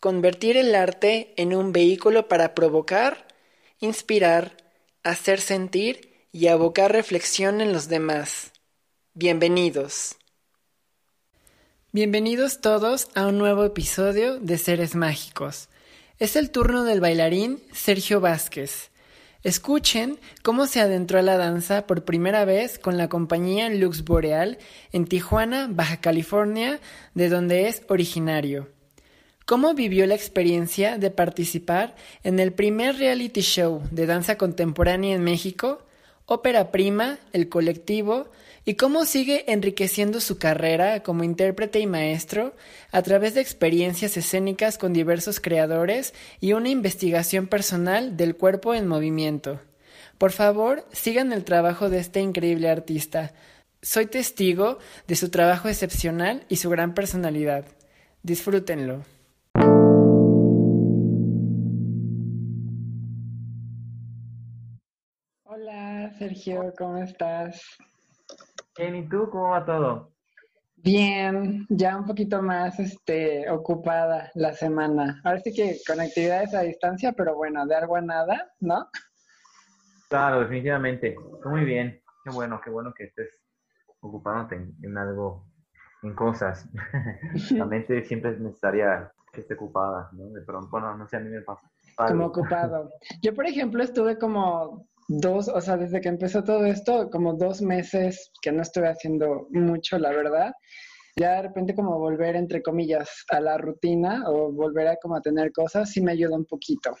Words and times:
convertir 0.00 0.56
el 0.56 0.74
arte 0.74 1.34
en 1.36 1.54
un 1.54 1.72
vehículo 1.72 2.26
para 2.26 2.54
provocar, 2.54 3.28
inspirar, 3.80 4.56
hacer 5.02 5.42
sentir 5.42 6.26
y 6.32 6.46
abocar 6.46 6.90
reflexión 6.90 7.60
en 7.60 7.74
los 7.74 7.88
demás. 7.88 8.52
Bienvenidos. 9.12 10.16
Bienvenidos 11.92 12.62
todos 12.62 13.08
a 13.14 13.26
un 13.26 13.36
nuevo 13.36 13.62
episodio 13.64 14.40
de 14.40 14.56
Seres 14.56 14.94
Mágicos. 14.94 15.68
Es 16.18 16.34
el 16.34 16.50
turno 16.50 16.84
del 16.84 17.00
bailarín 17.00 17.62
Sergio 17.72 18.20
Vázquez. 18.20 18.90
Escuchen 19.42 20.18
cómo 20.42 20.66
se 20.66 20.80
adentró 20.80 21.18
a 21.18 21.22
la 21.22 21.36
danza 21.36 21.86
por 21.86 22.06
primera 22.06 22.46
vez 22.46 22.78
con 22.78 22.96
la 22.96 23.08
compañía 23.08 23.68
Lux 23.68 24.04
Boreal 24.04 24.58
en 24.92 25.04
Tijuana, 25.06 25.68
Baja 25.70 25.98
California, 25.98 26.80
de 27.14 27.28
donde 27.28 27.68
es 27.68 27.82
originario. 27.88 28.79
¿Cómo 29.50 29.74
vivió 29.74 30.06
la 30.06 30.14
experiencia 30.14 30.96
de 30.96 31.10
participar 31.10 31.96
en 32.22 32.38
el 32.38 32.52
primer 32.52 32.98
reality 32.98 33.40
show 33.40 33.82
de 33.90 34.06
danza 34.06 34.38
contemporánea 34.38 35.16
en 35.16 35.24
México, 35.24 35.84
Ópera 36.24 36.70
Prima, 36.70 37.18
el 37.32 37.48
colectivo, 37.48 38.30
y 38.64 38.74
cómo 38.74 39.04
sigue 39.04 39.52
enriqueciendo 39.52 40.20
su 40.20 40.38
carrera 40.38 41.02
como 41.02 41.24
intérprete 41.24 41.80
y 41.80 41.88
maestro 41.88 42.54
a 42.92 43.02
través 43.02 43.34
de 43.34 43.40
experiencias 43.40 44.16
escénicas 44.16 44.78
con 44.78 44.92
diversos 44.92 45.40
creadores 45.40 46.14
y 46.38 46.52
una 46.52 46.68
investigación 46.68 47.48
personal 47.48 48.16
del 48.16 48.36
cuerpo 48.36 48.72
en 48.72 48.86
movimiento? 48.86 49.60
Por 50.16 50.30
favor, 50.30 50.86
sigan 50.92 51.32
el 51.32 51.42
trabajo 51.42 51.90
de 51.90 51.98
este 51.98 52.20
increíble 52.20 52.70
artista. 52.70 53.34
Soy 53.82 54.06
testigo 54.06 54.78
de 55.08 55.16
su 55.16 55.28
trabajo 55.28 55.68
excepcional 55.68 56.44
y 56.48 56.54
su 56.54 56.70
gran 56.70 56.94
personalidad. 56.94 57.64
Disfrútenlo. 58.22 59.02
Sergio, 66.30 66.72
¿cómo 66.78 66.98
estás? 66.98 67.60
Bien, 68.78 68.94
¿y 68.94 69.08
tú 69.08 69.28
cómo 69.30 69.48
va 69.48 69.64
todo? 69.64 70.12
Bien, 70.76 71.66
ya 71.68 71.96
un 71.96 72.06
poquito 72.06 72.40
más 72.40 72.78
este, 72.78 73.50
ocupada 73.50 74.30
la 74.36 74.52
semana. 74.52 75.20
Ahora 75.24 75.40
sí 75.40 75.52
que 75.52 75.78
con 75.84 75.98
actividades 75.98 76.54
a 76.54 76.60
distancia, 76.60 77.12
pero 77.14 77.34
bueno, 77.34 77.66
de 77.66 77.74
algo 77.74 77.96
a 77.96 78.00
nada, 78.00 78.48
¿no? 78.60 78.88
Claro, 80.08 80.42
definitivamente. 80.42 81.16
Muy 81.44 81.64
bien. 81.64 82.00
Qué 82.22 82.30
bueno, 82.30 82.60
qué 82.62 82.70
bueno 82.70 82.94
que 82.94 83.06
estés 83.06 83.42
ocupándote 83.98 84.54
en, 84.54 84.96
algo, 84.96 85.48
en 86.04 86.14
cosas. 86.14 86.68
la 87.50 87.66
mente 87.66 88.04
siempre 88.04 88.30
es 88.30 88.38
necesaria 88.38 89.12
que 89.32 89.40
esté 89.40 89.54
ocupada, 89.54 90.10
¿no? 90.12 90.30
De 90.30 90.42
pronto, 90.42 90.68
bueno, 90.70 90.96
no 90.96 91.08
sé, 91.08 91.16
a 91.16 91.20
mí 91.20 91.28
me 91.28 91.40
pasa. 91.40 91.68
Como 91.96 92.26
ocupado. 92.26 92.88
Yo, 93.20 93.34
por 93.34 93.46
ejemplo, 93.46 93.82
estuve 93.82 94.16
como 94.16 94.86
dos, 95.10 95.48
o 95.48 95.60
sea, 95.60 95.76
desde 95.76 96.00
que 96.00 96.08
empezó 96.08 96.44
todo 96.44 96.64
esto, 96.64 97.10
como 97.10 97.34
dos 97.34 97.60
meses 97.60 98.30
que 98.40 98.52
no 98.52 98.62
estuve 98.62 98.88
haciendo 98.88 99.48
mucho, 99.50 99.98
la 99.98 100.10
verdad 100.10 100.52
ya 101.20 101.34
de 101.34 101.42
repente 101.42 101.74
como 101.74 101.98
volver, 101.98 102.34
entre 102.34 102.62
comillas, 102.62 103.26
a 103.28 103.40
la 103.40 103.58
rutina 103.58 104.24
o 104.26 104.50
volver 104.50 104.88
a 104.88 104.96
como 104.96 105.16
a 105.16 105.20
tener 105.20 105.52
cosas, 105.52 105.90
sí 105.90 106.00
me 106.00 106.12
ayuda 106.12 106.34
un 106.34 106.46
poquito. 106.46 106.96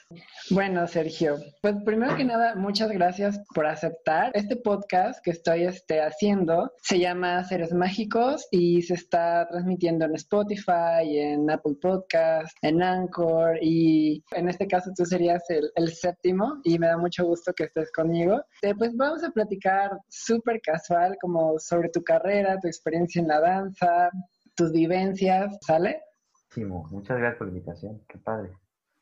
Bueno, 0.50 0.86
Sergio, 0.86 1.38
pues 1.62 1.74
primero 1.86 2.14
que 2.16 2.24
nada, 2.24 2.54
muchas 2.54 2.90
gracias 2.90 3.40
por 3.54 3.66
aceptar. 3.66 4.30
Este 4.34 4.56
podcast 4.56 5.24
que 5.24 5.30
estoy 5.30 5.64
este, 5.64 6.02
haciendo 6.02 6.70
se 6.82 6.98
llama 6.98 7.42
Seres 7.44 7.72
Mágicos 7.72 8.46
y 8.50 8.82
se 8.82 8.94
está 8.94 9.48
transmitiendo 9.48 10.04
en 10.04 10.14
Spotify, 10.16 11.04
en 11.04 11.50
Apple 11.50 11.76
Podcast, 11.80 12.54
en 12.60 12.82
Anchor 12.82 13.56
y 13.62 14.22
en 14.32 14.50
este 14.50 14.66
caso 14.66 14.90
tú 14.94 15.06
serías 15.06 15.48
el, 15.48 15.70
el 15.76 15.94
séptimo 15.94 16.60
y 16.64 16.78
me 16.78 16.88
da 16.88 16.98
mucho 16.98 17.24
gusto 17.24 17.54
que 17.54 17.64
estés 17.64 17.90
conmigo. 17.90 18.42
Eh, 18.60 18.74
pues 18.76 18.94
vamos 18.94 19.24
a 19.24 19.30
platicar 19.30 19.98
súper 20.10 20.60
casual 20.60 21.16
como 21.22 21.58
sobre 21.58 21.88
tu 21.88 22.02
carrera, 22.02 22.58
tu 22.60 22.68
experiencia 22.68 23.22
en 23.22 23.28
la 23.28 23.40
danza, 23.40 24.09
tus 24.54 24.72
vivencias, 24.72 25.58
¿sale? 25.62 26.02
Sí, 26.50 26.64
muchas 26.64 27.18
gracias 27.18 27.38
por 27.38 27.46
la 27.46 27.52
invitación, 27.52 28.02
qué 28.08 28.18
padre, 28.18 28.50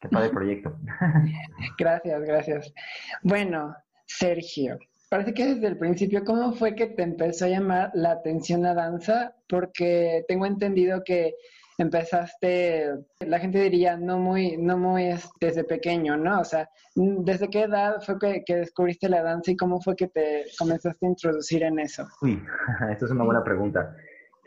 qué 0.00 0.08
padre 0.08 0.30
proyecto. 0.30 0.76
gracias, 1.78 2.22
gracias. 2.22 2.74
Bueno, 3.22 3.74
Sergio, 4.06 4.78
parece 5.08 5.34
que 5.34 5.54
desde 5.54 5.66
el 5.66 5.78
principio, 5.78 6.24
¿cómo 6.24 6.52
fue 6.52 6.74
que 6.74 6.86
te 6.86 7.02
empezó 7.02 7.46
a 7.46 7.48
llamar 7.48 7.90
la 7.94 8.12
atención 8.12 8.62
la 8.62 8.74
danza? 8.74 9.34
Porque 9.48 10.24
tengo 10.28 10.46
entendido 10.46 11.02
que 11.04 11.34
empezaste, 11.78 12.92
la 13.20 13.38
gente 13.38 13.60
diría, 13.60 13.96
no 13.96 14.18
muy, 14.18 14.56
no 14.56 14.76
muy 14.76 15.14
desde 15.40 15.64
pequeño, 15.64 16.16
¿no? 16.16 16.40
O 16.40 16.44
sea, 16.44 16.68
¿desde 16.94 17.48
qué 17.48 17.62
edad 17.62 18.02
fue 18.02 18.18
que, 18.18 18.42
que, 18.44 18.56
descubriste 18.56 19.08
la 19.08 19.22
danza 19.22 19.52
y 19.52 19.56
cómo 19.56 19.80
fue 19.80 19.94
que 19.94 20.08
te 20.08 20.44
comenzaste 20.58 21.06
a 21.06 21.08
introducir 21.08 21.62
en 21.62 21.78
eso? 21.78 22.06
Uy, 22.20 22.42
esto 22.90 23.06
es 23.06 23.10
una 23.12 23.24
buena 23.24 23.44
pregunta. 23.44 23.94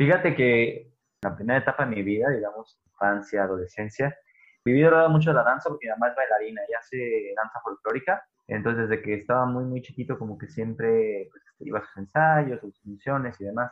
Fíjate 0.02 0.36
que 0.36 0.92
la 1.22 1.36
primera 1.36 1.60
etapa 1.60 1.86
de 1.86 1.96
mi 1.96 2.02
vida, 2.02 2.28
digamos, 2.32 2.82
infancia, 2.88 3.44
adolescencia, 3.44 4.18
viví 4.66 4.84
rodeado 4.84 5.12
mucho 5.12 5.30
de 5.30 5.36
la 5.36 5.44
danza 5.44 5.70
porque 5.70 5.86
mi 5.86 5.92
mamá 5.92 6.08
es 6.08 6.16
bailarina 6.16 6.60
y 6.68 6.74
hace 6.74 7.34
danza 7.36 7.60
folclórica. 7.64 8.26
Entonces, 8.48 8.90
desde 8.90 9.04
que 9.04 9.14
estaba 9.14 9.46
muy, 9.46 9.64
muy 9.64 9.84
chiquito, 9.84 10.18
como 10.18 10.40
que 10.40 10.48
siempre 10.48 11.30
pues, 11.30 11.44
iba 11.60 11.78
a 11.78 11.84
sus 11.84 11.98
ensayos, 11.98 12.60
sus 12.62 12.82
funciones 12.82 13.40
y 13.40 13.46
demás. 13.46 13.72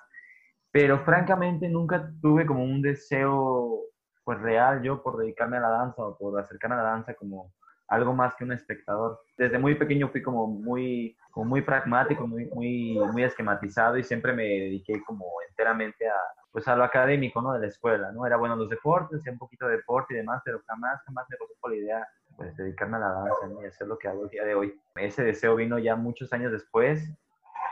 Pero 0.70 1.04
francamente 1.04 1.68
nunca 1.68 2.12
tuve 2.22 2.46
como 2.46 2.64
un 2.64 2.84
deseo 2.84 3.86
pues 4.24 4.40
real 4.40 4.84
yo 4.84 5.02
por 5.02 5.18
dedicarme 5.18 5.58
a 5.58 5.62
la 5.62 5.70
danza 5.70 6.04
o 6.04 6.16
por 6.16 6.40
acercarme 6.40 6.76
a 6.76 6.84
la 6.84 6.90
danza 6.92 7.16
como 7.16 7.56
algo 7.90 8.14
más 8.14 8.36
que 8.36 8.44
un 8.44 8.52
espectador. 8.52 9.20
Desde 9.38 9.58
muy 9.58 9.76
pequeño 9.76 10.10
fui 10.10 10.22
como 10.22 10.48
muy, 10.48 11.18
como 11.32 11.48
muy 11.48 11.62
pragmático, 11.62 12.28
muy, 12.28 12.46
muy, 12.46 13.00
muy 13.12 13.24
esquematizado 13.24 13.98
y 13.98 14.04
siempre 14.04 14.34
me 14.34 14.44
dediqué 14.44 15.02
como 15.04 15.26
enteramente 15.50 16.08
a, 16.08 16.16
pues 16.52 16.68
a 16.68 16.76
lo 16.76 16.84
académico, 16.84 17.42
¿no? 17.42 17.54
De 17.54 17.60
la 17.60 17.68
escuela, 17.68 18.12
¿no? 18.12 18.26
Era 18.26 18.38
bueno 18.38 18.56
los 18.56 18.70
deportes, 18.70 19.20
hacía 19.20 19.34
un 19.34 19.40
poquito 19.40 19.68
de 19.68 19.78
deporte 19.78 20.14
y 20.14 20.18
demás, 20.18 20.42
pero 20.46 20.62
jamás, 20.68 21.02
jamás 21.06 21.26
me 21.30 21.38
pasó 21.38 21.68
la 21.68 21.76
idea 21.76 22.08
pues 22.36 22.56
dedicarme 22.56 22.98
a 22.98 23.02
la 23.02 23.10
danza 23.10 23.62
y 23.62 23.66
hacer 23.66 23.88
lo 23.88 23.98
que 23.98 24.08
hago 24.08 24.24
el 24.24 24.30
día 24.30 24.46
de 24.46 24.56
hoy. 24.56 24.82
Ese 24.96 25.24
deseo 25.24 25.56
vino 25.56 25.78
ya 25.78 25.96
muchos 25.96 26.32
años 26.32 26.52
después, 26.52 27.12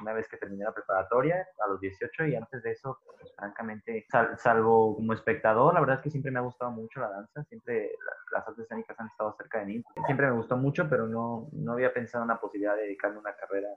una 0.01 0.13
vez 0.13 0.27
que 0.27 0.37
terminé 0.37 0.63
la 0.63 0.73
preparatoria, 0.73 1.47
a 1.63 1.67
los 1.67 1.79
18, 1.79 2.25
y 2.27 2.35
antes 2.35 2.63
de 2.63 2.71
eso, 2.71 2.99
pues, 3.05 3.33
francamente, 3.35 4.05
salvo 4.37 4.95
como 4.95 5.13
espectador, 5.13 5.73
la 5.73 5.79
verdad 5.79 5.97
es 5.97 6.01
que 6.01 6.09
siempre 6.09 6.31
me 6.31 6.39
ha 6.39 6.43
gustado 6.43 6.71
mucho 6.71 6.99
la 6.99 7.09
danza, 7.09 7.43
siempre 7.43 7.91
las 8.31 8.47
artes 8.47 8.65
escénicas 8.65 8.99
han 8.99 9.07
estado 9.07 9.35
cerca 9.37 9.59
de 9.59 9.65
mí. 9.65 9.83
Siempre 10.05 10.27
me 10.27 10.37
gustó 10.37 10.57
mucho, 10.57 10.87
pero 10.89 11.07
no, 11.07 11.49
no 11.51 11.73
había 11.73 11.93
pensado 11.93 12.23
en 12.23 12.29
la 12.29 12.39
posibilidad 12.39 12.75
de 12.75 12.83
dedicarme 12.83 13.17
a 13.17 13.21
una 13.21 13.35
carrera 13.35 13.69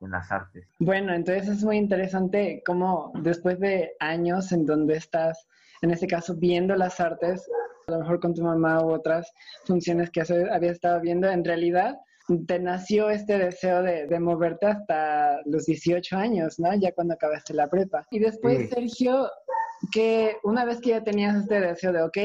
en 0.00 0.10
las 0.10 0.30
artes. 0.30 0.66
Bueno, 0.78 1.12
entonces 1.12 1.48
es 1.48 1.64
muy 1.64 1.76
interesante 1.76 2.62
cómo 2.64 3.12
después 3.22 3.58
de 3.60 3.94
años 4.00 4.52
en 4.52 4.64
donde 4.64 4.96
estás, 4.96 5.48
en 5.82 5.90
este 5.90 6.06
caso, 6.06 6.34
viendo 6.36 6.76
las 6.76 7.00
artes, 7.00 7.48
a 7.88 7.92
lo 7.92 8.00
mejor 8.00 8.20
con 8.20 8.34
tu 8.34 8.42
mamá 8.42 8.82
u 8.84 8.90
otras 8.90 9.32
funciones 9.64 10.10
que 10.10 10.20
había 10.20 10.72
estado 10.72 11.00
viendo, 11.00 11.28
en 11.28 11.44
realidad 11.44 11.96
te 12.46 12.58
nació 12.58 13.08
este 13.10 13.38
deseo 13.38 13.82
de, 13.82 14.20
moverte 14.20 14.66
hasta 14.66 15.40
los 15.46 15.66
18 15.66 16.16
años, 16.16 16.58
¿no? 16.58 16.74
Ya 16.74 16.92
cuando 16.92 17.14
acabaste 17.14 17.54
la 17.54 17.68
prepa. 17.68 18.06
Y 18.10 18.18
después, 18.18 18.68
Sergio, 18.68 19.30
que 19.92 20.36
una 20.42 20.64
vez 20.64 20.80
que 20.80 20.90
ya 20.90 21.02
tenías 21.02 21.36
este 21.36 21.60
deseo 21.60 21.92
de, 21.92 22.02
ok, 22.02 22.18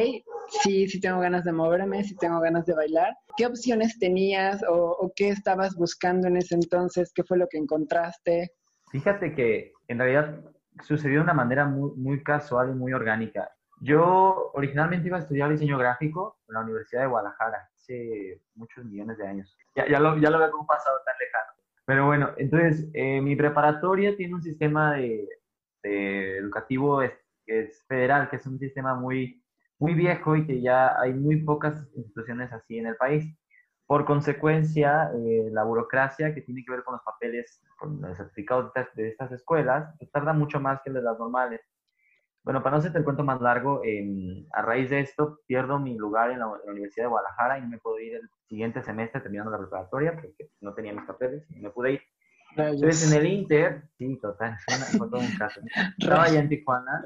sí, 0.64 0.88
sí 0.88 1.00
tengo 1.00 1.20
ganas 1.20 1.46
de 1.46 1.54
moverme, 1.54 2.04
sí 2.04 2.16
tengo 2.16 2.40
ganas 2.42 2.66
de 2.66 2.74
bailar, 2.74 3.14
¿qué 3.38 3.46
opciones 3.46 3.98
tenías 3.98 4.62
o, 4.70 5.12
qué 5.16 5.30
estabas 5.30 5.76
buscando 5.76 6.28
en 6.28 6.38
ese 6.38 6.56
entonces? 6.56 7.12
¿Qué 7.14 7.24
fue 7.24 7.38
lo 7.38 7.48
que 7.48 7.58
encontraste? 7.58 8.52
Fíjate 8.92 9.34
que 9.34 9.72
en 9.88 10.00
realidad 10.00 10.42
sucedió 10.82 11.20
de 11.20 11.24
una 11.24 11.34
manera 11.34 11.66
muy, 11.66 11.92
muy 11.96 12.24
casual 12.24 12.72
y 12.72 12.74
muy 12.74 12.94
orgánica. 12.94 13.50
Yo 13.80 14.52
originalmente 14.54 15.08
iba 15.08 15.18
a 15.18 15.22
estudiar 15.22 15.50
diseño 15.50 15.78
gráfico 15.78 16.40
en 16.48 16.56
la 16.56 16.62
Universidad 16.62 17.02
de 17.02 17.08
Guadalajara 17.08 17.70
hace 17.84 18.42
muchos 18.56 18.86
millones 18.86 19.18
de 19.18 19.28
años. 19.28 19.58
Ya, 19.76 19.88
ya, 19.88 20.00
lo, 20.00 20.18
ya 20.18 20.30
lo 20.30 20.40
veo 20.40 20.52
como 20.52 20.66
pasado 20.66 20.98
tan 21.06 21.16
lejano. 21.20 21.54
Pero 21.86 22.06
bueno, 22.06 22.32
entonces 22.38 22.90
eh, 22.94 23.22
mi 23.22 23.36
preparatoria 23.36 24.16
tiene 24.16 24.36
un 24.36 24.42
sistema 24.42 24.94
de, 24.94 25.28
educativo 25.84 27.02
es, 27.02 27.12
es, 27.46 27.84
federal, 27.88 28.30
que 28.30 28.38
es 28.38 28.46
un 28.46 28.58
sistema 28.58 28.96
muy, 28.96 29.44
muy 29.80 29.94
viejo 29.94 30.36
y 30.38 30.48
que 30.48 30.62
ya 30.62 30.98
hay 31.00 31.14
muy 31.14 31.44
pocas 31.44 31.90
instituciones 31.96 32.54
así 32.54 32.78
en 32.78 32.88
el 32.88 32.96
país. 32.96 33.26
Por 33.86 34.06
consecuencia, 34.06 35.12
eh, 35.14 35.50
la 35.52 35.64
burocracia 35.66 36.34
que 36.34 36.42
tiene 36.42 36.64
que 36.64 36.72
ver 36.72 36.84
con 36.86 36.94
los 36.94 37.04
papeles, 37.04 37.62
con 37.78 38.02
los 38.02 38.16
certificados 38.16 38.72
de 38.96 39.10
estas 39.10 39.34
escuelas, 39.34 39.94
pues, 40.00 40.10
tarda 40.10 40.32
mucho 40.32 40.62
más 40.62 40.82
que 40.84 40.90
las 40.90 41.20
normales. 41.20 41.60
Bueno, 42.44 42.62
para 42.62 42.76
no 42.76 42.80
hacerte 42.80 42.98
el 42.98 43.06
cuento 43.06 43.24
más 43.24 43.40
largo, 43.42 43.82
a 44.52 44.62
raíz 44.62 44.90
de 44.90 45.00
esto 45.00 45.40
pierdo 45.48 45.80
mi 45.80 45.98
lugar 45.98 46.32
en 46.32 46.40
la, 46.40 46.48
Universidad 46.48 47.06
de 47.06 47.10
Guadalajara 47.10 47.58
y 47.58 47.62
no 47.62 47.68
me 47.70 47.78
puedo 47.78 48.00
ir 48.00 48.16
el 48.16 48.30
siguiente 48.50 48.84
semestre 48.84 49.22
terminando 49.22 49.52
la 49.52 49.60
preparatoria 49.60 50.14
porque 50.14 50.50
no 50.60 50.74
tenía 50.74 50.94
mis 50.94 51.06
papeles 51.06 51.46
y 51.50 51.60
me 51.62 51.70
pude 51.70 51.94
ir. 51.94 52.02
Entonces 52.56 53.12
en 53.12 53.20
el 53.20 53.26
Inter, 53.26 53.84
sí, 53.98 54.20
total, 54.22 54.58
fue 54.98 55.10
todo 55.10 55.22
un 55.22 55.36
caso. 55.38 55.62
Estaba 55.98 56.24
allá 56.24 56.40
en 56.40 56.50
Tijuana 56.50 57.06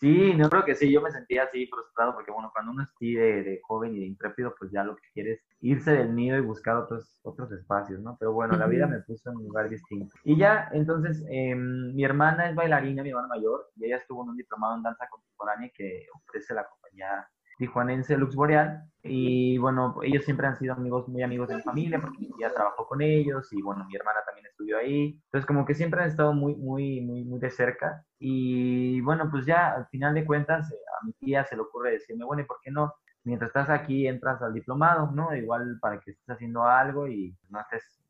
Sí, 0.00 0.32
no 0.34 0.48
creo 0.48 0.64
que 0.64 0.76
sí, 0.76 0.92
yo 0.92 1.00
me 1.00 1.10
sentía 1.10 1.42
así 1.44 1.66
frustrado 1.66 2.14
porque, 2.14 2.30
bueno, 2.30 2.50
cuando 2.52 2.70
uno 2.70 2.84
es 2.84 2.88
así 2.94 3.14
de, 3.14 3.60
joven 3.64 3.96
y 3.96 4.00
de 4.00 4.06
intrépido, 4.06 4.54
pues 4.56 4.70
ya 4.70 4.84
lo 4.84 4.94
que 4.94 5.02
quiere 5.12 5.32
es 5.32 5.40
irse 5.60 5.90
del 5.90 6.14
nido 6.14 6.38
y 6.38 6.40
buscar 6.40 6.76
otros, 6.76 7.18
otros 7.22 7.50
espacios, 7.50 8.00
¿no? 8.00 8.16
Pero 8.20 8.32
bueno, 8.32 8.56
la 8.56 8.66
vida 8.66 8.86
me 8.86 9.00
puso 9.00 9.30
en 9.30 9.38
un 9.38 9.44
lugar 9.44 9.68
distinto. 9.68 10.14
Y 10.22 10.38
ya, 10.38 10.68
entonces, 10.72 11.24
em, 11.28 11.92
mi 11.94 12.04
hermana 12.04 12.48
es 12.48 12.54
bailarina, 12.54 13.02
mi 13.02 13.10
hermana 13.10 13.26
mayor, 13.26 13.70
y 13.74 13.86
ella 13.86 13.96
estuvo 13.96 14.22
en 14.22 14.30
un 14.30 14.36
diplomado 14.36 14.76
en 14.76 14.84
danza 14.84 15.08
contemporánea 15.08 15.70
que 15.74 16.06
ofrece 16.14 16.54
la 16.54 16.64
compañía 16.64 17.28
tijuanense 17.58 18.16
Lux 18.16 18.34
Boreal. 18.34 18.84
Y 19.02 19.58
bueno, 19.58 19.96
ellos 20.02 20.24
siempre 20.24 20.46
han 20.46 20.56
sido 20.56 20.74
amigos, 20.74 21.08
muy 21.08 21.22
amigos 21.22 21.48
de 21.48 21.56
mi 21.56 21.62
familia, 21.62 22.00
porque 22.00 22.18
mi 22.18 22.30
tía 22.32 22.52
trabajó 22.52 22.86
con 22.86 23.00
ellos 23.00 23.52
y 23.52 23.62
bueno, 23.62 23.84
mi 23.86 23.94
hermana 23.96 24.20
también 24.26 24.46
estudió 24.46 24.78
ahí. 24.78 25.20
Entonces, 25.24 25.46
como 25.46 25.64
que 25.64 25.74
siempre 25.74 26.02
han 26.02 26.08
estado 26.08 26.32
muy, 26.32 26.56
muy, 26.56 27.00
muy, 27.00 27.24
muy 27.24 27.38
de 27.38 27.50
cerca. 27.50 28.04
Y 28.18 29.00
bueno, 29.02 29.30
pues 29.30 29.46
ya 29.46 29.72
al 29.74 29.86
final 29.88 30.14
de 30.14 30.24
cuentas, 30.24 30.70
eh, 30.72 30.76
a 31.00 31.06
mi 31.06 31.12
tía 31.14 31.44
se 31.44 31.56
le 31.56 31.62
ocurre 31.62 31.92
decirme, 31.92 32.24
bueno, 32.24 32.42
¿y 32.42 32.46
por 32.46 32.58
qué 32.62 32.70
no? 32.70 32.94
Mientras 33.24 33.50
estás 33.50 33.70
aquí, 33.70 34.06
entras 34.06 34.42
al 34.42 34.54
diplomado, 34.54 35.10
¿no? 35.12 35.34
Igual 35.34 35.78
para 35.80 36.00
que 36.00 36.12
estés 36.12 36.30
haciendo 36.30 36.64
algo 36.64 37.06
y 37.08 37.36
no 37.50 37.60
estés 37.60 38.00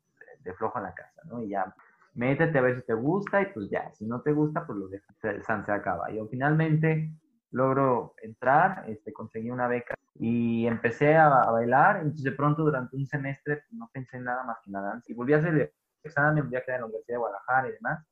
de 0.41 0.55
flojo 0.55 0.79
en 0.79 0.85
la 0.85 0.95
casa, 0.95 1.23
¿no? 1.25 1.43
Y 1.43 1.51
ya 1.51 1.75
métete 2.15 2.59
a 2.59 2.63
ver 2.63 2.77
si 2.77 2.87
te 2.87 2.95
gusta 2.95 3.43
y 3.43 3.47
pues 3.47 3.71
ya, 3.71 3.93
si 3.93 4.07
no 4.07 4.21
te 4.21 4.33
gusta, 4.33 4.67
pues 4.67 4.79
lo 4.79 4.89
dejas, 4.89 5.17
se, 5.21 5.43
se 5.43 5.73
acaba. 5.73 6.11
Yo 6.11 6.27
finalmente 6.29 7.13
logro 7.51 8.15
entrar, 8.23 8.85
este, 8.89 9.13
conseguí 9.13 9.51
una 9.51 9.69
beca 9.69 9.95
y 10.15 10.67
empecé 10.67 11.17
a, 11.17 11.29
bailar. 11.51 11.97
Entonces, 11.99 12.25
de 12.25 12.33
pronto, 12.33 12.65
durante 12.65 12.97
un 12.97 13.07
semestre, 13.07 13.65
no 13.71 13.89
pensé 13.93 14.17
en 14.17 14.25
nada 14.25 14.45
más 14.45 14.59
que 14.65 14.71
nada. 14.71 15.01
Y 15.07 15.15
volví 15.15 15.33
a 15.33 15.39
hacer 15.39 15.55
el 15.55 15.73
examen, 16.03 16.45
volví 16.45 16.57
a 16.57 16.65
quedar 16.65 16.77
en 16.77 16.83
la 16.83 16.87
Universidad 16.87 17.15
de 17.15 17.19
Guadalajara 17.19 17.69
y 17.69 17.73
demás. 17.73 18.07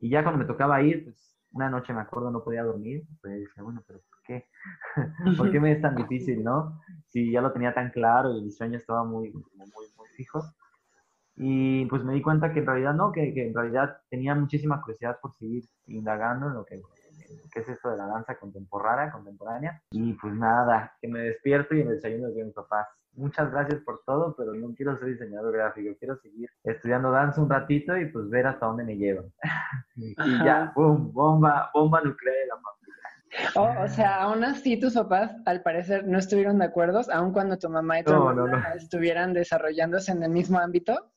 Y 0.00 0.10
ya 0.10 0.22
cuando 0.22 0.38
me 0.38 0.46
tocaba 0.46 0.82
ir, 0.82 1.04
pues 1.04 1.38
una 1.52 1.70
noche 1.70 1.92
me 1.94 2.00
acuerdo, 2.00 2.30
no 2.30 2.42
podía 2.42 2.64
dormir. 2.64 3.04
Pues 3.20 3.38
dije, 3.38 3.62
bueno, 3.62 3.82
pero 3.86 4.00
¿por 4.00 4.22
qué? 4.24 4.48
¿Por 5.38 5.50
qué 5.50 5.60
me 5.60 5.72
es 5.72 5.80
tan 5.80 5.94
difícil, 5.94 6.42
no? 6.42 6.80
Si 7.08 7.30
ya 7.30 7.40
lo 7.40 7.52
tenía 7.52 7.72
tan 7.72 7.90
claro 7.90 8.36
y 8.36 8.42
mi 8.42 8.50
sueño 8.50 8.76
estaba 8.76 9.04
muy, 9.04 9.30
muy, 9.32 9.70
muy 9.96 10.08
fijo. 10.16 10.42
Y 11.36 11.86
pues 11.86 12.04
me 12.04 12.14
di 12.14 12.22
cuenta 12.22 12.52
que 12.52 12.60
en 12.60 12.66
realidad 12.66 12.94
no, 12.94 13.10
que, 13.12 13.34
que 13.34 13.48
en 13.48 13.54
realidad 13.54 13.98
tenía 14.08 14.34
muchísima 14.34 14.80
curiosidad 14.80 15.18
por 15.20 15.34
seguir 15.34 15.64
indagando 15.86 16.48
en 16.48 16.54
lo 16.54 16.64
que 16.64 16.80
qué 17.52 17.60
es 17.60 17.68
esto 17.68 17.90
de 17.90 17.96
la 17.96 18.06
danza 18.06 18.36
contemporánea, 18.36 19.12
contemporánea. 19.12 19.82
Y 19.90 20.12
pues 20.14 20.34
nada, 20.34 20.96
que 21.00 21.08
me 21.08 21.20
despierto 21.20 21.74
y 21.74 21.80
en 21.80 21.88
el 21.88 21.96
desayuno 21.96 22.28
de 22.30 22.44
mis 22.44 22.54
papás. 22.54 22.88
Muchas 23.12 23.50
gracias 23.52 23.80
por 23.82 24.02
todo, 24.04 24.34
pero 24.36 24.54
no 24.54 24.74
quiero 24.74 24.98
ser 24.98 25.08
diseñador 25.08 25.52
gráfico, 25.52 25.94
quiero 25.98 26.16
seguir 26.16 26.50
estudiando 26.64 27.12
danza 27.12 27.40
un 27.40 27.48
ratito 27.48 27.96
y 27.96 28.06
pues 28.06 28.28
ver 28.28 28.46
hasta 28.46 28.66
dónde 28.66 28.84
me 28.84 28.96
llevan. 28.96 29.32
y 29.96 30.44
ya, 30.44 30.72
¡pum! 30.74 31.12
Bomba, 31.12 31.70
bomba 31.72 32.00
nuclear 32.00 32.34
de 32.34 32.46
la. 32.46 32.54
Oh, 33.56 33.82
o 33.82 33.88
sea, 33.88 34.22
aún 34.22 34.44
así 34.44 34.78
tus 34.78 34.94
papás 34.94 35.34
al 35.44 35.62
parecer 35.62 36.06
no 36.06 36.18
estuvieron 36.18 36.58
de 36.58 36.66
acuerdo, 36.66 37.00
aun 37.12 37.32
cuando 37.32 37.58
tu 37.58 37.68
mamá 37.68 38.00
y 38.00 38.04
tu 38.04 38.12
estuvieran 38.76 39.32
desarrollándose 39.32 40.12
en 40.12 40.22
el 40.22 40.30
mismo 40.30 40.58
ámbito. 40.58 41.10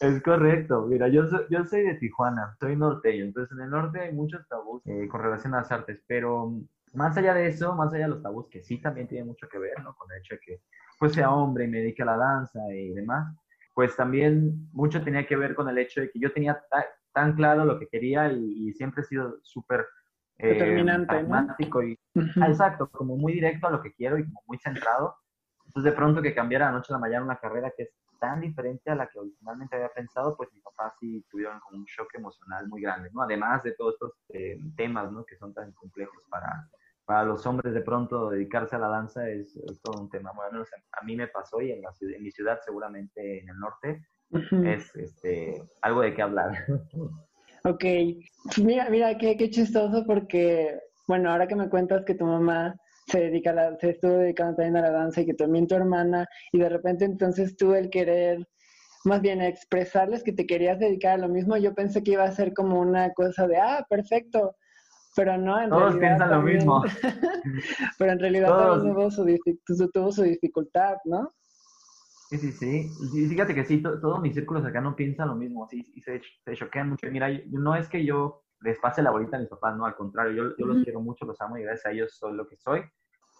Es 0.00 0.22
correcto. 0.22 0.86
Mira, 0.86 1.08
yo 1.08 1.26
soy, 1.26 1.44
yo 1.50 1.64
soy 1.64 1.82
de 1.82 1.94
Tijuana, 1.94 2.56
soy 2.60 2.76
norteño, 2.76 3.24
entonces 3.24 3.56
en 3.56 3.64
el 3.64 3.70
norte 3.70 4.00
hay 4.00 4.12
muchos 4.12 4.46
tabús 4.48 4.82
eh, 4.86 5.08
con 5.08 5.22
relación 5.22 5.54
a 5.54 5.58
las 5.58 5.72
artes, 5.72 6.02
pero 6.06 6.52
más 6.92 7.16
allá 7.16 7.34
de 7.34 7.48
eso, 7.48 7.74
más 7.74 7.92
allá 7.92 8.04
de 8.04 8.10
los 8.10 8.22
tabús, 8.22 8.48
que 8.48 8.62
sí 8.62 8.78
también 8.78 9.08
tienen 9.08 9.26
mucho 9.26 9.48
que 9.48 9.58
ver, 9.58 9.82
¿no? 9.82 9.94
Con 9.94 10.10
el 10.12 10.18
hecho 10.18 10.34
de 10.34 10.40
que 10.40 10.60
pues 10.98 11.12
sea 11.12 11.30
hombre 11.30 11.64
y 11.64 11.68
me 11.68 11.78
dedique 11.78 12.02
a 12.02 12.06
la 12.06 12.16
danza 12.16 12.58
y 12.72 12.92
demás, 12.92 13.34
pues 13.74 13.94
también 13.94 14.68
mucho 14.72 15.02
tenía 15.02 15.26
que 15.26 15.36
ver 15.36 15.54
con 15.54 15.68
el 15.68 15.78
hecho 15.78 16.00
de 16.00 16.10
que 16.10 16.18
yo 16.18 16.32
tenía 16.32 16.60
tan 17.12 17.34
claro 17.34 17.64
lo 17.64 17.78
que 17.78 17.88
quería 17.88 18.32
y, 18.32 18.72
siempre 18.74 19.02
he 19.02 19.04
sido 19.04 19.38
súper 19.42 19.86
eh, 20.38 20.48
determinante, 20.48 21.14
y 21.84 21.98
exacto, 22.42 22.88
como 22.88 23.16
muy 23.16 23.32
directo 23.32 23.68
a 23.68 23.70
lo 23.70 23.82
que 23.82 23.92
quiero 23.92 24.18
y 24.18 24.24
como 24.24 24.42
muy 24.46 24.58
centrado. 24.58 25.16
Entonces 25.78 25.92
de 25.92 25.96
pronto 25.96 26.20
que 26.20 26.34
cambiara 26.34 26.66
de 26.66 26.72
noche 26.72 26.92
a 26.92 26.96
la 26.96 26.98
mañana 26.98 27.24
una 27.24 27.38
carrera 27.38 27.72
que 27.76 27.84
es 27.84 27.90
tan 28.18 28.40
diferente 28.40 28.90
a 28.90 28.96
la 28.96 29.06
que 29.06 29.20
originalmente 29.20 29.76
había 29.76 29.90
pensado, 29.90 30.36
pues 30.36 30.52
mi 30.52 30.60
papá 30.60 30.92
sí 30.98 31.24
tuvieron 31.30 31.60
como 31.60 31.78
un 31.78 31.84
shock 31.84 32.12
emocional 32.16 32.66
muy 32.66 32.82
grande, 32.82 33.10
¿no? 33.12 33.22
Además 33.22 33.62
de 33.62 33.74
todos 33.74 33.94
estos 33.94 34.12
eh, 34.30 34.58
temas, 34.76 35.12
¿no? 35.12 35.24
Que 35.24 35.36
son 35.36 35.54
tan 35.54 35.70
complejos 35.74 36.20
para, 36.28 36.68
para 37.04 37.22
los 37.22 37.46
hombres 37.46 37.72
de 37.74 37.82
pronto 37.82 38.30
dedicarse 38.30 38.74
a 38.74 38.80
la 38.80 38.88
danza 38.88 39.28
es, 39.28 39.56
todo 39.80 40.02
un 40.02 40.10
tema. 40.10 40.32
Bueno, 40.34 40.64
a 40.90 41.04
mí 41.04 41.14
me 41.14 41.28
pasó 41.28 41.60
y 41.60 41.70
en, 41.70 41.80
la, 41.80 41.92
en 42.00 42.22
mi 42.24 42.32
ciudad, 42.32 42.58
seguramente 42.64 43.40
en 43.40 43.48
el 43.48 43.56
norte, 43.56 44.04
es 44.64 44.96
este, 44.96 45.62
algo 45.82 46.00
de 46.00 46.12
qué 46.12 46.22
hablar. 46.22 46.52
Ok, 47.64 47.84
mira, 48.62 48.88
mira, 48.88 49.18
qué, 49.18 49.36
qué 49.36 49.50
chistoso 49.50 50.04
porque, 50.06 50.78
bueno, 51.08 51.30
ahora 51.30 51.48
que 51.48 51.56
me 51.56 51.68
cuentas 51.68 52.04
que 52.04 52.14
tu 52.14 52.24
mamá 52.24 52.76
se 53.08 53.20
dedica 53.20 53.52
la, 53.52 53.76
se 53.78 53.90
estuvo 53.90 54.12
dedicando 54.12 54.56
también 54.56 54.76
a 54.76 54.82
la 54.82 54.90
danza 54.90 55.20
y 55.20 55.26
que 55.26 55.34
también 55.34 55.66
tu 55.66 55.74
hermana, 55.74 56.26
y 56.52 56.58
de 56.58 56.68
repente 56.68 57.04
entonces 57.04 57.56
tú 57.56 57.74
el 57.74 57.90
querer, 57.90 58.46
más 59.04 59.20
bien 59.22 59.40
expresarles 59.40 60.22
que 60.22 60.32
te 60.32 60.46
querías 60.46 60.78
dedicar 60.78 61.14
a 61.14 61.26
lo 61.26 61.28
mismo, 61.28 61.56
yo 61.56 61.74
pensé 61.74 62.02
que 62.02 62.12
iba 62.12 62.24
a 62.24 62.32
ser 62.32 62.52
como 62.52 62.80
una 62.80 63.12
cosa 63.14 63.46
de, 63.46 63.56
ah, 63.56 63.84
perfecto, 63.88 64.56
pero 65.16 65.38
no, 65.38 65.60
en 65.60 65.70
Todos 65.70 65.96
piensan 65.96 66.30
lo 66.30 66.42
mismo. 66.42 66.82
pero 67.98 68.12
en 68.12 68.18
realidad 68.18 68.48
tuvo 68.48 69.10
su, 69.10 69.90
tuvo 69.90 70.12
su 70.12 70.22
dificultad, 70.22 70.96
¿no? 71.04 71.30
Sí, 72.28 72.36
sí, 72.36 72.52
sí. 72.52 72.90
Y 73.14 73.26
fíjate 73.26 73.54
que 73.54 73.64
sí, 73.64 73.82
todos 73.82 74.20
mis 74.20 74.34
círculos 74.34 74.64
acá 74.66 74.82
no 74.82 74.94
piensan 74.94 75.28
lo 75.28 75.34
mismo, 75.34 75.66
sí, 75.66 75.82
y 75.94 76.02
se, 76.02 76.20
se 76.44 76.54
choquean 76.54 76.90
mucho. 76.90 77.10
Mira, 77.10 77.28
no 77.46 77.74
es 77.74 77.88
que 77.88 78.04
yo 78.04 78.44
les 78.60 78.78
pase 78.78 79.02
la 79.02 79.10
bolita 79.10 79.36
a 79.36 79.40
mis 79.40 79.48
papás, 79.48 79.76
no, 79.76 79.86
al 79.86 79.94
contrario, 79.94 80.32
yo, 80.32 80.56
yo 80.56 80.66
los 80.66 80.82
quiero 80.82 81.00
mucho, 81.00 81.24
los 81.24 81.40
amo 81.40 81.56
y 81.56 81.62
gracias 81.62 81.86
a 81.86 81.90
ellos 81.90 82.16
soy 82.16 82.34
lo 82.34 82.46
que 82.46 82.56
soy, 82.56 82.82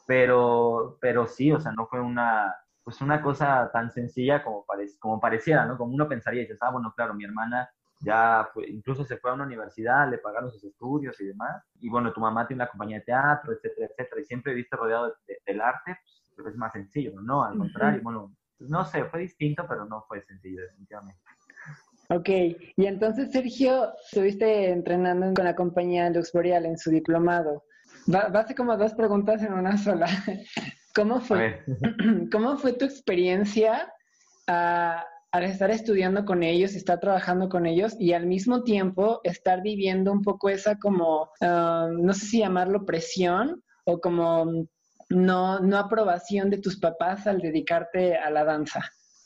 pero, 0.08 0.96
pero 1.02 1.26
sí, 1.26 1.52
o 1.52 1.60
sea, 1.60 1.70
no 1.72 1.86
fue 1.86 2.00
una, 2.00 2.56
pues 2.82 3.02
una 3.02 3.20
cosa 3.20 3.70
tan 3.70 3.90
sencilla 3.90 4.42
como, 4.42 4.64
como 4.98 5.20
pareciera, 5.20 5.66
¿no? 5.66 5.76
Como 5.76 5.92
uno 5.92 6.08
pensaría, 6.08 6.40
y 6.40 6.44
dices, 6.44 6.62
ah, 6.62 6.70
bueno, 6.70 6.94
claro, 6.96 7.12
mi 7.12 7.26
hermana 7.26 7.68
ya 8.00 8.48
incluso 8.68 9.04
se 9.04 9.18
fue 9.18 9.30
a 9.30 9.34
una 9.34 9.44
universidad, 9.44 10.08
le 10.08 10.16
pagaron 10.16 10.50
sus 10.50 10.64
estudios 10.64 11.20
y 11.20 11.26
demás, 11.26 11.62
y 11.80 11.90
bueno, 11.90 12.10
tu 12.14 12.20
mamá 12.20 12.46
tiene 12.46 12.62
una 12.62 12.70
compañía 12.70 13.00
de 13.00 13.04
teatro, 13.04 13.52
etcétera, 13.52 13.88
etcétera, 13.90 14.22
y 14.22 14.24
siempre 14.24 14.54
viste 14.54 14.76
rodeado 14.78 15.14
del 15.46 15.60
arte, 15.60 15.98
pues 16.34 16.54
es 16.54 16.56
más 16.56 16.72
sencillo, 16.72 17.20
¿no? 17.20 17.44
Al 17.44 17.58
contrario, 17.58 18.00
bueno, 18.02 18.32
no 18.60 18.86
sé, 18.86 19.04
fue 19.04 19.20
distinto, 19.20 19.66
pero 19.68 19.84
no 19.84 20.06
fue 20.08 20.22
sencillo, 20.22 20.62
definitivamente. 20.62 21.20
Ok, 22.08 22.30
y 22.30 22.86
entonces 22.86 23.30
Sergio, 23.30 23.92
estuviste 24.02 24.70
entrenando 24.70 25.34
con 25.34 25.44
la 25.44 25.54
compañía 25.54 26.08
Lux 26.08 26.32
Boreal 26.32 26.64
en 26.64 26.78
su 26.78 26.90
diplomado. 26.90 27.64
Va, 28.12 28.40
a 28.40 28.46
ser 28.46 28.56
como 28.56 28.76
dos 28.76 28.94
preguntas 28.94 29.42
en 29.42 29.52
una 29.52 29.76
sola. 29.76 30.06
¿Cómo 30.94 31.20
fue, 31.20 31.62
¿cómo 32.32 32.56
fue 32.56 32.72
tu 32.72 32.84
experiencia 32.84 33.92
al 34.46 35.44
estar 35.44 35.70
estudiando 35.70 36.24
con 36.24 36.42
ellos, 36.42 36.74
estar 36.74 36.98
trabajando 37.00 37.48
con 37.50 37.66
ellos 37.66 37.94
y 37.98 38.14
al 38.14 38.26
mismo 38.26 38.62
tiempo 38.62 39.20
estar 39.24 39.62
viviendo 39.62 40.10
un 40.10 40.22
poco 40.22 40.48
esa 40.48 40.78
como, 40.78 41.30
ah, 41.42 41.88
no 41.90 42.14
sé 42.14 42.26
si 42.26 42.38
llamarlo 42.38 42.86
presión 42.86 43.62
o 43.84 44.00
como 44.00 44.66
no, 45.10 45.60
no 45.60 45.78
aprobación 45.78 46.50
de 46.50 46.58
tus 46.58 46.78
papás 46.80 47.26
al 47.26 47.40
dedicarte 47.40 48.16
a 48.16 48.30
la 48.30 48.44
danza? 48.44 48.80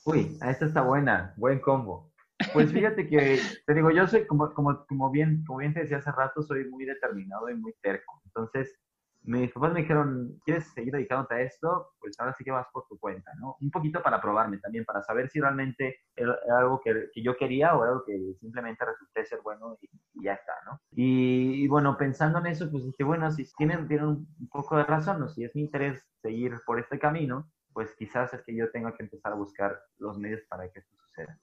Uy, 0.05 0.37
esta 0.45 0.67
está 0.67 0.83
buena, 0.83 1.33
buen 1.37 1.61
combo. 1.61 2.12
Pues 2.53 2.73
fíjate 2.73 3.09
que, 3.09 3.41
te 3.67 3.75
digo, 3.75 3.91
yo 3.91 4.07
soy, 4.07 4.27
como, 4.27 4.53
como, 4.53 4.85
como, 4.87 5.11
bien, 5.11 5.45
como 5.47 5.59
bien 5.59 5.75
te 5.75 5.81
decía 5.81 5.99
hace 5.99 6.13
rato, 6.13 6.43
soy 6.43 6.69
muy 6.69 6.85
determinado 6.85 7.49
y 7.51 7.55
muy 7.55 7.75
terco. 7.83 8.21
Entonces, 8.25 8.79
mis 9.25 9.53
papás 9.53 9.73
me 9.73 9.81
dijeron, 9.83 10.41
¿quieres 10.45 10.67
seguir 10.73 10.93
dedicándote 10.93 11.35
a 11.35 11.41
esto? 11.43 11.93
Pues 12.01 12.19
ahora 12.19 12.35
sí 12.37 12.43
que 12.43 12.51
vas 12.51 12.67
por 12.73 12.87
tu 12.89 12.99
cuenta, 12.99 13.33
¿no? 13.41 13.57
Un 13.61 13.71
poquito 13.71 14.03
para 14.03 14.21
probarme 14.21 14.59
también, 14.59 14.85
para 14.85 15.03
saber 15.03 15.29
si 15.29 15.41
realmente 15.41 16.01
era, 16.17 16.37
algo 16.59 16.81
que, 16.81 17.09
yo 17.23 17.37
quería 17.37 17.75
o 17.77 17.85
algo 17.85 18.05
que 18.05 18.19
simplemente 18.41 18.85
resulté 18.85 19.25
ser 19.25 19.41
bueno 19.43 19.79
y, 19.81 19.89
ya 20.25 20.35
está, 20.35 20.53
¿no? 20.67 20.81
Y, 20.91 21.69
bueno, 21.69 21.97
pensando 21.97 22.39
en 22.41 22.47
eso, 22.47 22.69
pues 22.71 22.85
dije, 22.85 23.05
bueno, 23.05 23.31
si 23.31 23.45
tienen, 23.57 23.87
tienen 23.87 24.07
un 24.07 24.49
poco 24.51 24.77
de 24.77 24.85
razón, 24.85 25.23
o 25.23 25.29
si 25.29 25.45
es 25.45 25.55
mi 25.55 25.63
interés 25.63 26.05
seguir 26.21 26.61
por 26.67 26.81
este 26.81 26.99
camino, 26.99 27.49
pues 27.73 27.95
quizás 27.95 28.35
es 28.35 28.43
que 28.43 28.55
yo 28.55 28.71
tenga 28.71 28.95
que 28.95 29.05
empezar 29.05 29.33
a 29.33 29.37
buscar 29.37 29.81
los 29.99 30.19
medios 30.19 30.43
para 30.49 30.69
que 30.69 30.81
esto 30.81 30.95
suceda. 30.97 31.39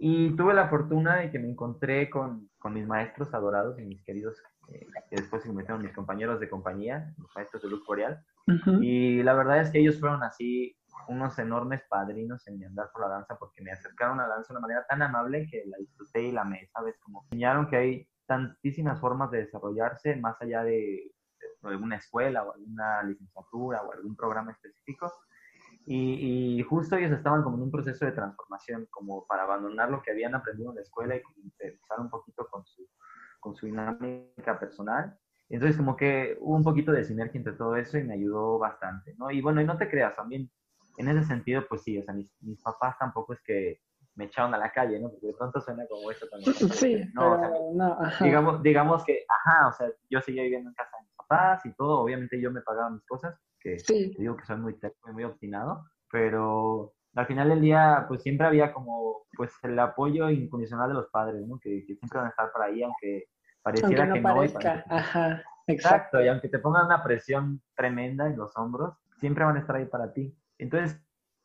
Y 0.00 0.36
tuve 0.36 0.54
la 0.54 0.68
fortuna 0.68 1.16
de 1.16 1.30
que 1.30 1.40
me 1.40 1.50
encontré 1.50 2.08
con, 2.08 2.48
con 2.58 2.72
mis 2.72 2.86
maestros 2.86 3.34
adorados 3.34 3.78
y 3.80 3.84
mis 3.84 4.02
queridos, 4.04 4.40
eh, 4.72 4.86
que 5.10 5.16
después 5.16 5.42
se 5.42 5.48
convirtieron 5.48 5.82
mis 5.82 5.92
compañeros 5.92 6.38
de 6.38 6.48
compañía, 6.48 7.12
los 7.18 7.30
maestros 7.34 7.62
de 7.62 7.68
Luz 7.68 7.84
Boreal, 7.84 8.24
Y 8.80 9.22
la 9.24 9.34
verdad 9.34 9.60
es 9.60 9.70
que 9.70 9.80
ellos 9.80 9.98
fueron 9.98 10.22
así 10.22 10.76
unos 11.08 11.38
enormes 11.38 11.82
padrinos 11.88 12.46
en 12.46 12.58
mi 12.58 12.64
andar 12.64 12.90
por 12.92 13.02
la 13.02 13.08
danza 13.08 13.36
porque 13.38 13.60
me 13.60 13.72
acercaron 13.72 14.20
a 14.20 14.28
la 14.28 14.36
danza 14.36 14.52
de 14.52 14.58
una 14.58 14.66
manera 14.66 14.86
tan 14.88 15.02
amable 15.02 15.48
que 15.50 15.64
la 15.66 15.78
disfruté 15.78 16.22
y 16.22 16.32
la 16.32 16.44
me, 16.44 16.68
¿sabes? 16.68 16.96
Como 17.00 17.24
enseñaron 17.24 17.68
que 17.68 17.76
hay 17.76 18.08
tantísimas 18.26 19.00
formas 19.00 19.30
de 19.30 19.38
desarrollarse 19.38 20.16
más 20.16 20.40
allá 20.40 20.62
de, 20.62 21.10
de 21.62 21.68
alguna 21.68 21.96
escuela 21.96 22.44
o 22.44 22.54
alguna 22.54 23.02
licenciatura 23.02 23.82
o 23.82 23.92
algún 23.92 24.14
programa 24.14 24.52
específico. 24.52 25.12
Y, 25.90 26.62
justo 26.68 26.96
ellos 26.96 27.12
estaban 27.12 27.42
como 27.42 27.56
en 27.56 27.62
un 27.62 27.70
proceso 27.70 28.04
de 28.04 28.12
transformación, 28.12 28.86
como 28.90 29.26
para 29.26 29.44
abandonar 29.44 29.90
lo 29.90 30.02
que 30.02 30.10
habían 30.10 30.34
aprendido 30.34 30.70
en 30.70 30.76
la 30.76 30.82
escuela 30.82 31.16
y 31.16 31.22
empezar 31.60 32.00
un 32.00 32.10
poquito 32.10 32.46
con 32.50 32.64
su, 32.66 32.86
con 33.40 33.56
su 33.56 33.66
dinámica 33.66 34.60
personal. 34.60 35.18
Entonces 35.48 35.78
como 35.78 35.96
que 35.96 36.36
hubo 36.40 36.56
un 36.56 36.64
poquito 36.64 36.92
de 36.92 37.04
sinergia 37.04 37.38
entre 37.38 37.54
todo 37.54 37.74
eso 37.76 37.96
y 37.96 38.04
me 38.04 38.14
ayudó 38.14 38.58
bastante, 38.58 39.14
¿no? 39.16 39.30
Y 39.30 39.40
bueno, 39.40 39.62
y 39.62 39.64
no 39.64 39.78
te 39.78 39.88
creas, 39.88 40.14
también 40.14 40.50
en 40.98 41.08
ese 41.08 41.24
sentido, 41.24 41.64
pues 41.66 41.82
sí, 41.82 41.98
o 41.98 42.02
sea, 42.02 42.12
mis, 42.12 42.30
mis 42.42 42.60
papás 42.60 42.98
tampoco 42.98 43.32
es 43.32 43.40
que 43.40 43.80
me 44.14 44.24
echaron 44.24 44.52
a 44.52 44.58
la 44.58 44.70
calle, 44.70 45.00
¿no? 45.00 45.10
Porque 45.10 45.28
de 45.28 45.34
pronto 45.34 45.58
suena 45.60 45.86
como 45.86 46.10
eso 46.10 46.26
también. 46.26 46.52
Sí, 46.72 47.02
no, 47.14 47.72
no 47.72 47.98
ajá. 48.02 48.24
Digamos, 48.24 48.62
digamos 48.62 49.04
que, 49.04 49.24
ajá, 49.26 49.68
o 49.68 49.72
sea, 49.72 49.88
yo 50.10 50.20
seguía 50.20 50.42
viviendo 50.42 50.68
en 50.68 50.74
casa 50.74 50.96
de 50.98 51.04
mis 51.04 51.14
papás 51.14 51.64
y 51.64 51.72
todo, 51.72 52.00
obviamente 52.00 52.38
yo 52.38 52.50
me 52.50 52.60
pagaba 52.60 52.90
mis 52.90 53.06
cosas, 53.06 53.40
que 53.60 53.78
sí. 53.78 54.14
digo 54.18 54.36
que 54.36 54.44
soy 54.44 54.56
muy 54.58 54.74
terco 54.78 55.10
y 55.10 55.12
muy 55.12 55.24
obstinado, 55.24 55.84
pero 56.10 56.94
al 57.14 57.26
final 57.26 57.48
del 57.48 57.60
día, 57.60 58.04
pues 58.08 58.22
siempre 58.22 58.46
había 58.46 58.72
como, 58.72 59.26
pues 59.36 59.52
el 59.62 59.78
apoyo 59.78 60.30
incondicional 60.30 60.88
de 60.88 60.94
los 60.94 61.08
padres, 61.10 61.46
¿no? 61.46 61.58
Que, 61.58 61.84
que 61.84 61.96
siempre 61.96 62.18
van 62.18 62.26
a 62.26 62.30
estar 62.30 62.52
por 62.52 62.62
ahí, 62.62 62.82
aunque 62.82 63.24
pareciera 63.62 64.04
aunque 64.04 64.06
no 64.06 64.14
que 64.14 64.20
parezca. 64.20 64.84
no. 64.86 64.96
Ajá, 64.96 65.42
exacto. 65.66 66.22
Y 66.22 66.28
aunque 66.28 66.48
te 66.48 66.58
pongan 66.58 66.86
una 66.86 67.02
presión 67.02 67.60
tremenda 67.74 68.26
en 68.26 68.36
los 68.36 68.56
hombros, 68.56 68.96
siempre 69.16 69.44
van 69.44 69.56
a 69.56 69.60
estar 69.60 69.76
ahí 69.76 69.86
para 69.86 70.12
ti. 70.12 70.36
Entonces, 70.58 71.00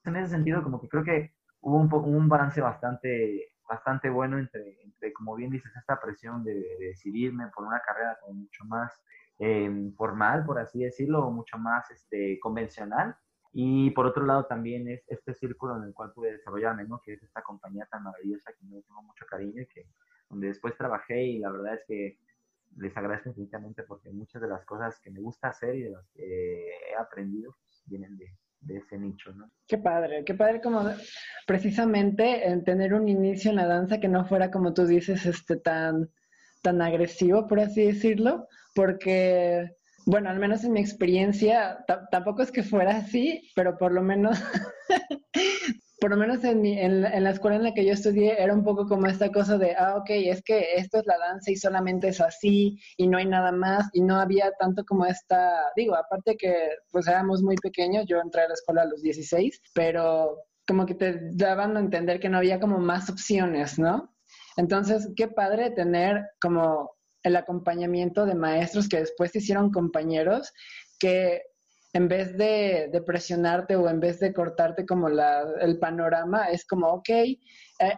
en 0.05 0.15
ese 0.17 0.29
sentido, 0.31 0.63
como 0.63 0.79
que 0.79 0.89
creo 0.89 1.03
que 1.03 1.33
hubo 1.61 1.77
un, 1.77 1.91
un 2.15 2.29
balance 2.29 2.61
bastante, 2.61 3.53
bastante 3.67 4.09
bueno 4.09 4.37
entre, 4.37 4.81
entre, 4.83 5.13
como 5.13 5.35
bien 5.35 5.49
dices, 5.49 5.71
esta 5.75 5.99
presión 5.99 6.43
de, 6.43 6.53
de 6.53 6.87
decidirme 6.87 7.47
por 7.47 7.65
una 7.65 7.79
carrera 7.81 8.17
como 8.21 8.41
mucho 8.41 8.65
más 8.65 8.91
eh, 9.39 9.91
formal, 9.97 10.45
por 10.45 10.59
así 10.59 10.83
decirlo, 10.83 11.31
mucho 11.31 11.57
más 11.57 11.89
este, 11.91 12.39
convencional. 12.39 13.15
Y 13.51 13.91
por 13.91 14.07
otro 14.07 14.25
lado 14.25 14.45
también 14.45 14.87
es 14.87 15.03
este 15.07 15.33
círculo 15.33 15.77
en 15.77 15.83
el 15.83 15.93
cual 15.93 16.11
pude 16.13 16.31
desarrollarme, 16.31 16.85
¿no? 16.85 16.99
Que 17.03 17.13
es 17.13 17.23
esta 17.23 17.43
compañía 17.43 17.87
tan 17.91 18.03
maravillosa 18.03 18.51
que 18.51 18.65
me 18.65 18.81
tengo 18.81 19.03
mucho 19.03 19.25
cariño 19.27 19.61
y 19.61 19.67
que 19.67 19.87
donde 20.29 20.47
después 20.47 20.75
trabajé 20.75 21.23
y 21.23 21.39
la 21.39 21.51
verdad 21.51 21.75
es 21.75 21.83
que 21.87 22.17
les 22.77 22.97
agradezco 22.97 23.29
infinitamente 23.29 23.83
porque 23.83 24.09
muchas 24.09 24.41
de 24.41 24.47
las 24.47 24.65
cosas 24.65 24.99
que 24.99 25.11
me 25.11 25.19
gusta 25.19 25.49
hacer 25.49 25.75
y 25.75 25.83
de 25.83 25.91
las 25.91 26.07
que 26.09 26.67
he 26.67 26.95
aprendido 26.95 27.55
pues, 27.63 27.83
vienen 27.85 28.17
de, 28.17 28.35
de 28.61 28.77
ese 28.77 28.97
nicho, 28.97 29.31
¿no? 29.33 29.51
Qué 29.67 29.77
padre, 29.77 30.23
qué 30.25 30.33
padre 30.33 30.61
como 30.61 30.83
precisamente 31.45 32.47
en 32.47 32.63
tener 32.63 32.93
un 32.93 33.07
inicio 33.07 33.51
en 33.51 33.57
la 33.57 33.67
danza 33.67 33.99
que 33.99 34.07
no 34.07 34.25
fuera 34.25 34.51
como 34.51 34.73
tú 34.73 34.85
dices, 34.85 35.25
este 35.25 35.57
tan, 35.57 36.09
tan 36.61 36.81
agresivo, 36.81 37.47
por 37.47 37.59
así 37.59 37.85
decirlo, 37.85 38.47
porque, 38.73 39.69
bueno, 40.05 40.29
al 40.29 40.39
menos 40.39 40.63
en 40.63 40.73
mi 40.73 40.81
experiencia, 40.81 41.83
tampoco 42.11 42.41
es 42.41 42.51
que 42.51 42.63
fuera 42.63 42.97
así, 42.97 43.49
pero 43.55 43.77
por 43.77 43.91
lo 43.91 44.01
menos 44.01 44.37
por 46.03 46.11
lo 46.11 46.17
menos 46.17 46.43
en, 46.43 46.59
mi, 46.59 46.77
en, 46.77 47.01
la 47.01 47.29
escuela 47.29 47.55
en 47.55 47.63
la 47.63 47.73
que 47.73 47.85
yo 47.85 47.93
estudié, 47.93 48.35
era 48.43 48.53
un 48.53 48.65
poco 48.65 48.85
como 48.89 49.07
esta 49.07 49.31
cosa 49.31 49.57
de, 49.57 49.73
ah, 49.77 49.95
ok, 49.95 50.09
es 50.09 50.41
que 50.43 50.73
esto 50.75 50.99
es 50.99 51.05
la 51.05 51.17
danza 51.17 51.49
y 51.49 51.55
solamente 51.55 52.09
es 52.09 52.19
así 52.19 52.77
y 52.97 53.07
no 53.07 53.17
hay 53.17 53.25
nada 53.25 53.53
más 53.53 53.89
y 53.93 54.01
no 54.01 54.19
había 54.19 54.51
tanto 54.59 54.83
como 54.83 55.05
esta, 55.05 55.71
digo, 55.77 55.95
aparte 55.95 56.35
que 56.35 56.71
pues 56.91 57.07
éramos 57.07 57.41
muy 57.41 57.55
pequeños, 57.55 58.03
yo 58.05 58.19
entré 58.19 58.41
a 58.41 58.49
la 58.49 58.53
escuela 58.53 58.81
a 58.81 58.85
los 58.85 59.01
16, 59.01 59.61
pero 59.73 60.39
como 60.67 60.85
que 60.85 60.95
te 60.95 61.21
daban 61.35 61.77
a 61.77 61.79
entender 61.79 62.19
que 62.19 62.27
no 62.27 62.39
había 62.39 62.59
como 62.59 62.79
más 62.79 63.09
opciones, 63.09 63.79
¿no? 63.79 64.13
Entonces, 64.57 65.09
qué 65.15 65.29
padre 65.29 65.71
tener 65.71 66.21
como 66.41 66.91
el 67.23 67.35
acompañamiento 67.35 68.25
de 68.25 68.35
maestros 68.35 68.87
que 68.87 68.99
después 68.99 69.31
te 69.31 69.39
hicieron 69.39 69.71
compañeros 69.71 70.53
que 70.99 71.41
en 71.93 72.07
vez 72.07 72.35
de, 72.37 73.03
presionarte 73.05 73.75
o 73.75 73.87
en 73.87 73.99
vez 73.99 74.19
de 74.19 74.33
cortarte 74.33 74.85
como 74.85 75.09
la, 75.09 75.43
el 75.61 75.77
panorama, 75.77 76.45
es 76.45 76.65
como, 76.65 76.87
ok, 76.87 77.09
eh, 77.09 77.37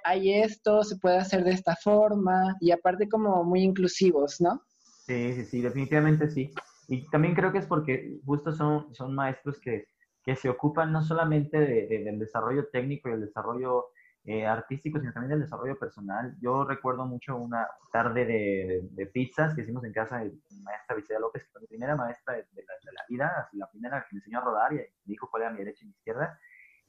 hay 0.04 0.34
esto, 0.34 0.84
se 0.84 0.98
puede 0.98 1.18
hacer 1.18 1.44
de 1.46 1.52
esta 1.52 1.76
forma 1.78 2.56
y 2.60 2.72
aparte 2.72 3.08
como 3.08 3.44
muy 3.44 3.62
inclusivos, 3.62 4.42
¿no? 4.42 4.62
Sí, 5.06 5.34
sí, 5.34 5.46
sí, 5.46 5.62
definitivamente 5.62 6.30
sí. 6.30 6.52
Y 6.90 7.10
también 7.10 7.36
creo 7.36 7.54
que 7.54 7.60
es 7.60 7.66
porque 7.66 8.20
justo 8.26 8.52
son, 8.52 8.94
son 8.94 9.16
maestros 9.16 9.60
que, 9.62 9.88
que 10.24 10.36
se 10.36 10.50
ocupan 10.50 10.92
no 10.92 11.02
solamente 11.02 11.58
del 11.58 12.20
desarrollo 12.20 12.68
técnico 12.72 13.10
y 13.10 13.14
el 13.14 13.22
desarrollo 13.22 13.86
eh, 14.26 14.46
artístico, 14.46 15.00
sino 15.00 15.14
también 15.14 15.32
del 15.32 15.42
desarrollo 15.42 15.78
personal. 15.78 16.36
Yo 16.42 16.64
recuerdo 16.64 17.06
mucho 17.06 17.38
una 17.38 17.68
tarde 17.92 18.26
de, 18.26 18.88
de, 18.92 19.06
pizzas 19.06 19.54
que 19.54 19.62
hicimos 19.62 19.84
en 19.84 19.94
casa 19.94 20.18
de 20.18 20.34
maestra 20.64 20.96
Victoria 20.96 21.20
López, 21.20 21.44
que 21.44 21.52
fue 21.52 21.62
mi 21.62 21.68
primera 21.68 21.96
maestra 21.96 22.34
de, 22.34 22.46
la, 22.56 22.74
de, 22.84 22.92
la, 22.92 23.06
vida, 23.08 23.50
la 23.54 23.70
primera 23.70 24.02
que 24.02 24.16
me 24.16 24.20
enseñó 24.20 24.40
a 24.40 24.46
rodar 24.46 24.74
y 24.74 24.78
me 24.78 24.90
dijo 25.06 25.30
cuál 25.30 25.44
era 25.44 25.52
mi 25.52 25.60
derecha 25.60 25.84
y 25.84 25.88
mi 25.88 25.92
izquierda. 25.92 26.40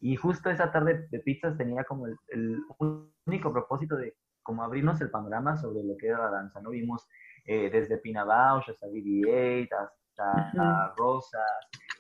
Y 0.01 0.17
justo 0.17 0.51
esa 0.51 0.73
tarde 0.73 1.07
de 1.11 1.19
pizzas 1.21 1.57
tenía 1.57 1.85
como 1.85 2.07
el, 2.07 2.17
el 2.29 2.59
único 3.27 3.53
propósito 3.53 3.97
de 3.97 4.17
como 4.43 4.63
abrirnos 4.63 5.01
el 5.01 5.11
panorama 5.11 5.57
sobre 5.57 5.83
lo 5.83 5.97
que 5.97 6.07
era 6.07 6.19
la 6.19 6.31
danza, 6.31 6.61
¿no? 6.61 6.71
Vimos 6.71 7.07
eh, 7.45 7.69
desde 7.69 7.99
Pina 7.99 8.25
Bausch 8.25 8.71
hasta 8.71 8.87
BB-8, 8.87 9.69
hasta 9.73 10.95
Rosas, 10.97 11.43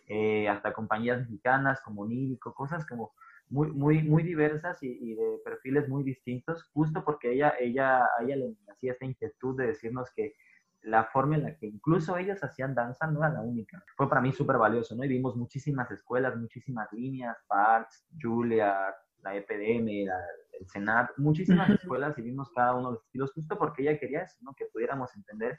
eh, 0.06 0.48
hasta 0.48 0.72
compañías 0.72 1.20
mexicanas 1.20 1.80
como 1.82 2.06
Nírico, 2.06 2.54
cosas 2.54 2.86
como 2.86 3.12
muy, 3.48 3.70
muy, 3.70 4.02
muy 4.02 4.22
diversas 4.22 4.82
y, 4.82 5.14
de 5.14 5.38
perfiles 5.44 5.88
muy 5.88 6.02
distintos, 6.02 6.64
justo 6.72 7.04
porque 7.04 7.32
ella, 7.32 7.54
ella, 7.58 8.04
a 8.04 8.22
ella 8.22 8.36
le 8.36 8.56
hacía 8.70 8.92
esta 8.92 9.04
inquietud 9.04 9.56
de 9.56 9.68
decirnos 9.68 10.10
que 10.14 10.34
la 10.82 11.04
forma 11.04 11.36
en 11.36 11.42
la 11.42 11.56
que 11.56 11.66
incluso 11.66 12.16
ellas 12.16 12.42
hacían 12.44 12.74
danza 12.74 13.06
no 13.06 13.20
era 13.20 13.34
la 13.34 13.40
única. 13.40 13.82
Fue 13.96 14.08
para 14.08 14.20
mí 14.20 14.32
súper 14.32 14.56
valioso, 14.56 14.94
¿no? 14.94 15.04
Y 15.04 15.08
vimos 15.08 15.36
muchísimas 15.36 15.90
escuelas, 15.90 16.36
muchísimas 16.36 16.92
líneas, 16.92 17.36
Parks, 17.48 18.06
Julia, 18.20 18.94
la 19.22 19.34
EPDM, 19.34 19.88
el 19.88 20.66
Senat, 20.68 21.10
muchísimas 21.16 21.70
escuelas 21.70 22.16
y 22.18 22.22
vimos 22.22 22.50
cada 22.54 22.74
uno 22.74 22.88
de 22.88 22.94
los 22.94 23.04
estilos, 23.04 23.32
justo 23.32 23.58
porque 23.58 23.82
ella 23.82 23.98
quería 23.98 24.22
eso, 24.22 24.38
¿no? 24.42 24.54
Que 24.54 24.66
pudiéramos 24.66 25.14
entender 25.16 25.58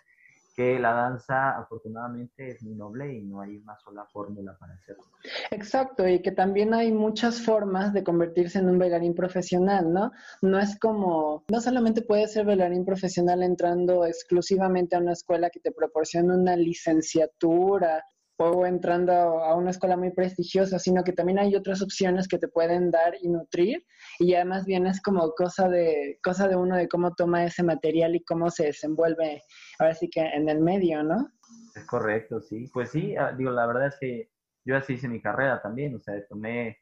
que 0.58 0.80
la 0.80 0.92
danza 0.92 1.52
afortunadamente 1.52 2.50
es 2.50 2.64
muy 2.64 2.74
noble 2.74 3.14
y 3.14 3.22
no 3.22 3.42
hay 3.42 3.58
una 3.58 3.78
sola 3.78 4.08
fórmula 4.12 4.58
para 4.60 4.74
hacerlo. 4.74 5.04
Exacto, 5.52 6.08
y 6.08 6.20
que 6.24 6.32
también 6.32 6.74
hay 6.74 6.92
muchas 6.92 7.40
formas 7.40 7.94
de 7.94 8.04
convertirse 8.04 8.58
en 8.58 8.68
un 8.68 8.80
bailarín 8.80 9.14
profesional, 9.14 9.94
¿no? 9.94 10.12
No 10.42 10.58
es 10.58 10.80
como, 10.80 11.44
no 11.48 11.62
solamente 11.62 12.02
puedes 12.02 12.34
ser 12.34 12.48
bailarín 12.48 12.86
profesional 12.86 13.44
entrando 13.44 14.04
exclusivamente 14.04 14.96
a 14.96 15.00
una 15.00 15.12
escuela 15.12 15.52
que 15.52 15.60
te 15.60 15.72
proporciona 15.72 16.34
una 16.34 16.56
licenciatura 16.56 18.04
o 18.40 18.66
entrando 18.66 19.12
a 19.14 19.56
una 19.56 19.72
escuela 19.72 19.96
muy 19.96 20.12
prestigiosa, 20.12 20.80
sino 20.80 21.04
que 21.04 21.14
también 21.14 21.40
hay 21.40 21.56
otras 21.56 21.84
opciones 21.84 22.28
que 22.28 22.38
te 22.38 22.48
pueden 22.48 22.92
dar 22.92 23.16
y 23.22 23.30
nutrir 23.30 23.86
y 24.20 24.34
además 24.34 24.66
bien 24.66 24.88
es 24.88 25.02
como 25.02 25.32
cosa 25.32 25.70
de 25.70 26.20
cosa 26.24 26.48
de 26.48 26.56
uno 26.56 26.78
de 26.78 26.88
cómo 26.88 27.14
toma 27.14 27.46
ese 27.46 27.64
material 27.64 28.16
y 28.16 28.24
cómo 28.24 28.50
se 28.52 28.66
desenvuelve 28.66 29.44
ahora 29.80 29.94
sí 29.94 30.10
que 30.10 30.22
en 30.22 30.50
el 30.50 30.60
medio, 30.60 31.04
¿no? 31.04 31.32
Es 31.76 31.86
correcto, 31.86 32.42
sí. 32.42 32.70
Pues 32.74 32.92
sí, 32.92 33.16
ah, 33.16 33.32
digo, 33.32 33.52
la 33.52 33.66
verdad 33.68 33.88
es 33.88 33.98
que 34.00 34.30
yo 34.66 34.76
así 34.76 34.94
hice 34.94 35.08
mi 35.08 35.22
carrera 35.22 35.62
también, 35.62 35.96
o 35.96 36.00
sea, 36.00 36.16
tomé 36.28 36.78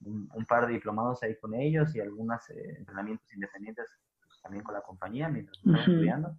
un, 0.00 0.46
par 0.46 0.66
de 0.66 0.74
diplomados 0.74 1.22
ahí 1.22 1.36
con 1.36 1.54
ellos 1.54 1.94
y 1.94 2.00
algunos 2.00 2.48
eh, 2.50 2.76
entrenamientos 2.78 3.32
independientes 3.32 3.86
pues, 4.20 4.40
también 4.42 4.64
con 4.64 4.74
la 4.74 4.82
compañía 4.82 5.28
mientras 5.28 5.58
estaba 5.58 5.78
estudiando. 5.78 6.38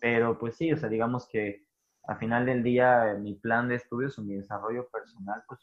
Pero 0.00 0.38
pues 0.38 0.56
sí, 0.56 0.72
o 0.72 0.76
sea, 0.76 0.88
digamos 0.88 1.28
que 1.28 1.66
al 2.04 2.18
final 2.18 2.46
del 2.46 2.62
día 2.62 3.16
mi 3.20 3.34
plan 3.34 3.68
de 3.68 3.76
estudios 3.76 4.18
o 4.18 4.22
mi 4.22 4.34
desarrollo 4.34 4.88
personal 4.88 5.42
pues 5.46 5.60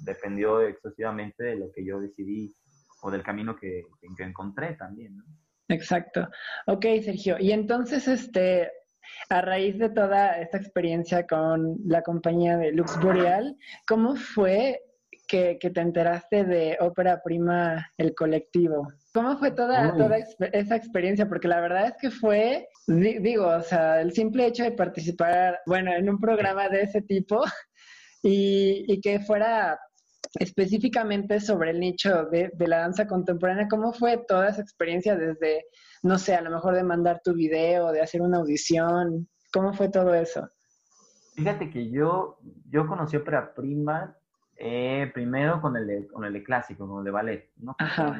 dependió 0.00 0.60
exclusivamente 0.62 1.44
de 1.44 1.56
lo 1.56 1.72
que 1.72 1.84
yo 1.84 2.00
decidí 2.00 2.54
o 3.02 3.10
del 3.10 3.22
camino 3.22 3.56
que, 3.56 3.84
que 4.16 4.22
encontré 4.24 4.74
también, 4.74 5.16
¿no? 5.16 5.24
Exacto. 5.70 6.28
Ok, 6.66 6.84
Sergio. 7.02 7.36
Y 7.38 7.52
entonces, 7.52 8.08
este, 8.08 8.70
a 9.28 9.40
raíz 9.40 9.78
de 9.78 9.90
toda 9.90 10.40
esta 10.40 10.58
experiencia 10.58 11.26
con 11.26 11.76
la 11.86 12.02
compañía 12.02 12.56
de 12.56 12.72
Lux 12.72 12.98
Boreal, 13.00 13.56
¿cómo 13.86 14.16
fue 14.16 14.80
que, 15.28 15.58
que 15.60 15.70
te 15.70 15.80
enteraste 15.80 16.44
de 16.44 16.76
Ópera 16.80 17.22
Prima, 17.22 17.86
el 17.96 18.14
colectivo? 18.14 18.88
¿Cómo 19.12 19.36
fue 19.38 19.52
toda, 19.52 19.96
toda 19.96 20.18
esa 20.52 20.76
experiencia? 20.76 21.28
Porque 21.28 21.48
la 21.48 21.60
verdad 21.60 21.86
es 21.86 21.94
que 22.00 22.10
fue, 22.10 22.68
digo, 22.86 23.46
o 23.46 23.62
sea, 23.62 24.00
el 24.00 24.12
simple 24.12 24.46
hecho 24.46 24.64
de 24.64 24.72
participar, 24.72 25.60
bueno, 25.66 25.92
en 25.92 26.08
un 26.08 26.18
programa 26.18 26.68
de 26.68 26.82
ese 26.82 27.02
tipo 27.02 27.42
y, 28.22 28.84
y 28.86 29.00
que 29.00 29.20
fuera 29.20 29.78
específicamente 30.34 31.40
sobre 31.40 31.70
el 31.70 31.80
nicho 31.80 32.24
de, 32.26 32.50
de, 32.54 32.68
la 32.68 32.78
danza 32.78 33.06
contemporánea, 33.06 33.68
¿cómo 33.68 33.92
fue 33.92 34.18
toda 34.28 34.48
esa 34.48 34.62
experiencia 34.62 35.16
desde, 35.16 35.66
no 36.02 36.18
sé, 36.18 36.34
a 36.34 36.42
lo 36.42 36.50
mejor 36.50 36.74
de 36.74 36.84
mandar 36.84 37.20
tu 37.24 37.34
video, 37.34 37.90
de 37.92 38.00
hacer 38.00 38.22
una 38.22 38.38
audición? 38.38 39.28
¿Cómo 39.52 39.72
fue 39.72 39.88
todo 39.88 40.14
eso? 40.14 40.48
Fíjate 41.34 41.70
que 41.70 41.90
yo, 41.90 42.38
yo 42.68 42.86
conocí 42.86 43.16
ópera 43.16 43.54
prima 43.54 44.16
eh, 44.62 45.10
primero 45.14 45.58
con 45.58 45.74
el, 45.74 45.86
de, 45.86 46.06
con 46.06 46.22
el 46.22 46.34
de 46.34 46.42
clásico, 46.42 46.86
con 46.86 46.98
el 46.98 47.04
de 47.04 47.10
ballet, 47.10 47.50
¿no? 47.56 47.74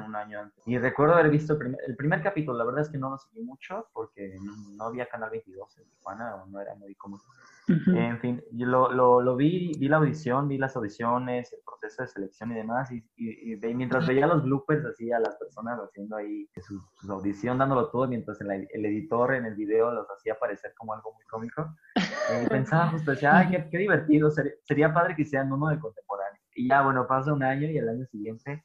Un 0.07 0.17
año 0.17 0.41
antes. 0.41 0.67
Y 0.67 0.79
recuerdo 0.79 1.13
haber 1.13 1.29
visto 1.29 1.53
el 1.53 1.97
primer, 1.97 2.23
capítulo, 2.23 2.57
la 2.57 2.65
verdad 2.65 2.81
es 2.81 2.89
que 2.89 2.97
no 2.97 3.11
lo 3.11 3.19
seguí 3.19 3.43
mucho 3.43 3.89
porque 3.93 4.39
no, 4.41 4.85
había 4.85 5.07
Canal 5.07 5.29
22 5.29 5.77
en 5.77 5.91
Tijuana, 5.91 6.37
o 6.37 6.47
no 6.47 6.59
era 6.59 6.75
muy 6.77 6.95
común. 6.95 7.21
En 7.69 8.19
fin, 8.21 8.43
yo 8.53 8.67
lo, 8.67 8.91
lo, 8.91 9.21
lo, 9.21 9.37
vi, 9.37 9.73
vi 9.79 9.89
la 9.89 9.99
audición, 9.99 10.49
vi 10.49 10.59
las 10.59 10.77
audiciones, 10.77 11.53
el 11.53 11.61
proceso 11.65 12.03
de 12.03 12.09
selección 12.09 12.53
y 12.53 12.55
demás, 12.55 12.91
y, 12.91 13.05
y, 13.17 13.57
mientras 13.75 14.07
veía 14.07 14.27
los 14.27 14.43
bloopers 14.43 14.85
así 14.87 15.13
a 15.13 15.21
las 15.21 15.37
personas 15.37 15.79
haciendo 15.79 16.17
ahí 16.17 16.49
su, 16.67 16.83
su 16.95 17.13
audición, 17.13 17.59
dándolo 17.59 17.89
todo, 17.91 18.09
mientras 18.09 18.41
el, 18.41 18.69
el, 18.73 18.87
editor 18.87 19.35
en 19.35 19.47
el 19.47 19.55
video 19.55 19.93
los 19.93 20.07
hacía 20.11 20.39
parecer 20.39 20.75
como 20.77 20.95
algo 20.95 21.13
muy 21.13 21.25
cómico, 21.27 21.75
eh, 21.97 22.47
pensaba 22.51 22.89
justo, 22.89 23.13
decía, 23.13 23.39
ay, 23.39 23.49
qué, 23.51 23.69
qué 23.71 23.79
divertido, 23.79 24.31
sería, 24.31 24.53
sería, 24.65 24.93
padre 24.93 25.15
que 25.15 25.23
hicieran 25.23 25.53
uno 25.53 25.69
de 25.69 25.79
contemporáneo. 25.79 26.41
Y 26.55 26.69
ya, 26.69 26.83
bueno, 26.83 27.07
pasa 27.07 27.33
un 27.33 27.43
año 27.43 27.69
y 27.69 27.79
el 27.79 27.89
año 27.89 28.05
siguiente 28.07 28.65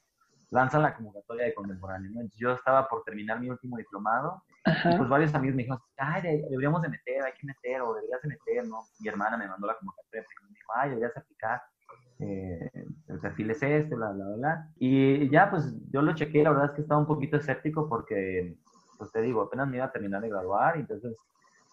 lanzan 0.50 0.82
la 0.82 0.94
convocatoria 0.94 1.46
de 1.46 1.54
contemporáneo, 1.54 2.10
¿no? 2.14 2.28
yo 2.36 2.52
estaba 2.52 2.88
por 2.88 3.02
terminar 3.04 3.40
mi 3.40 3.50
último 3.50 3.76
diplomado, 3.76 4.42
y 4.64 4.96
pues 4.96 5.08
varios 5.08 5.34
amigos 5.34 5.56
me 5.56 5.62
dijeron, 5.62 5.80
ay, 5.96 6.22
deberíamos 6.48 6.82
de 6.82 6.88
meter, 6.88 7.22
hay 7.22 7.32
que 7.32 7.46
meter, 7.46 7.80
o 7.82 7.94
deberías 7.94 8.22
de 8.22 8.28
meter, 8.28 8.66
¿no? 8.66 8.80
Mi 9.00 9.08
hermana 9.08 9.36
me 9.36 9.46
mandó 9.46 9.66
la 9.66 9.76
convocatoria 9.76 10.22
y 10.22 10.44
me 10.44 10.58
dijo, 10.58 10.72
ay, 10.74 10.90
deberías 10.90 11.16
aplicar, 11.16 11.62
eh, 12.18 12.70
el 13.08 13.20
perfil 13.20 13.50
es 13.50 13.62
este, 13.62 13.94
bla, 13.94 14.10
bla, 14.10 14.24
bla. 14.36 14.68
Y 14.78 15.28
ya, 15.30 15.50
pues 15.50 15.74
yo 15.90 16.02
lo 16.02 16.14
chequé, 16.14 16.42
la 16.42 16.50
verdad 16.50 16.66
es 16.66 16.72
que 16.72 16.82
estaba 16.82 17.00
un 17.00 17.06
poquito 17.06 17.36
escéptico 17.36 17.88
porque, 17.88 18.56
pues 18.98 19.12
te 19.12 19.20
digo, 19.20 19.42
apenas 19.42 19.68
me 19.68 19.76
iba 19.76 19.86
a 19.86 19.92
terminar 19.92 20.22
de 20.22 20.30
graduar, 20.30 20.76
entonces 20.76 21.16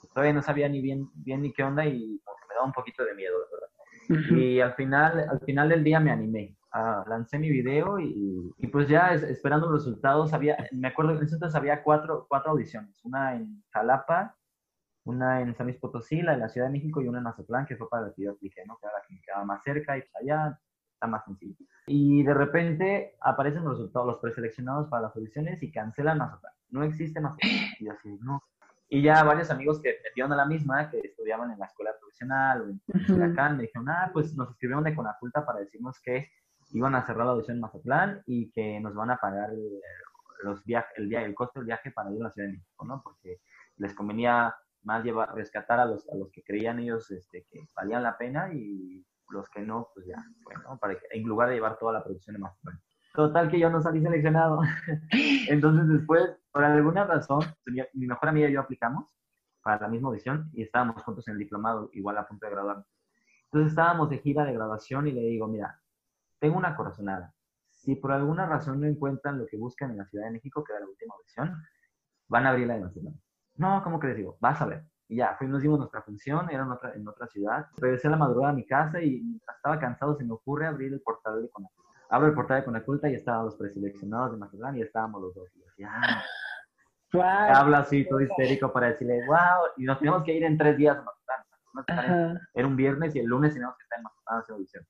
pues, 0.02 0.14
todavía 0.14 0.34
no 0.34 0.42
sabía 0.42 0.68
ni 0.68 0.82
bien, 0.82 1.10
bien 1.16 1.42
ni 1.42 1.54
qué 1.54 1.64
onda 1.64 1.86
y 1.86 2.00
me 2.00 2.56
daba 2.56 2.66
un 2.66 2.74
poquito 2.74 3.04
de 3.06 3.16
miedo, 3.16 3.36
verdad. 3.52 4.38
Y 4.38 4.60
al 4.60 4.74
final, 4.74 5.28
al 5.30 5.40
final 5.42 5.70
del 5.70 5.84
día 5.84 6.00
me 6.00 6.12
animé. 6.12 6.56
Ah, 6.76 7.06
lancé 7.08 7.38
mi 7.38 7.52
video 7.52 8.00
y, 8.00 8.52
y 8.58 8.68
pues 8.68 8.88
ya 8.90 9.14
esperando 9.14 9.70
los 9.70 9.86
resultados, 9.86 10.34
había, 10.34 10.58
me 10.72 10.88
acuerdo 10.88 11.14
que 11.14 11.24
entonces 11.24 11.54
había 11.54 11.84
cuatro, 11.84 12.26
cuatro 12.28 12.52
audiciones, 12.52 13.00
una 13.04 13.36
en 13.36 13.64
Jalapa, 13.70 14.36
una 15.04 15.42
en 15.42 15.54
San 15.56 15.68
Luis 15.68 15.78
Potosí, 15.78 16.24
la 16.24 16.34
en 16.34 16.40
la 16.40 16.50
Ciudad 16.50 16.66
de 16.66 16.74
México 16.74 17.00
y 17.00 17.08
una 17.08 17.20
en 17.20 17.26
Mazatlán, 17.26 17.68
que 17.68 17.78
fue 17.78 17.88
para 17.90 18.08
la 18.08 18.14
que 18.14 18.24
yo 18.24 18.32
apliqué, 18.32 18.64
¿no? 18.66 18.78
que 18.78 18.88
era 18.88 18.98
la 18.98 19.06
que 19.08 19.14
me 19.14 19.22
quedaba 19.22 19.46
más 19.46 19.62
cerca 19.62 19.96
y 19.96 20.02
pues 20.02 20.16
allá 20.16 20.60
está 20.94 21.06
más 21.06 21.24
sencillo. 21.26 21.64
Y 21.86 22.24
de 22.24 22.34
repente 22.34 23.18
aparecen 23.22 23.64
los 23.64 23.78
resultados, 23.78 24.08
los 24.08 24.20
preseleccionados 24.20 24.88
para 24.88 25.04
las 25.04 25.16
audiciones 25.16 25.62
y 25.62 25.72
cancelan 25.72 26.18
Mazatlán. 26.18 26.54
No 26.70 26.84
existe 26.84 27.20
Mazatlán. 27.20 27.52
Y 27.80 27.88
así, 27.88 28.18
no. 28.22 28.42
Y 28.90 29.04
ya 29.04 29.24
varios 29.24 29.52
amigos 29.52 29.80
que 29.80 29.96
metieron 30.04 30.34
a 30.34 30.38
la 30.38 30.46
misma, 30.46 30.90
que 30.90 31.00
estudiaban 31.00 31.52
en 31.52 31.60
la 31.60 31.66
escuela 31.66 31.92
profesional 32.00 32.62
o 32.62 32.70
en 32.70 32.82
Huracán, 33.12 33.58
me 33.58 33.64
dijeron, 33.64 33.90
ah, 33.90 34.10
pues 34.12 34.36
nos 34.36 34.50
escribieron 34.50 34.84
de 34.84 34.96
Conaculta 34.96 35.46
para 35.46 35.60
decirnos 35.60 36.00
que 36.00 36.32
iban 36.74 36.96
a 36.96 37.06
cerrar 37.06 37.26
la 37.26 37.34
audición 37.34 37.62
en 37.62 38.24
y 38.26 38.52
que 38.52 38.80
nos 38.80 38.96
van 38.96 39.12
a 39.12 39.18
pagar 39.18 39.52
el, 39.52 39.80
los 40.44 40.64
viajes, 40.66 40.92
el, 40.98 41.08
día, 41.08 41.24
el 41.24 41.36
costo 41.36 41.60
del 41.60 41.68
viaje 41.68 41.92
para 41.92 42.12
ir 42.12 42.20
a 42.22 42.26
la 42.26 42.32
Ciudad 42.32 42.48
de 42.48 42.54
México, 42.54 42.86
¿no? 42.86 43.02
Porque 43.04 43.40
les 43.78 43.94
convenía 43.94 44.54
más 44.84 45.04
llevar, 45.04 45.34
rescatar 45.34 45.80
a 45.80 45.86
los, 45.86 46.08
a 46.10 46.16
los 46.16 46.32
que 46.32 46.44
creían 46.44 46.80
ellos 46.80 47.10
este, 47.12 47.46
que 47.50 47.66
valían 47.76 48.04
la 48.04 48.18
pena 48.18 48.52
y 48.54 49.06
los 49.30 49.50
que 49.50 49.62
no, 49.62 49.90
pues 49.94 50.06
ya, 50.06 50.24
bueno, 50.44 50.78
para 50.80 50.96
que, 50.96 51.06
en 51.12 51.24
lugar 51.24 51.50
de 51.50 51.56
llevar 51.56 51.78
toda 51.78 51.94
la 51.94 52.04
producción 52.04 52.36
de 52.36 52.42
Mazatlán. 52.42 52.82
Total 53.14 53.50
que 53.50 53.60
yo 53.60 53.70
no 53.70 53.82
salí 53.82 54.02
seleccionado. 54.02 54.60
Entonces 55.50 55.88
después, 55.88 56.36
por 56.52 56.64
alguna 56.64 57.06
razón, 57.06 57.42
mi 57.66 58.08
mejor 58.08 58.30
amiga 58.30 58.50
y 58.50 58.54
yo 58.54 58.62
aplicamos 58.62 59.16
para 59.62 59.80
la 59.80 59.88
misma 59.88 60.10
audición 60.10 60.50
y 60.54 60.64
estábamos 60.64 61.02
juntos 61.04 61.28
en 61.28 61.34
el 61.34 61.40
diplomado, 61.40 61.90
igual 61.94 62.18
a 62.18 62.28
punto 62.28 62.46
de 62.46 62.52
graduarnos. 62.52 62.88
Entonces 63.46 63.72
estábamos 63.72 64.10
de 64.10 64.18
gira 64.18 64.44
de 64.46 64.54
graduación 64.54 65.08
y 65.08 65.12
le 65.12 65.22
digo, 65.22 65.48
mira, 65.48 65.80
tengo 66.44 66.58
una 66.58 66.76
corazonada. 66.76 67.34
Si 67.70 67.96
por 67.96 68.12
alguna 68.12 68.46
razón 68.46 68.82
no 68.82 68.86
encuentran 68.86 69.40
lo 69.40 69.46
que 69.46 69.56
buscan 69.56 69.92
en 69.92 70.00
la 70.00 70.06
Ciudad 70.06 70.26
de 70.26 70.32
México, 70.32 70.62
que 70.62 70.74
era 70.74 70.82
la 70.82 70.88
última 70.88 71.14
audición, 71.16 71.64
van 72.28 72.46
a 72.46 72.50
abrir 72.50 72.68
la 72.68 72.74
de 72.74 72.82
Barcelona. 72.82 73.16
No, 73.56 73.82
¿cómo 73.82 73.98
que 73.98 74.08
les 74.08 74.18
digo? 74.18 74.36
Vas 74.42 74.62
a 74.62 74.66
ver. 74.66 74.84
Y 75.08 75.16
ya, 75.16 75.38
fuimos, 75.38 75.62
dimos 75.62 75.80
nuestra 75.80 76.02
función, 76.02 76.50
era 76.50 76.64
en 76.64 76.72
otra, 76.72 76.94
en 76.96 77.08
otra 77.08 77.28
ciudad. 77.28 77.68
Regresé 77.78 78.10
a 78.10 78.12
la 78.12 78.18
madrugada 78.18 78.52
a 78.52 78.56
mi 78.56 78.66
casa 78.66 79.02
y 79.02 79.24
estaba 79.56 79.80
cansado, 79.80 80.18
se 80.18 80.26
me 80.26 80.34
ocurre 80.34 80.68
abrir 80.68 80.92
el 80.92 81.00
portal 81.00 81.44
de 81.44 81.50
Conaculta. 81.50 81.90
Abro 82.10 82.28
el 82.28 82.34
portal 82.34 82.60
de 82.60 82.66
Conaculta 82.66 83.10
y 83.10 83.16
estaban 83.16 83.46
los 83.46 83.56
preseleccionados 83.56 84.34
de 84.34 84.38
Mazatlán 84.38 84.76
y 84.76 84.82
estábamos 84.82 85.22
los 85.22 85.34
dos. 85.34 85.50
Y 85.56 85.62
decía, 85.62 85.92
ah". 85.94 86.24
Habla 87.56 87.80
así, 87.80 88.06
todo 88.06 88.20
histérico 88.20 88.74
para 88.74 88.88
decirle, 88.88 89.26
wow, 89.28 89.68
y 89.78 89.86
nos 89.86 89.98
teníamos 89.98 90.26
que 90.26 90.34
ir 90.34 90.44
en 90.44 90.58
tres 90.58 90.76
días 90.76 90.98
a 90.98 91.06
Mazatlán. 91.74 92.38
Era 92.54 92.68
un 92.68 92.76
viernes 92.76 93.16
y 93.16 93.20
el 93.20 93.28
lunes 93.28 93.54
teníamos 93.54 93.78
que 93.78 93.84
estar 93.84 93.98
en 93.98 94.04
Mazatlán 94.04 94.40
hacer 94.40 94.56
audición 94.56 94.86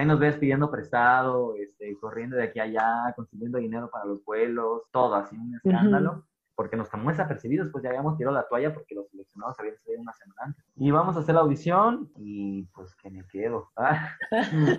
ahí 0.00 0.06
nos 0.06 0.18
ves 0.18 0.36
pidiendo 0.36 0.70
prestado, 0.70 1.54
este, 1.56 1.96
corriendo 2.00 2.36
de 2.36 2.44
aquí 2.44 2.58
a 2.58 2.64
allá, 2.64 3.12
consiguiendo 3.14 3.58
dinero 3.58 3.90
para 3.90 4.06
los 4.06 4.24
vuelos, 4.24 4.82
todo 4.90 5.14
así, 5.14 5.36
un 5.36 5.54
escándalo. 5.54 6.24
Porque 6.56 6.76
nos 6.76 6.88
tomó 6.88 7.10
desapercibidos, 7.10 7.68
pues 7.72 7.82
ya 7.82 7.90
habíamos 7.90 8.16
tirado 8.16 8.36
la 8.36 8.46
toalla 8.46 8.72
porque 8.72 8.94
los 8.94 9.08
seleccionados 9.08 9.58
habían 9.58 9.76
salido 9.76 10.02
una 10.02 10.12
semana 10.12 10.42
antes. 10.44 10.64
Y 10.76 10.90
vamos 10.92 11.16
a 11.16 11.20
hacer 11.20 11.34
la 11.34 11.40
audición 11.40 12.12
y 12.16 12.62
pues 12.74 12.94
que 12.94 13.10
me 13.10 13.26
quedo. 13.26 13.72
¿ah? 13.76 14.16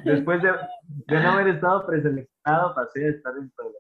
Después 0.06 0.42
de, 0.42 0.52
no 1.10 1.32
haber 1.32 1.50
estado 1.50 1.86
preseleccionado, 1.86 2.74
pasé 2.76 3.06
a 3.06 3.10
estar 3.10 3.34
dentro 3.34 3.66
de 3.66 3.72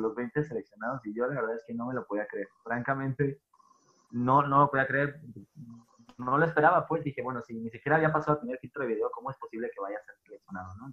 los, 0.00 0.14
20 0.16 0.44
seleccionados 0.44 1.04
y 1.06 1.14
yo 1.14 1.26
la 1.26 1.40
verdad 1.40 1.56
es 1.56 1.64
que 1.64 1.74
no 1.74 1.86
me 1.86 1.94
lo 1.94 2.04
podía 2.06 2.26
creer. 2.26 2.48
Francamente, 2.64 3.40
no, 4.10 4.42
no 4.42 4.58
lo 4.60 4.70
podía 4.70 4.86
creer 4.86 5.20
no 6.18 6.36
lo 6.36 6.44
esperaba, 6.44 6.86
pues 6.86 7.04
dije, 7.04 7.22
bueno, 7.22 7.42
si 7.42 7.54
ni 7.54 7.70
siquiera 7.70 7.96
había 7.96 8.12
pasado 8.12 8.36
a 8.36 8.40
tener 8.40 8.58
filtro 8.58 8.82
de 8.82 8.88
video, 8.88 9.10
¿cómo 9.10 9.30
es 9.30 9.36
posible 9.38 9.70
que 9.72 9.80
vaya 9.80 9.98
a 9.98 10.04
ser 10.04 10.14
seleccionado, 10.24 10.74
no? 10.76 10.92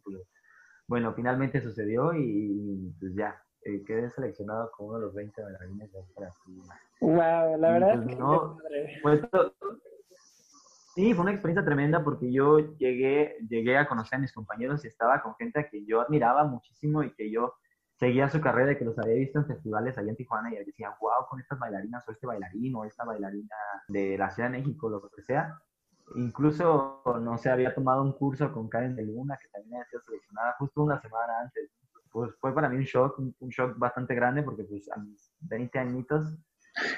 bueno, 0.87 1.13
finalmente 1.13 1.61
sucedió 1.61 2.13
y 2.13 2.93
pues 2.99 3.15
ya, 3.15 3.41
eh, 3.63 3.83
quedé 3.85 4.11
seleccionado 4.11 4.69
como 4.71 4.89
uno 4.89 4.99
de 4.99 5.05
los 5.05 5.15
20 5.15 5.41
bailarines 5.41 5.91
de 5.91 5.99
para 6.13 6.31
Wow, 7.01 7.59
la 7.59 7.71
verdad 7.71 7.93
pues, 7.95 8.01
es 8.01 8.07
que 8.07 8.15
no, 8.15 8.57
pues, 9.01 9.21
Sí, 10.95 11.13
fue 11.13 11.23
una 11.23 11.31
experiencia 11.31 11.65
tremenda 11.65 12.01
porque 12.03 12.31
yo 12.31 12.59
llegué, 12.77 13.35
llegué 13.49 13.77
a 13.77 13.85
conocer 13.85 14.17
a 14.17 14.21
mis 14.21 14.31
compañeros 14.31 14.85
y 14.85 14.87
estaba 14.87 15.21
con 15.21 15.35
gente 15.35 15.67
que 15.69 15.85
yo 15.85 15.99
admiraba 15.99 16.45
muchísimo 16.45 17.03
y 17.03 17.13
que 17.13 17.29
yo 17.29 17.55
seguía 17.95 18.29
su 18.29 18.41
carrera 18.41 18.73
y 18.73 18.77
que 18.77 18.85
los 18.85 18.97
había 18.99 19.15
visto 19.15 19.39
en 19.39 19.47
festivales 19.47 19.97
allá 19.97 20.09
en 20.09 20.15
Tijuana 20.15 20.53
y 20.53 20.63
decía, 20.63 20.95
wow, 20.99 21.27
con 21.29 21.39
estas 21.39 21.57
bailarinas 21.59 22.07
o 22.07 22.11
este 22.11 22.27
bailarín 22.27 22.75
o 22.75 22.85
esta 22.85 23.05
bailarina 23.05 23.55
de 23.87 24.17
la 24.17 24.29
Ciudad 24.29 24.49
de 24.49 24.57
México, 24.57 24.89
lo 24.89 25.09
que 25.09 25.21
sea. 25.21 25.57
Incluso, 26.15 27.01
no 27.21 27.37
sé, 27.37 27.49
había 27.49 27.73
tomado 27.73 28.03
un 28.03 28.13
curso 28.13 28.51
con 28.51 28.69
Karen 28.69 28.95
de 28.95 29.03
Luna, 29.03 29.37
que 29.41 29.47
también 29.47 29.75
había 29.75 29.89
sido 29.89 30.01
seleccionada 30.03 30.55
justo 30.59 30.83
una 30.83 31.01
semana 31.01 31.39
antes. 31.41 31.71
Pues 32.11 32.31
fue 32.39 32.53
para 32.53 32.69
mí 32.69 32.77
un 32.77 32.83
shock, 32.83 33.17
un, 33.17 33.49
shock 33.49 33.77
bastante 33.77 34.13
grande 34.13 34.43
porque 34.43 34.63
pues 34.63 34.89
a 34.91 34.97
mis 34.97 35.33
20 35.41 35.79
añitos 35.79 36.37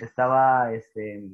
estaba 0.01 0.73
este, 0.73 1.27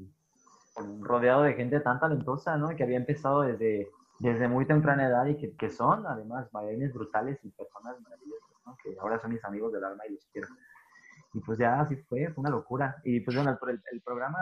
rodeado 1.02 1.44
de 1.44 1.54
gente 1.54 1.80
tan 1.80 2.00
talentosa, 2.00 2.58
¿no? 2.58 2.70
Que 2.76 2.84
había 2.84 2.98
empezado 2.98 3.42
desde, 3.42 3.90
desde 4.24 4.48
muy 4.48 4.66
temprana 4.66 5.06
edad 5.06 5.26
y 5.26 5.36
que, 5.36 5.54
que 5.58 5.70
son 5.70 6.08
además 6.08 6.50
bailarines 6.52 6.94
brutales 6.94 7.38
y 7.44 7.50
personas 7.50 8.00
maravillosas 8.00 8.54
que 8.82 8.96
ahora 8.98 9.20
son 9.20 9.34
mis 9.34 9.44
amigos 9.44 9.74
del 9.74 9.84
alma 9.84 10.04
y 10.08 10.14
los 10.14 10.26
quiero. 10.32 10.48
Y 11.34 11.42
pues 11.42 11.60
ya 11.60 11.82
así 11.82 11.98
fue, 12.08 12.30
fue 12.30 12.42
una 12.42 12.52
locura. 12.52 12.96
Y 13.04 13.20
pues 13.20 13.36
bueno, 13.36 13.58
el, 13.68 13.82
el 13.92 14.02
programa 14.02 14.40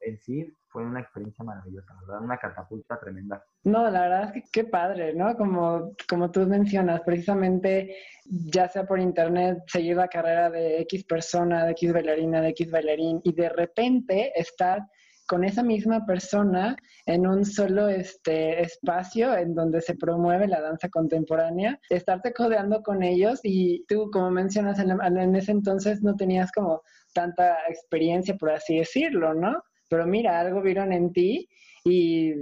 en 0.00 0.18
sí 0.18 0.54
fue 0.68 0.84
una 0.84 1.00
experiencia 1.00 1.44
maravillosa, 1.44 1.94
¿verdad? 2.00 2.22
Una 2.22 2.36
catapulta 2.36 3.00
tremenda. 3.00 3.42
No, 3.64 3.90
la 3.90 4.02
verdad 4.02 4.24
es 4.24 4.32
que 4.32 4.42
qué 4.52 4.64
padre, 4.64 5.14
¿no? 5.14 5.36
Como, 5.36 5.94
como 6.08 6.30
tú 6.30 6.46
mencionas, 6.46 7.00
precisamente, 7.00 7.96
ya 8.26 8.68
sea 8.68 8.86
por 8.86 9.00
internet, 9.00 9.64
seguir 9.66 9.96
la 9.96 10.08
carrera 10.08 10.50
de 10.50 10.80
X 10.82 11.04
persona, 11.04 11.64
de 11.64 11.72
X 11.72 11.92
bailarina, 11.92 12.40
de 12.40 12.50
X 12.50 12.70
bailarín, 12.70 13.20
y 13.24 13.32
de 13.32 13.48
repente 13.48 14.38
estar 14.38 14.80
con 15.26 15.44
esa 15.44 15.62
misma 15.62 16.04
persona 16.06 16.76
en 17.06 17.26
un 17.26 17.44
solo 17.44 17.88
este, 17.88 18.60
espacio 18.62 19.36
en 19.36 19.54
donde 19.54 19.80
se 19.80 19.94
promueve 19.94 20.46
la 20.46 20.60
danza 20.60 20.88
contemporánea, 20.88 21.78
estarte 21.90 22.32
codeando 22.32 22.82
con 22.82 23.02
ellos 23.02 23.40
y 23.42 23.84
tú, 23.86 24.10
como 24.10 24.30
mencionas, 24.30 24.78
en, 24.78 24.90
en 24.90 25.36
ese 25.36 25.52
entonces 25.52 26.02
no 26.02 26.14
tenías 26.14 26.52
como 26.52 26.82
tanta 27.14 27.56
experiencia, 27.68 28.36
por 28.36 28.50
así 28.50 28.78
decirlo, 28.78 29.34
¿no? 29.34 29.62
Pero 29.88 30.06
mira, 30.06 30.40
algo 30.40 30.60
vieron 30.60 30.92
en 30.92 31.12
ti 31.12 31.48
y 31.84 32.32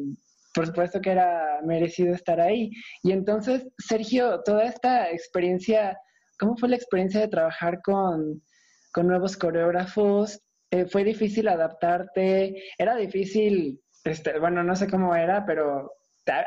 por 0.54 0.66
supuesto 0.66 1.00
que 1.00 1.10
era 1.10 1.60
merecido 1.64 2.14
estar 2.14 2.40
ahí. 2.40 2.70
Y 3.02 3.12
entonces, 3.12 3.66
Sergio, 3.78 4.42
toda 4.44 4.64
esta 4.64 5.10
experiencia, 5.10 5.98
¿cómo 6.38 6.56
fue 6.56 6.68
la 6.68 6.76
experiencia 6.76 7.20
de 7.20 7.28
trabajar 7.28 7.80
con, 7.82 8.42
con 8.92 9.06
nuevos 9.06 9.36
coreógrafos? 9.36 10.40
Eh, 10.72 10.86
fue 10.86 11.04
difícil 11.04 11.48
adaptarte, 11.48 12.62
era 12.78 12.96
difícil, 12.96 13.82
este, 14.04 14.38
bueno, 14.38 14.64
no 14.64 14.74
sé 14.74 14.88
cómo 14.88 15.14
era, 15.14 15.44
pero 15.44 15.92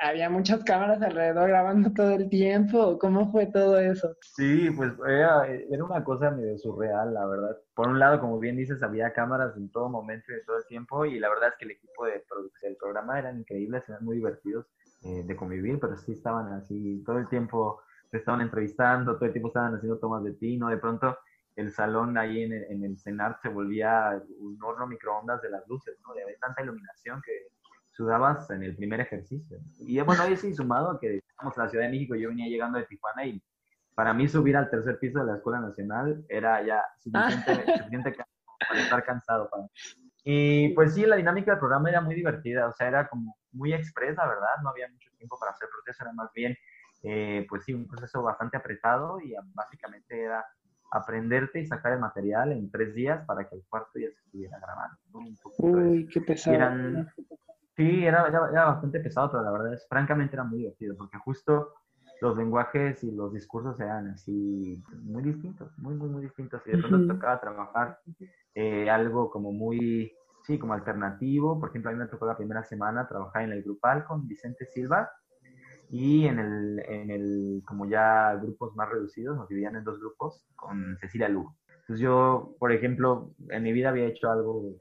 había 0.02 0.32
muchas 0.32 0.64
cámaras 0.64 1.00
alrededor 1.04 1.48
grabando 1.48 1.94
todo 1.94 2.10
el 2.16 2.28
tiempo. 2.28 2.98
¿Cómo 2.98 3.32
fue 3.32 3.46
todo 3.46 3.78
eso? 3.78 4.16
Sí, 4.22 4.72
pues 4.76 4.94
era, 5.08 5.46
una 5.80 6.04
cosa 6.04 6.32
medio 6.32 6.58
surreal, 6.58 7.14
la 7.14 7.28
verdad. 7.28 7.56
Por 7.76 7.90
un 7.90 8.00
lado, 8.00 8.20
como 8.20 8.40
bien 8.40 8.58
dices, 8.58 8.82
había 8.82 9.14
cámaras 9.14 9.56
en 9.58 9.70
todo 9.70 9.90
momento 9.90 10.32
y 10.32 10.36
de 10.36 10.42
todo 10.42 10.58
el 10.58 10.66
tiempo 10.66 11.06
y 11.06 11.20
la 11.20 11.30
verdad 11.30 11.50
es 11.50 11.56
que 11.60 11.66
el 11.66 11.72
equipo 11.72 12.08
de 12.08 12.24
producción 12.28 12.72
del 12.72 12.78
programa 12.78 13.20
eran 13.20 13.38
increíbles, 13.38 13.84
eran 13.88 14.04
muy 14.04 14.16
divertidos 14.16 14.66
eh, 15.04 15.22
de 15.24 15.36
convivir, 15.36 15.80
pero 15.80 15.98
sí 15.98 16.14
estaban 16.14 16.52
así 16.54 17.04
todo 17.06 17.20
el 17.20 17.30
tiempo, 17.30 17.80
te 18.10 18.18
estaban 18.18 18.42
entrevistando, 18.42 19.18
todo 19.18 19.26
el 19.26 19.34
tiempo 19.34 19.50
estaban 19.50 19.76
haciendo 19.76 20.00
tomas 20.00 20.24
de 20.24 20.34
ti, 20.34 20.58
¿no? 20.58 20.70
De 20.70 20.78
pronto 20.78 21.16
el 21.56 21.72
salón 21.72 22.18
ahí 22.18 22.44
en 22.44 22.54
el, 22.54 22.64
en 22.66 22.84
el 22.84 22.98
CENAR 23.00 23.40
se 23.42 23.50
volvía 23.50 24.22
un 24.40 24.58
horno 24.62 24.88
microondas 24.88 25.42
de 25.42 25.50
las 25.50 25.68
luces, 25.68 25.98
¿no? 26.06 26.14
De 26.14 26.24
tanta 26.40 26.62
iluminación 26.62 27.22
que 27.26 27.48
sudabas 27.92 28.50
en 28.50 28.64
el 28.64 28.76
primer 28.76 29.00
ejercicio. 29.00 29.58
Y 29.80 30.00
bueno, 30.02 30.24
ahí 30.24 30.36
sí, 30.36 30.54
sumado 30.54 30.92
a 30.92 31.00
que 31.00 31.18
estamos 31.18 31.56
en 31.58 31.64
la 31.64 31.70
Ciudad 31.70 31.86
de 31.86 31.92
México, 31.92 32.16
yo 32.16 32.30
venía 32.30 32.48
llegando 32.48 32.78
de 32.78 32.86
Tijuana 32.86 33.26
y 33.26 33.42
para 33.94 34.14
mí 34.14 34.28
subir 34.28 34.58
al 34.58 34.70
tercer 34.70 35.00
piso 35.00 35.20
de 35.20 35.26
la 35.26 35.38
Escuela 35.38 35.62
Nacional 35.62 36.26
era 36.28 36.62
ya 36.62 36.84
suficiente, 37.00 37.54
suficiente 37.78 38.16
para 38.68 38.82
estar 38.82 39.04
cansado. 39.06 39.50
Para 39.50 39.64
Y 40.26 40.74
pues 40.74 40.94
sí, 40.94 41.06
la 41.06 41.16
dinámica 41.16 41.52
del 41.52 41.60
programa 41.60 41.90
era 41.90 42.02
muy 42.02 42.16
divertida, 42.16 42.68
o 42.68 42.74
sea, 42.74 42.90
era 42.90 43.08
como 43.08 43.38
muy 43.54 43.74
expresa, 43.74 44.28
¿verdad? 44.28 44.50
No 44.62 44.70
había 44.70 44.90
mucho 44.90 45.10
tiempo 45.18 45.38
para 45.40 45.54
hacer 45.54 45.70
proceso, 45.70 46.04
era 46.04 46.12
más 46.12 46.30
bien, 46.34 46.58
eh, 47.04 47.46
pues 47.48 47.64
sí, 47.64 47.74
un 47.74 47.88
proceso 47.88 48.22
bastante 48.22 48.58
apretado 48.58 49.22
y 49.22 49.34
básicamente 49.54 50.22
era 50.22 50.46
aprenderte 50.96 51.60
y 51.60 51.66
sacar 51.66 51.94
el 51.94 52.00
material 52.00 52.52
en 52.52 52.72
tres 52.72 52.94
días 52.96 53.26
para 53.26 53.48
que 53.48 53.56
el 53.56 53.64
cuarto 53.70 54.00
ya 54.00 54.08
se 54.08 54.20
estuviera 54.26 54.60
grabando. 54.60 54.98
Uy, 55.58 56.08
qué 56.08 56.22
pesado. 56.22 57.06
sí, 57.76 58.06
era, 58.06 58.28
era, 58.28 58.66
bastante 58.66 59.00
pesado, 59.00 59.32
pero 59.32 59.44
la 59.44 59.52
verdad 59.52 59.74
es, 59.74 59.86
francamente 59.88 60.36
era 60.36 60.44
muy 60.44 60.60
divertido, 60.60 60.96
porque 60.98 61.18
justo 61.18 61.74
los 62.22 62.38
lenguajes 62.38 63.04
y 63.04 63.12
los 63.12 63.34
discursos 63.34 63.80
eran 63.80 64.08
así 64.08 64.82
muy 65.04 65.22
distintos, 65.22 65.78
muy, 65.78 65.96
muy, 65.96 66.10
muy 66.10 66.24
distintos. 66.24 66.62
Y 66.66 66.72
de 66.72 66.78
pronto 66.78 67.14
tocaba 67.14 67.42
trabajar 67.42 68.00
eh, 68.54 68.90
algo 68.90 69.30
como 69.30 69.52
muy, 69.52 70.14
sí, 70.44 70.58
como 70.58 70.74
alternativo. 70.74 71.60
Por 71.60 71.70
ejemplo, 71.70 71.92
a 71.92 71.94
mí 71.94 72.00
me 72.00 72.08
tocó 72.08 72.26
la 72.26 72.38
primera 72.38 72.64
semana 72.64 73.08
trabajar 73.08 73.44
en 73.44 73.52
el 73.52 73.64
grupal 73.64 74.06
con 74.06 74.28
Vicente 74.28 74.66
Silva 74.66 75.10
y 75.90 76.26
en 76.26 76.40
el, 76.40 76.80
en 76.88 77.12
el, 77.12 77.64
como 77.66 77.88
ya 77.88 78.36
grupos 78.36 78.76
más 78.76 78.90
reducidos, 78.90 79.38
nos 79.38 79.48
dividían 79.48 79.76
en 79.76 79.84
dos 79.84 80.00
grupos 80.00 80.46
con 80.56 80.98
Cecilia 81.00 81.30
Lugo. 81.30 81.56
Entonces 81.82 82.00
yo, 82.00 82.56
por 82.60 82.72
ejemplo, 82.72 83.34
en 83.50 83.64
mi 83.64 83.72
vida 83.72 83.90
había 83.90 84.06
hecho 84.06 84.32
algo, 84.32 84.74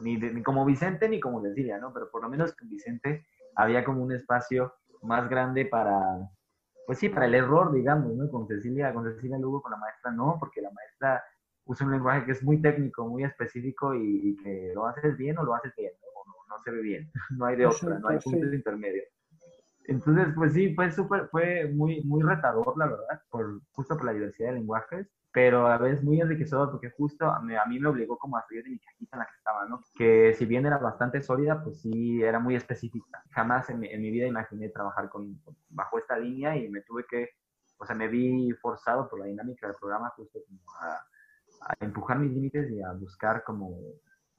ni, 0.00 0.16
ni 0.16 0.42
como 0.42 0.64
Vicente 0.64 1.08
ni 1.08 1.20
como 1.20 1.42
Cecilia, 1.42 1.78
¿no? 1.78 1.92
Pero 1.92 2.10
por 2.10 2.22
lo 2.22 2.28
menos 2.28 2.54
con 2.54 2.68
Vicente 2.70 3.26
había 3.54 3.84
como 3.84 4.02
un 4.02 4.12
espacio 4.12 4.72
más 5.02 5.28
grande 5.28 5.66
para, 5.66 6.00
pues 6.86 6.98
sí, 6.98 7.08
para 7.08 7.26
el 7.26 7.34
error, 7.34 7.72
digamos, 7.72 8.14
¿no? 8.14 8.30
Con 8.30 8.48
Cecilia, 8.48 8.94
con 8.94 9.04
Cecilia 9.04 9.38
Lugo, 9.38 9.60
con 9.60 9.72
la 9.72 9.78
maestra 9.78 10.10
no, 10.10 10.36
porque 10.40 10.62
la 10.62 10.70
maestra 10.70 11.22
usa 11.64 11.86
un 11.86 11.92
lenguaje 11.92 12.24
que 12.24 12.32
es 12.32 12.42
muy 12.42 12.62
técnico, 12.62 13.06
muy 13.06 13.24
específico 13.24 13.94
y, 13.94 14.36
que 14.42 14.72
lo 14.74 14.86
haces 14.86 15.16
bien 15.18 15.36
o 15.38 15.44
lo 15.44 15.54
haces 15.54 15.74
bien, 15.76 15.92
¿no? 16.00 16.20
O 16.20 16.24
no, 16.26 16.32
no 16.48 16.58
se 16.62 16.70
ve 16.70 16.80
bien, 16.80 17.10
no 17.36 17.44
hay 17.44 17.56
de 17.56 17.66
otra, 17.66 17.98
no 17.98 18.08
hay 18.08 18.18
puntos 18.18 18.54
intermedios. 18.54 19.06
Entonces, 19.88 20.28
pues 20.34 20.52
sí, 20.52 20.74
fue 20.74 20.92
súper, 20.92 21.28
fue 21.30 21.66
muy, 21.72 22.02
muy 22.04 22.22
retador, 22.22 22.76
la 22.76 22.86
verdad, 22.86 23.22
por, 23.30 23.62
justo 23.72 23.96
por 23.96 24.04
la 24.04 24.12
diversidad 24.12 24.50
de 24.50 24.56
lenguajes, 24.56 25.08
pero 25.32 25.66
a 25.66 25.78
veces 25.78 26.04
muy 26.04 26.20
enriquecedor 26.20 26.70
porque 26.70 26.90
justo 26.90 27.24
a 27.24 27.40
mí, 27.40 27.56
a 27.56 27.64
mí, 27.64 27.80
me 27.80 27.88
obligó 27.88 28.18
como 28.18 28.36
a 28.36 28.42
salir 28.46 28.64
de 28.64 28.70
mi 28.70 28.78
cajita 28.78 29.16
en 29.16 29.20
la 29.20 29.26
que 29.26 29.36
estaba, 29.36 29.64
¿no? 29.64 29.80
Que 29.94 30.34
si 30.34 30.44
bien 30.44 30.66
era 30.66 30.76
bastante 30.76 31.22
sólida, 31.22 31.62
pues 31.64 31.80
sí, 31.80 32.22
era 32.22 32.38
muy 32.38 32.54
específica. 32.54 33.22
Jamás 33.30 33.70
en 33.70 33.80
mi, 33.80 33.88
en 33.88 34.02
mi 34.02 34.10
vida 34.10 34.26
imaginé 34.26 34.68
trabajar 34.68 35.08
con, 35.08 35.40
bajo 35.70 35.98
esta 35.98 36.18
línea 36.18 36.54
y 36.54 36.68
me 36.68 36.82
tuve 36.82 37.06
que, 37.08 37.30
o 37.78 37.86
sea, 37.86 37.96
me 37.96 38.08
vi 38.08 38.52
forzado 38.60 39.08
por 39.08 39.20
la 39.20 39.24
dinámica 39.24 39.68
del 39.68 39.76
programa 39.76 40.10
justo 40.10 40.40
como 40.46 40.60
a, 40.82 41.00
a 41.66 41.74
empujar 41.80 42.18
mis 42.18 42.32
límites 42.32 42.70
y 42.70 42.82
a 42.82 42.92
buscar 42.92 43.42
como 43.42 43.74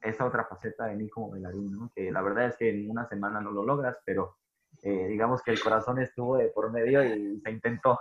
esa 0.00 0.24
otra 0.24 0.44
faceta 0.44 0.86
de 0.86 0.94
mí 0.94 1.10
como 1.10 1.30
bailarín, 1.30 1.72
¿no? 1.72 1.90
Que 1.92 2.12
la 2.12 2.22
verdad 2.22 2.46
es 2.46 2.56
que 2.56 2.70
en 2.70 2.88
una 2.88 3.08
semana 3.08 3.40
no 3.40 3.50
lo 3.50 3.64
logras, 3.64 3.98
pero 4.04 4.36
eh, 4.82 5.08
digamos 5.08 5.42
que 5.42 5.50
el 5.50 5.60
corazón 5.60 6.00
estuvo 6.00 6.36
de 6.36 6.48
por 6.48 6.72
medio 6.72 7.04
y 7.04 7.38
se 7.40 7.50
intentó. 7.50 7.98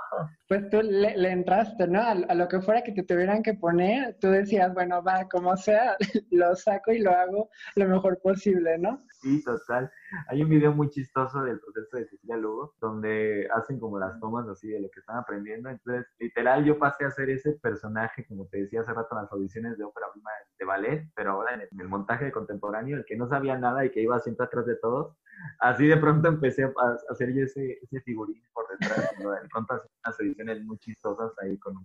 Pues 0.47 0.69
tú 0.69 0.81
le, 0.81 1.31
entraste, 1.31 1.87
¿no? 1.87 2.01
A, 2.01 2.33
lo 2.33 2.47
que 2.47 2.61
fuera 2.61 2.83
que 2.83 2.93
te 2.93 3.03
tuvieran 3.03 3.43
que 3.43 3.53
poner, 3.53 4.17
tú 4.19 4.29
decías, 4.29 4.73
bueno, 4.73 5.03
va, 5.03 5.27
como 5.29 5.55
sea, 5.57 5.97
lo 6.31 6.55
saco 6.55 6.91
y 6.91 6.99
lo 6.99 7.11
hago 7.11 7.49
lo 7.75 7.87
mejor 7.87 8.19
posible, 8.21 8.77
¿no? 8.77 9.03
Sí, 9.21 9.43
total. 9.43 9.91
Hay 10.29 10.41
un 10.41 10.49
video 10.49 10.71
muy 10.71 10.89
chistoso 10.89 11.43
del 11.43 11.59
proceso 11.59 11.97
de 11.97 12.07
Cecilia 12.07 12.37
Lugo, 12.37 12.73
donde 12.79 13.47
hacen 13.53 13.79
como 13.79 13.99
las 13.99 14.17
tomas 14.19 14.47
así 14.47 14.69
de 14.69 14.79
lo 14.79 14.89
que 14.89 15.01
están 15.01 15.17
aprendiendo. 15.17 15.69
Entonces, 15.69 16.07
literal, 16.19 16.63
yo 16.63 16.79
pasé 16.79 17.05
a 17.05 17.11
ser 17.11 17.29
ese 17.29 17.53
personaje, 17.61 18.25
como 18.27 18.47
te 18.47 18.59
decía 18.61 18.81
hace 18.81 18.93
rato 18.93 19.09
en 19.11 19.23
las 19.23 19.31
audiciones 19.31 19.77
de 19.77 19.83
ópera 19.83 20.07
prima 20.13 20.29
de 20.57 20.65
ballet, 20.65 21.09
pero 21.15 21.31
ahora 21.31 21.55
en 21.55 21.61
el, 21.61 21.87
montaje 21.87 22.31
contemporáneo, 22.31 22.97
el 22.97 23.05
que 23.05 23.17
no 23.17 23.27
sabía 23.27 23.57
nada 23.57 23.85
y 23.85 23.91
que 23.91 24.01
iba 24.01 24.19
siempre 24.19 24.45
atrás 24.45 24.65
de 24.65 24.75
todos 24.75 25.17
así 25.59 25.87
de 25.87 25.97
pronto 25.97 26.27
empecé 26.27 26.63
a, 26.63 26.71
hacer 27.09 27.33
yo 27.33 27.43
ese, 27.43 27.79
ese 27.81 28.01
figurín 28.01 28.41
por 28.53 28.65
detrás, 28.69 29.11
de 29.17 29.49
pronto 29.51 29.73
hacía 29.73 29.89
unas 30.05 30.19
ediciones 30.19 30.63
muy 30.63 30.77
chistosas 30.79 31.31
ahí 31.41 31.57
con 31.57 31.75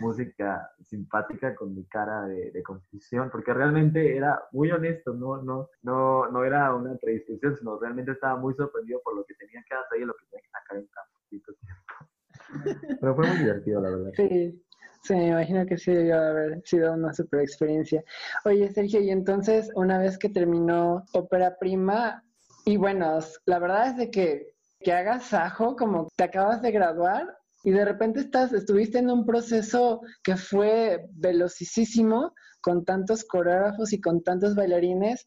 música 0.00 0.70
simpática, 0.82 1.54
con 1.54 1.74
mi 1.74 1.84
cara 1.86 2.22
de, 2.26 2.50
de, 2.50 2.62
confusión, 2.62 3.30
porque 3.30 3.52
realmente 3.52 4.16
era 4.16 4.42
muy 4.52 4.70
honesto, 4.70 5.14
no, 5.14 5.42
no, 5.42 5.68
no, 5.82 6.30
no 6.30 6.44
era 6.44 6.74
una 6.74 6.96
predisposición, 6.96 7.56
sino 7.56 7.78
realmente 7.78 8.12
estaba 8.12 8.36
muy 8.36 8.54
sorprendido 8.54 9.00
por 9.02 9.16
lo 9.16 9.24
que 9.24 9.34
tenía 9.34 9.62
que 9.68 9.74
hacer 9.74 10.00
y 10.00 10.04
lo 10.04 10.14
que 10.14 10.26
tenía 10.26 10.42
que 10.42 10.50
sacar 10.50 10.76
en 10.78 10.88
tan 10.88 11.04
poquito 11.12 11.52
tiempo. 11.54 12.98
Pero 13.00 13.14
fue 13.14 13.26
muy 13.26 13.38
divertido, 13.38 13.80
la 13.80 13.90
verdad. 13.90 14.10
Sí. 14.14 14.62
Sí, 15.02 15.14
me 15.14 15.28
imagino 15.28 15.64
que 15.64 15.78
sí 15.78 15.92
debió 15.92 16.18
haber 16.18 16.60
sido 16.64 16.92
una 16.92 17.12
super 17.14 17.40
experiencia. 17.40 18.04
Oye, 18.44 18.70
Sergio, 18.70 19.00
y 19.00 19.10
entonces, 19.10 19.70
una 19.74 19.98
vez 19.98 20.18
que 20.18 20.28
terminó 20.28 21.04
Ópera 21.14 21.56
Prima, 21.58 22.22
y 22.64 22.76
bueno, 22.76 23.18
la 23.46 23.58
verdad 23.58 23.88
es 23.88 23.96
de 23.96 24.10
que, 24.10 24.54
que 24.80 24.92
hagas 24.92 25.32
ajo, 25.34 25.76
como 25.76 26.08
te 26.16 26.24
acabas 26.24 26.62
de 26.62 26.70
graduar 26.70 27.26
y 27.62 27.70
de 27.70 27.84
repente 27.84 28.20
estás, 28.20 28.52
estuviste 28.52 28.98
en 28.98 29.10
un 29.10 29.26
proceso 29.26 30.00
que 30.22 30.36
fue 30.36 31.06
velocísimo, 31.12 32.32
con 32.62 32.84
tantos 32.84 33.24
coreógrafos 33.24 33.92
y 33.92 34.00
con 34.00 34.22
tantos 34.22 34.54
bailarines. 34.54 35.26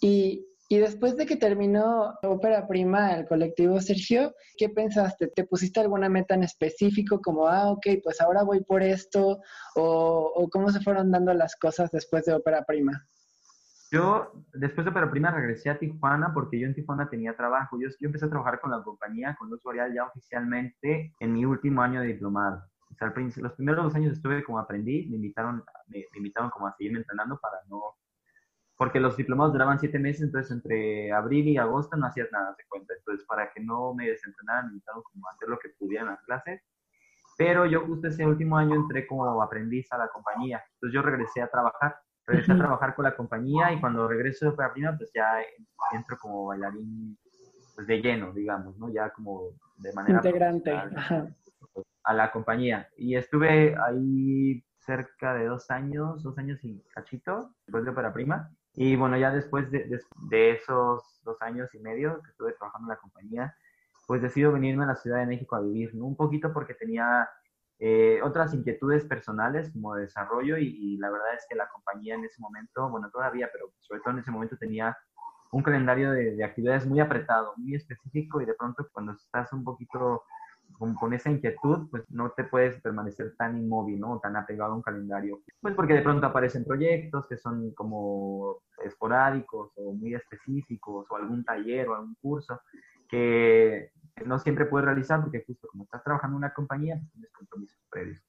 Y, 0.00 0.46
y 0.68 0.78
después 0.78 1.16
de 1.16 1.26
que 1.26 1.36
terminó 1.36 2.14
Ópera 2.22 2.66
Prima, 2.66 3.14
el 3.14 3.26
colectivo 3.26 3.80
Sergio, 3.80 4.34
¿qué 4.56 4.70
pensaste? 4.70 5.28
¿Te 5.28 5.44
pusiste 5.44 5.80
alguna 5.80 6.08
meta 6.08 6.34
en 6.34 6.44
específico 6.44 7.20
como, 7.20 7.46
ah, 7.48 7.70
ok, 7.70 7.86
pues 8.02 8.20
ahora 8.20 8.42
voy 8.42 8.62
por 8.64 8.82
esto? 8.82 9.40
¿O, 9.76 10.32
o 10.34 10.48
cómo 10.48 10.70
se 10.70 10.80
fueron 10.80 11.10
dando 11.10 11.34
las 11.34 11.54
cosas 11.56 11.90
después 11.90 12.24
de 12.24 12.34
Ópera 12.34 12.64
Prima? 12.64 13.06
Yo, 13.90 14.32
después 14.52 14.84
de 14.84 14.90
Opera 14.90 15.10
Prima, 15.10 15.30
regresé 15.30 15.70
a 15.70 15.78
Tijuana 15.78 16.32
porque 16.32 16.58
yo 16.58 16.66
en 16.66 16.74
Tijuana 16.74 17.08
tenía 17.08 17.36
trabajo. 17.36 17.78
Yo, 17.78 17.88
yo 18.00 18.06
empecé 18.06 18.26
a 18.26 18.30
trabajar 18.30 18.60
con 18.60 18.70
la 18.70 18.82
compañía, 18.82 19.36
con 19.38 19.50
Luz 19.50 19.62
Boreal, 19.62 19.92
ya 19.94 20.04
oficialmente 20.04 21.14
en 21.20 21.32
mi 21.32 21.44
último 21.44 21.82
año 21.82 22.00
de 22.00 22.08
diplomado. 22.08 22.64
O 22.90 22.96
sea, 22.96 23.12
los 23.36 23.52
primeros 23.54 23.84
dos 23.84 23.94
años 23.94 24.12
estuve 24.12 24.44
como 24.44 24.58
aprendiz, 24.58 25.08
me 25.10 25.16
invitaron, 25.16 25.64
me, 25.88 26.06
invitaron 26.14 26.50
como 26.50 26.68
a 26.68 26.72
seguirme 26.76 26.98
entrenando 26.98 27.38
para 27.38 27.58
no... 27.68 27.80
Porque 28.76 28.98
los 29.00 29.16
diplomados 29.16 29.52
duraban 29.52 29.78
siete 29.78 29.98
meses, 29.98 30.22
entonces 30.22 30.50
entre 30.50 31.12
abril 31.12 31.46
y 31.48 31.56
agosto 31.58 31.96
no 31.96 32.06
hacías 32.06 32.30
nada, 32.32 32.54
se 32.56 32.64
cuenta. 32.68 32.94
Entonces, 32.96 33.24
para 33.26 33.52
que 33.52 33.60
no 33.60 33.94
me 33.94 34.08
desentrenaran, 34.08 34.66
me 34.66 34.72
invitaron 34.72 35.02
como 35.02 35.28
a 35.28 35.32
hacer 35.32 35.48
lo 35.48 35.58
que 35.58 35.68
pudiera 35.78 36.02
en 36.02 36.10
las 36.10 36.22
clases. 36.22 36.60
Pero 37.36 37.66
yo 37.66 37.84
justo 37.86 38.08
ese 38.08 38.26
último 38.26 38.56
año 38.56 38.74
entré 38.74 39.06
como 39.06 39.40
aprendiz 39.40 39.90
a 39.92 39.98
la 39.98 40.08
compañía. 40.08 40.62
Entonces 40.74 40.94
yo 40.94 41.02
regresé 41.02 41.42
a 41.42 41.48
trabajar 41.48 41.96
regresé 42.26 42.52
a 42.52 42.58
trabajar 42.58 42.94
con 42.94 43.04
la 43.04 43.16
compañía 43.16 43.72
y 43.72 43.80
cuando 43.80 44.08
regreso 44.08 44.50
de 44.50 44.68
prima, 44.72 44.96
pues 44.96 45.10
ya 45.14 45.38
entro 45.92 46.18
como 46.18 46.46
bailarín 46.46 47.18
pues 47.74 47.86
de 47.86 48.00
lleno, 48.00 48.32
digamos, 48.32 48.78
¿no? 48.78 48.88
Ya 48.92 49.10
como 49.10 49.50
de 49.76 49.92
manera... 49.92 50.16
Integrante. 50.16 50.72
A 52.04 52.12
la 52.12 52.30
compañía. 52.30 52.88
Y 52.96 53.16
estuve 53.16 53.74
ahí 53.76 54.62
cerca 54.78 55.34
de 55.34 55.46
dos 55.46 55.70
años, 55.70 56.22
dos 56.22 56.36
años 56.38 56.62
y 56.62 56.82
cachito, 56.94 57.54
después 57.66 57.84
de 57.84 57.90
Opera 57.90 58.12
Prima. 58.12 58.50
Y 58.74 58.96
bueno, 58.96 59.16
ya 59.16 59.30
después 59.30 59.70
de, 59.70 60.00
de, 60.30 60.50
esos 60.50 61.20
dos 61.24 61.40
años 61.40 61.74
y 61.74 61.78
medio 61.78 62.20
que 62.22 62.30
estuve 62.30 62.52
trabajando 62.52 62.86
en 62.86 62.96
la 62.96 63.00
compañía, 63.00 63.56
pues 64.06 64.20
decido 64.20 64.52
venirme 64.52 64.84
a 64.84 64.88
la 64.88 64.96
Ciudad 64.96 65.18
de 65.18 65.26
México 65.26 65.56
a 65.56 65.62
vivir, 65.62 65.94
¿no? 65.94 66.04
Un 66.04 66.16
poquito 66.16 66.52
porque 66.52 66.74
tenía 66.74 67.28
eh, 67.80 68.20
otras 68.22 68.54
inquietudes 68.54 69.04
personales 69.04 69.72
como 69.72 69.94
de 69.94 70.02
desarrollo 70.02 70.56
y, 70.58 70.96
la 70.98 71.10
verdad 71.10 71.34
es 71.34 71.44
que 71.48 71.56
la 71.56 71.68
compañía 71.68 72.14
en 72.14 72.24
ese 72.24 72.40
momento, 72.40 72.88
bueno, 72.88 73.10
todavía, 73.10 73.48
pero 73.52 73.72
sobre 73.80 74.00
todo 74.00 74.14
en 74.14 74.20
ese 74.20 74.30
momento 74.30 74.56
tenía 74.56 74.96
un 75.50 75.62
calendario 75.62 76.12
de, 76.12 76.42
actividades 76.44 76.86
muy 76.86 77.00
apretado, 77.00 77.52
muy 77.56 77.74
específico 77.74 78.40
y 78.40 78.44
de 78.44 78.54
pronto 78.54 78.86
cuando 78.92 79.12
estás 79.12 79.52
un 79.52 79.64
poquito 79.64 80.24
con, 80.78 81.12
esa 81.12 81.30
inquietud, 81.30 81.88
pues 81.90 82.04
no 82.10 82.30
te 82.30 82.44
puedes 82.44 82.80
permanecer 82.80 83.34
tan 83.36 83.56
inmóvil, 83.56 84.00
¿no? 84.00 84.18
Tan 84.18 84.34
apegado 84.36 84.72
a 84.72 84.76
un 84.76 84.82
calendario. 84.82 85.42
Pues 85.60 85.74
porque 85.74 85.94
de 85.94 86.02
pronto 86.02 86.26
aparecen 86.26 86.64
proyectos 86.64 87.28
que 87.28 87.36
son 87.36 87.72
como 87.74 88.62
esporádicos 88.84 89.72
o 89.76 89.92
muy 89.92 90.14
específicos 90.14 91.06
o 91.08 91.16
algún 91.16 91.44
taller 91.44 91.88
o 91.88 91.94
algún 91.94 92.14
curso 92.16 92.60
que 94.14 94.24
no 94.24 94.38
siempre 94.38 94.66
puedes 94.66 94.86
realizar 94.86 95.20
porque 95.20 95.44
justo 95.46 95.68
como 95.68 95.84
estás 95.84 96.02
trabajando 96.02 96.36
en 96.36 96.38
una 96.38 96.54
compañía, 96.54 97.00
tienes 97.12 97.30
compromisos 97.32 97.78
previos. 97.90 98.22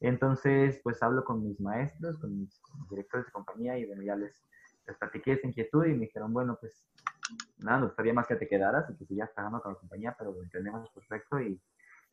Entonces, 0.00 0.80
pues 0.82 1.02
hablo 1.02 1.24
con 1.24 1.42
mis 1.44 1.60
maestros, 1.60 2.18
con 2.18 2.36
mis, 2.36 2.60
directores 2.90 3.26
de 3.26 3.32
compañía 3.32 3.78
y 3.78 3.86
bueno, 3.86 4.02
ya 4.02 4.16
les, 4.16 4.42
les 4.86 4.96
platiqué 4.96 5.32
esa 5.32 5.46
inquietud 5.46 5.84
y 5.86 5.94
me 5.94 6.06
dijeron, 6.06 6.32
bueno, 6.32 6.56
pues 6.60 6.84
nada, 7.58 7.78
nos 7.78 7.90
gustaría 7.90 8.12
más 8.12 8.26
que 8.26 8.36
te 8.36 8.48
quedaras 8.48 8.90
y 8.90 8.96
que 8.96 9.06
sigas 9.06 9.32
trabajando 9.32 9.62
con 9.62 9.72
la 9.72 9.78
compañía, 9.78 10.14
pero 10.18 10.32
lo 10.32 10.42
entendemos 10.42 10.90
perfecto 10.90 11.40
y 11.40 11.60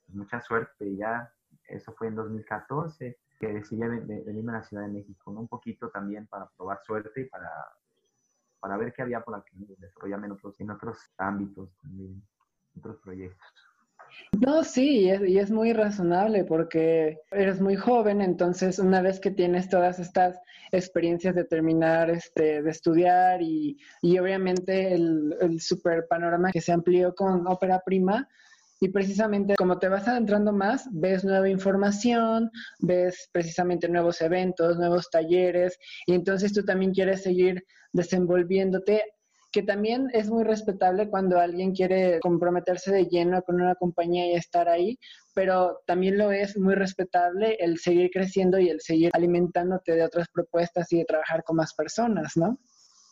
pues, 0.05 0.15
mucha 0.15 0.41
suerte. 0.41 0.85
Y 0.85 0.97
ya, 0.97 1.33
eso 1.67 1.93
fue 1.93 2.07
en 2.07 2.15
2014 2.15 3.17
que 3.39 3.47
decidí 3.53 3.81
venirme 3.81 4.51
a 4.51 4.55
la 4.55 4.63
Ciudad 4.63 4.83
de 4.83 4.89
México, 4.89 5.31
¿no? 5.31 5.39
un 5.39 5.47
poquito 5.47 5.89
también 5.89 6.27
para 6.27 6.47
probar 6.49 6.81
suerte 6.83 7.21
y 7.21 7.25
para, 7.25 7.49
para 8.59 8.77
ver 8.77 8.93
qué 8.93 9.01
había 9.01 9.21
por 9.21 9.35
aquí, 9.35 9.65
desarrollarme 9.79 10.27
en 10.27 10.33
otros, 10.33 10.59
en 10.59 10.69
otros 10.69 11.09
ámbitos 11.17 11.73
también, 11.81 12.21
otros 12.77 12.97
proyectos. 13.03 13.47
No, 14.39 14.63
sí, 14.63 15.01
y 15.01 15.09
es, 15.09 15.21
y 15.21 15.37
es, 15.39 15.51
muy 15.51 15.73
razonable 15.73 16.43
porque 16.43 17.19
eres 17.31 17.61
muy 17.61 17.75
joven, 17.75 18.21
entonces 18.21 18.79
una 18.79 19.01
vez 19.01 19.19
que 19.19 19.31
tienes 19.31 19.69
todas 19.69 19.99
estas 19.99 20.39
experiencias 20.71 21.35
de 21.35 21.45
terminar, 21.45 22.09
este, 22.09 22.61
de 22.61 22.69
estudiar 22.69 23.41
y, 23.41 23.77
y 24.01 24.19
obviamente 24.19 24.93
el, 24.93 25.35
el 25.41 25.61
super 25.61 26.07
panorama 26.07 26.51
que 26.51 26.61
se 26.61 26.71
amplió 26.71 27.13
con 27.15 27.47
ópera 27.47 27.81
prima, 27.85 28.27
y 28.79 28.89
precisamente 28.89 29.55
como 29.57 29.77
te 29.77 29.89
vas 29.89 30.07
adentrando 30.07 30.53
más, 30.53 30.87
ves 30.91 31.25
nueva 31.25 31.49
información, 31.49 32.49
ves 32.79 33.29
precisamente 33.31 33.89
nuevos 33.89 34.21
eventos, 34.21 34.77
nuevos 34.77 35.09
talleres, 35.09 35.77
y 36.05 36.13
entonces 36.13 36.53
tú 36.53 36.63
también 36.63 36.93
quieres 36.93 37.23
seguir 37.23 37.65
desenvolviéndote, 37.91 39.03
que 39.51 39.63
también 39.63 40.09
es 40.13 40.29
muy 40.29 40.43
respetable 40.43 41.09
cuando 41.09 41.39
alguien 41.39 41.73
quiere 41.73 42.19
comprometerse 42.19 42.91
de 42.91 43.05
lleno 43.05 43.41
con 43.41 43.55
una 43.55 43.75
compañía 43.75 44.27
y 44.27 44.35
estar 44.35 44.69
ahí, 44.69 44.99
pero 45.33 45.81
también 45.85 46.17
lo 46.17 46.31
es 46.31 46.57
muy 46.57 46.75
respetable 46.75 47.55
el 47.59 47.77
seguir 47.79 48.11
creciendo 48.11 48.59
y 48.59 48.69
el 48.69 48.81
seguir 48.81 49.11
alimentándote 49.13 49.93
de 49.93 50.03
otras 50.03 50.27
propuestas 50.29 50.91
y 50.93 50.99
de 50.99 51.05
trabajar 51.05 51.43
con 51.43 51.57
más 51.57 51.73
personas, 51.73 52.33
¿no? 52.35 52.57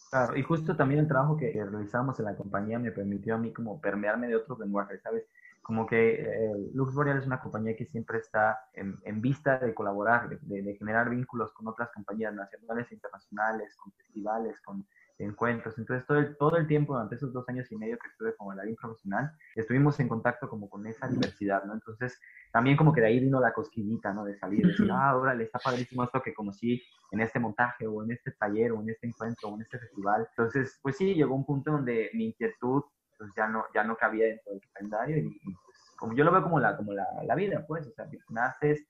Claro, 0.09 0.37
y 0.37 0.43
justo 0.43 0.75
también 0.75 1.01
el 1.01 1.07
trabajo 1.07 1.35
que 1.35 1.51
realizamos 1.51 2.17
en 2.19 2.25
la 2.25 2.35
compañía 2.35 2.79
me 2.79 2.91
permitió 2.91 3.35
a 3.35 3.37
mí 3.37 3.51
como 3.51 3.81
permearme 3.81 4.27
de 4.27 4.37
otros 4.37 4.59
lenguajes, 4.59 5.01
¿sabes? 5.01 5.25
como 5.67 5.85
que 5.85 6.13
eh, 6.13 6.69
Lux 6.75 6.93
Boreal 6.93 7.17
es 7.17 7.25
una 7.25 7.41
compañía 7.41 7.75
que 7.75 7.85
siempre 7.85 8.19
está 8.19 8.57
en, 8.71 8.97
en 9.03 9.21
vista 9.21 9.59
de 9.59 9.73
colaborar, 9.73 10.29
de, 10.29 10.61
de, 10.61 10.75
generar 10.77 11.09
vínculos 11.09 11.51
con 11.51 11.67
otras 11.67 11.89
compañías 11.93 12.33
nacionales 12.33 12.89
e 12.89 12.95
internacionales, 12.95 13.75
con 13.75 13.91
festivales, 13.91 14.61
con 14.61 14.87
encuentros. 15.19 15.77
Entonces, 15.77 16.05
todo 16.05 16.19
el, 16.19 16.37
todo 16.37 16.57
el 16.57 16.67
tiempo, 16.67 16.93
durante 16.93 17.15
esos 17.15 17.33
dos 17.33 17.47
años 17.49 17.71
y 17.71 17.77
medio 17.77 17.97
que 17.97 18.07
estuve 18.07 18.35
como 18.35 18.49
bailarín 18.49 18.75
profesional, 18.75 19.31
estuvimos 19.55 19.99
en 19.99 20.07
contacto 20.07 20.49
como 20.49 20.69
con 20.69 20.85
esa 20.85 21.07
diversidad, 21.07 21.63
¿no? 21.65 21.73
Entonces, 21.73 22.19
también 22.51 22.77
como 22.77 22.93
que 22.93 23.01
de 23.01 23.07
ahí 23.07 23.19
vino 23.19 23.39
la 23.39 23.53
cosquillita, 23.53 24.13
¿no? 24.13 24.25
De 24.25 24.37
salir, 24.37 24.61
de 24.61 24.71
decir, 24.71 24.89
ah, 24.91 25.15
órale, 25.15 25.43
está 25.43 25.59
padrísimo 25.59 26.03
esto 26.03 26.21
que 26.21 26.33
conocí 26.33 26.81
en 27.11 27.21
este 27.21 27.39
montaje, 27.39 27.87
o 27.87 28.03
en 28.03 28.11
este 28.11 28.31
taller, 28.31 28.71
o 28.71 28.81
en 28.81 28.89
este 28.89 29.07
encuentro, 29.07 29.49
o 29.49 29.55
en 29.55 29.61
este 29.61 29.79
festival. 29.79 30.27
Entonces, 30.29 30.79
pues 30.81 30.97
sí, 30.97 31.13
llegó 31.13 31.35
un 31.35 31.45
punto 31.45 31.71
donde 31.71 32.09
mi 32.13 32.27
inquietud 32.27 32.83
pues 33.17 33.31
ya 33.35 33.47
no, 33.47 33.65
ya 33.73 33.83
no 33.83 33.95
cabía 33.95 34.27
dentro 34.27 34.51
del 34.51 34.61
calendario 34.73 35.17
y, 35.17 35.39
pues, 35.65 35.77
como 35.97 36.13
yo 36.13 36.23
lo 36.23 36.31
veo 36.31 36.43
como 36.43 36.59
la, 36.59 36.77
como 36.77 36.93
la, 36.93 37.05
la, 37.25 37.35
vida, 37.35 37.65
pues, 37.67 37.87
o 37.87 37.91
sea, 37.91 38.07
naces, 38.29 38.87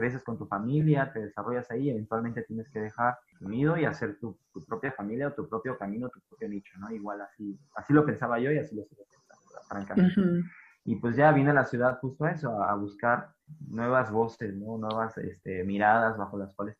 creces 0.00 0.24
con 0.24 0.38
tu 0.38 0.46
familia, 0.46 1.12
te 1.12 1.20
desarrollas 1.20 1.70
ahí, 1.70 1.90
eventualmente 1.90 2.42
tienes 2.42 2.68
que 2.70 2.80
dejar 2.80 3.18
tu 3.38 3.48
nido 3.48 3.76
y 3.76 3.84
hacer 3.84 4.18
tu, 4.18 4.38
tu, 4.52 4.64
propia 4.64 4.92
familia 4.92 5.28
o 5.28 5.32
tu 5.32 5.46
propio 5.46 5.76
camino, 5.76 6.08
tu 6.08 6.20
propio 6.20 6.48
nicho, 6.48 6.72
¿no? 6.78 6.90
Igual 6.90 7.20
así, 7.20 7.58
así 7.76 7.92
lo 7.92 8.06
pensaba 8.06 8.38
yo 8.40 8.50
y 8.50 8.58
así 8.58 8.74
lo 8.74 8.82
sigo 8.84 9.04
pensando, 9.10 9.60
francamente. 9.68 10.48
Y 10.84 10.96
pues 10.96 11.16
ya 11.16 11.30
vine 11.32 11.50
a 11.50 11.54
la 11.54 11.66
ciudad 11.66 11.98
justo 12.00 12.24
a 12.24 12.32
eso, 12.32 12.62
a, 12.62 12.74
buscar 12.74 13.30
nuevas 13.68 14.10
voces, 14.10 14.54
¿no? 14.54 14.78
Nuevas 14.78 15.16
este, 15.18 15.62
miradas 15.64 16.16
bajo 16.16 16.38
las 16.38 16.54
cuales 16.54 16.76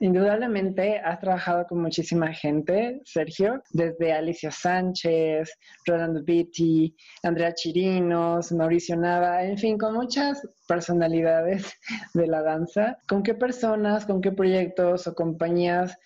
Indudablemente 0.00 0.98
has 0.98 1.20
trabajado 1.20 1.66
con 1.66 1.80
muchísima 1.82 2.32
gente, 2.32 3.00
Sergio, 3.04 3.62
desde 3.70 4.12
Alicia 4.12 4.50
Sánchez, 4.50 5.52
Rolando 5.86 6.24
Vitti, 6.24 6.96
Andrea 7.22 7.54
Chirinos, 7.54 8.50
Mauricio 8.52 8.96
Nava, 8.96 9.44
en 9.44 9.58
fin, 9.58 9.78
con 9.78 9.94
muchas 9.94 10.42
personalidades 10.66 11.72
de 12.14 12.26
la 12.26 12.42
danza. 12.42 12.96
¿Con 13.06 13.22
qué 13.22 13.34
personas, 13.34 14.06
con 14.06 14.20
qué 14.20 14.32
proyectos 14.32 15.06
o 15.06 15.14
compañías 15.14 15.96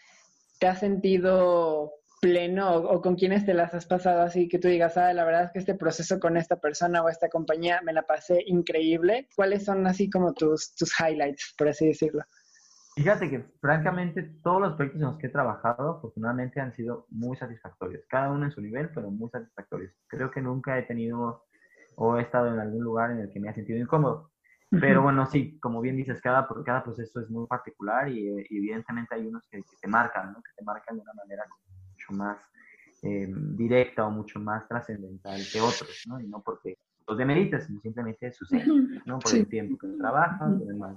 te 0.59 0.66
has 0.66 0.81
sentido 0.81 1.92
pleno 2.25 2.75
o, 2.75 3.03
con 3.03 3.17
quiénes 3.17 3.45
te 3.45 3.53
las 3.53 3.75
has 3.75 3.85
pasado 3.85 4.23
así 4.23 4.49
que 4.49 4.59
tú 4.59 4.69
digas, 4.69 4.97
ah, 4.97 5.13
la 5.13 5.27
verdad 5.27 5.45
es 5.45 5.51
que 5.53 5.59
este 5.59 5.75
proceso 5.75 6.19
con 6.19 6.39
esta 6.39 6.57
persona 6.57 7.03
o 7.03 7.11
esta 7.11 7.29
compañía 7.29 7.83
me 7.85 7.93
la 7.93 8.03
pasé 8.03 8.43
increíble. 8.47 9.29
¿Cuáles 9.37 9.67
son 9.67 9.87
así 9.87 10.09
como 10.09 10.33
tus, 10.33 10.75
tus 10.75 10.91
highlights, 10.99 11.55
por 11.59 11.69
así 11.69 11.87
decirlo? 11.87 12.23
Fíjate 12.97 13.29
que 13.29 13.45
francamente 13.61 14.23
todos 14.43 14.63
los 14.63 14.73
proyectos 14.73 15.03
en 15.03 15.09
los 15.09 15.19
que 15.19 15.27
he 15.27 15.31
trabajado 15.31 15.99
afortunadamente 15.99 16.61
han 16.61 16.73
sido 16.73 17.07
muy 17.11 17.37
satisfactorios, 17.37 18.05
cada 18.09 18.31
uno 18.31 18.47
en 18.47 18.53
su 18.53 18.63
nivel, 18.63 18.89
pero 18.95 19.11
muy 19.11 19.29
satisfactorios. 19.29 19.93
Creo 20.07 20.31
que 20.31 20.41
nunca 20.41 20.79
he 20.79 20.85
tenido 20.85 21.45
o 21.97 22.17
he 22.17 22.23
estado 22.23 22.55
en 22.55 22.59
algún 22.59 22.83
lugar 22.83 23.11
en 23.11 23.19
el 23.19 23.31
que 23.31 23.39
me 23.39 23.51
ha 23.51 23.55
sentido 23.55 23.79
incómodo. 23.79 24.31
Pero 24.81 25.03
bueno, 25.03 25.27
sí, 25.27 25.59
como 25.61 25.81
bien 25.81 25.97
dices, 25.97 26.21
cada, 26.21 26.49
cada 26.65 26.83
proceso 26.83 27.21
es 27.21 27.31
muy 27.31 27.47
particular 27.47 28.09
y, 28.09 28.29
evidentemente 28.51 29.15
hay 29.15 29.27
unos 29.27 29.47
que, 29.49 29.63
te 29.81 29.89
marcan, 29.89 30.33
¿no? 30.33 30.43
que 30.43 30.51
te 30.57 30.65
marcan 30.65 30.97
de 30.97 31.03
una 31.03 31.13
manera 31.13 31.45
mucho 32.05 32.23
más 32.23 32.38
eh, 33.03 33.27
directa 33.29 34.07
o 34.07 34.11
mucho 34.11 34.40
más 34.40 34.67
trascendental 34.69 35.40
que 35.53 35.61
otros, 35.61 36.05
¿no? 36.07 36.21
Y 36.21 36.27
no 36.27 36.43
porque 36.43 36.79
los 37.07 37.19
demerites, 37.19 37.67
sino 37.67 37.81
simplemente 37.81 38.33
suceden, 38.33 39.03
¿no? 39.05 39.19
Por 39.19 39.35
el 39.35 39.47
tiempo 39.47 39.77
que 39.79 39.88
trabajan, 39.99 40.59
demás, 40.67 40.97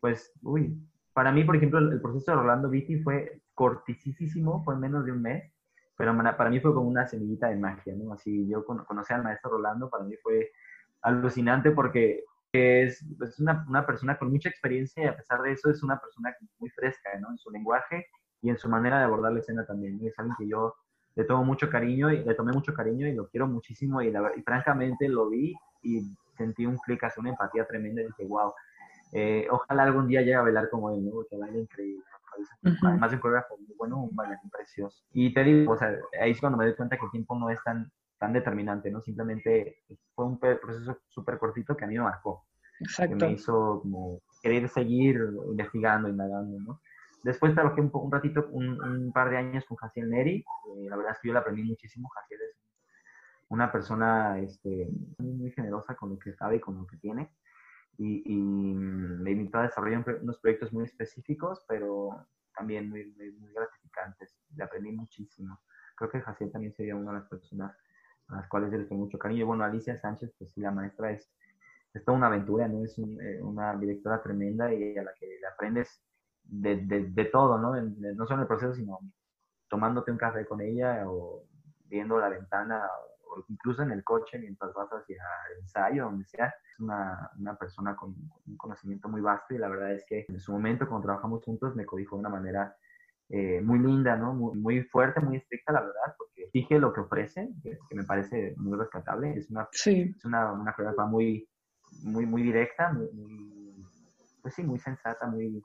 Pues, 0.00 0.32
uy, 0.42 0.78
para 1.12 1.32
mí, 1.32 1.44
por 1.44 1.56
ejemplo, 1.56 1.78
el, 1.78 2.00
proceso 2.00 2.30
de 2.30 2.36
Rolando 2.36 2.68
Vitti 2.68 3.02
fue 3.02 3.40
cortisísimo, 3.54 4.62
fue 4.64 4.76
menos 4.76 5.04
de 5.04 5.12
un 5.12 5.22
mes, 5.22 5.52
pero 5.96 6.16
para 6.16 6.48
mí 6.48 6.60
fue 6.60 6.72
como 6.72 6.88
una 6.88 7.06
semillita 7.06 7.48
de 7.48 7.56
magia, 7.56 7.94
¿no? 7.96 8.12
Así, 8.12 8.48
yo 8.48 8.64
conocí 8.64 9.12
al 9.12 9.24
maestro 9.24 9.50
Rolando, 9.50 9.90
para 9.90 10.04
mí 10.04 10.14
fue 10.22 10.52
alucinante 11.02 11.72
porque 11.72 12.24
es, 12.52 13.04
es 13.20 13.40
una, 13.40 13.64
una, 13.68 13.84
persona 13.84 14.16
con 14.16 14.30
mucha 14.30 14.48
experiencia 14.48 15.02
y 15.02 15.06
a 15.06 15.16
pesar 15.16 15.42
de 15.42 15.52
eso 15.52 15.70
es 15.70 15.82
una 15.82 15.98
persona 15.98 16.34
muy 16.58 16.70
fresca, 16.70 17.10
¿no? 17.20 17.30
En 17.30 17.38
su 17.38 17.50
lenguaje 17.50 18.06
y 18.42 18.50
en 18.50 18.58
su 18.58 18.68
manera 18.68 18.98
de 18.98 19.04
abordar 19.04 19.32
la 19.32 19.38
escena 19.38 19.64
también. 19.64 19.98
Es 20.02 20.18
alguien 20.18 20.36
que 20.36 20.48
yo 20.48 20.74
le 21.14 21.24
tomo 21.24 21.44
mucho 21.44 21.70
cariño 21.70 22.10
y 22.10 22.24
le 22.24 22.34
tomé 22.34 22.52
mucho 22.52 22.74
cariño 22.74 23.06
y 23.06 23.14
lo 23.14 23.28
quiero 23.28 23.46
muchísimo 23.46 24.02
y, 24.02 24.10
la, 24.10 24.32
y 24.36 24.42
francamente 24.42 25.08
lo 25.08 25.28
vi 25.28 25.54
y 25.82 26.02
sentí 26.36 26.66
un 26.66 26.76
clic, 26.78 27.04
así 27.04 27.20
una 27.20 27.30
empatía 27.30 27.66
tremenda 27.66 28.02
y 28.02 28.06
dije, 28.06 28.24
wow, 28.26 28.52
eh, 29.12 29.46
ojalá 29.50 29.84
algún 29.84 30.08
día 30.08 30.20
llegue 30.20 30.34
a 30.34 30.42
bailar 30.42 30.68
como 30.70 30.90
él, 30.90 31.04
¿no? 31.04 31.12
Que 31.30 31.36
baila 31.36 31.58
increíble. 31.58 32.02
Además 32.82 33.10
de 33.10 33.16
un 33.16 33.20
coreógrafo 33.20 33.58
muy 33.58 33.76
bueno, 33.76 34.04
un 34.04 34.16
bailarín 34.16 34.50
precioso. 34.50 35.04
Y 35.12 35.34
te 35.34 35.44
digo, 35.44 35.72
o 35.72 35.76
sea, 35.76 35.94
ahí 36.20 36.30
es 36.30 36.40
cuando 36.40 36.58
me 36.58 36.64
doy 36.64 36.74
cuenta 36.74 36.96
que 36.96 37.04
el 37.04 37.10
tiempo 37.10 37.38
no 37.38 37.50
es 37.50 37.62
tan, 37.62 37.92
tan 38.18 38.32
determinante, 38.32 38.90
¿no? 38.90 39.02
Simplemente 39.02 39.82
fue 40.14 40.24
un 40.24 40.40
proceso 40.40 40.98
súper 41.08 41.38
cortito 41.38 41.76
que 41.76 41.84
a 41.84 41.88
mí 41.88 41.94
me 41.94 42.04
marcó. 42.04 42.46
Exacto. 42.80 43.18
Que 43.18 43.26
me 43.26 43.32
hizo 43.32 43.80
como 43.82 44.22
querer 44.42 44.68
seguir 44.70 45.20
investigando, 45.50 46.08
indagando, 46.08 46.58
¿no? 46.58 46.80
Después 47.22 47.54
trabajé 47.54 47.80
un, 47.80 47.90
un 47.92 48.12
ratito, 48.12 48.46
un, 48.50 48.82
un, 48.82 49.12
par 49.12 49.30
de 49.30 49.36
años 49.36 49.64
con 49.64 49.76
Jaciel 49.76 50.10
Neri. 50.10 50.38
Eh, 50.38 50.88
la 50.88 50.96
verdad 50.96 51.12
es 51.12 51.20
que 51.20 51.28
yo 51.28 51.34
le 51.34 51.40
aprendí 51.40 51.62
muchísimo. 51.62 52.08
Jaciel 52.08 52.40
es 52.42 52.56
una 53.48 53.70
persona 53.70 54.38
este, 54.40 54.88
muy 55.18 55.50
generosa 55.52 55.94
con 55.94 56.10
lo 56.10 56.18
que 56.18 56.32
sabe 56.32 56.56
y 56.56 56.60
con 56.60 56.76
lo 56.76 56.86
que 56.86 56.96
tiene 56.96 57.30
y, 57.98 58.34
me 58.34 59.30
invitó 59.30 59.58
a 59.58 59.62
desarrollar 59.62 60.04
unos 60.22 60.38
proyectos 60.38 60.72
muy 60.72 60.84
específicos, 60.84 61.64
pero 61.68 62.26
también 62.56 62.88
muy, 62.88 63.14
muy, 63.38 63.52
gratificantes. 63.52 64.36
Le 64.56 64.64
aprendí 64.64 64.92
muchísimo. 64.92 65.60
Creo 65.96 66.10
que 66.10 66.20
Jaciel 66.20 66.50
también 66.50 66.72
sería 66.72 66.96
una 66.96 67.12
de 67.12 67.18
las 67.18 67.28
personas 67.28 67.76
a 68.28 68.36
las 68.36 68.48
cuales 68.48 68.72
le 68.72 68.84
tengo 68.84 69.04
mucho 69.04 69.18
cariño. 69.18 69.46
Bueno, 69.46 69.64
Alicia 69.64 69.96
Sánchez, 69.98 70.32
pues 70.38 70.50
sí, 70.52 70.60
la 70.60 70.70
maestra 70.70 71.12
es, 71.12 71.30
es 71.94 72.04
toda 72.04 72.16
una 72.16 72.26
aventura, 72.26 72.66
¿no? 72.68 72.84
Es 72.84 72.98
eh, 72.98 73.40
una 73.42 73.76
directora 73.76 74.22
tremenda 74.22 74.72
y 74.72 74.96
a 74.96 75.02
la 75.02 75.12
que 75.14 75.26
le 75.26 75.46
aprendes 75.46 76.02
de, 76.44 76.76
de, 76.76 77.10
de 77.10 77.24
todo, 77.26 77.58
¿no? 77.58 77.74
no 77.74 78.26
solo 78.26 78.36
en 78.36 78.40
el 78.40 78.46
proceso, 78.46 78.74
sino 78.74 78.98
tomándote 79.68 80.10
un 80.10 80.18
café 80.18 80.46
con 80.46 80.60
ella 80.60 81.04
o 81.06 81.44
viendo 81.88 82.18
la 82.18 82.28
ventana 82.28 82.88
incluso 83.48 83.82
en 83.82 83.92
el 83.92 84.04
coche 84.04 84.38
mientras 84.38 84.72
vas 84.74 84.90
hacia 84.90 85.22
el 85.50 85.62
ensayo, 85.62 86.04
donde 86.04 86.24
sea. 86.24 86.46
Es 86.46 86.80
una, 86.80 87.30
una 87.38 87.56
persona 87.56 87.96
con, 87.96 88.14
un 88.46 88.56
conocimiento 88.56 89.08
muy 89.08 89.20
vasto 89.20 89.54
y 89.54 89.58
la 89.58 89.68
verdad 89.68 89.92
es 89.92 90.04
que 90.06 90.26
en 90.28 90.40
su 90.40 90.52
momento 90.52 90.88
cuando 90.88 91.06
trabajamos 91.06 91.44
juntos 91.44 91.74
me 91.74 91.86
cobijó 91.86 92.16
de 92.16 92.20
una 92.20 92.28
manera 92.28 92.76
eh, 93.28 93.60
muy 93.62 93.78
linda, 93.78 94.16
¿no? 94.16 94.34
Muy, 94.34 94.58
muy, 94.58 94.82
fuerte, 94.84 95.20
muy 95.20 95.36
estricta, 95.36 95.72
la 95.72 95.80
verdad, 95.80 96.14
porque 96.18 96.50
dije 96.52 96.78
lo 96.78 96.92
que 96.92 97.00
ofrece, 97.00 97.48
que, 97.62 97.78
me 97.94 98.04
parece 98.04 98.54
muy 98.56 98.78
rescatable. 98.78 99.34
Es 99.36 99.50
una, 99.50 99.68
es 99.72 100.24
una, 100.24 100.52
una 100.52 100.74
muy, 101.06 101.48
muy, 102.04 102.26
muy 102.26 102.42
directa, 102.42 102.92
muy, 102.92 103.08
pues 104.42 104.54
sí, 104.54 104.62
muy 104.62 104.78
sensata, 104.78 105.26
muy... 105.26 105.62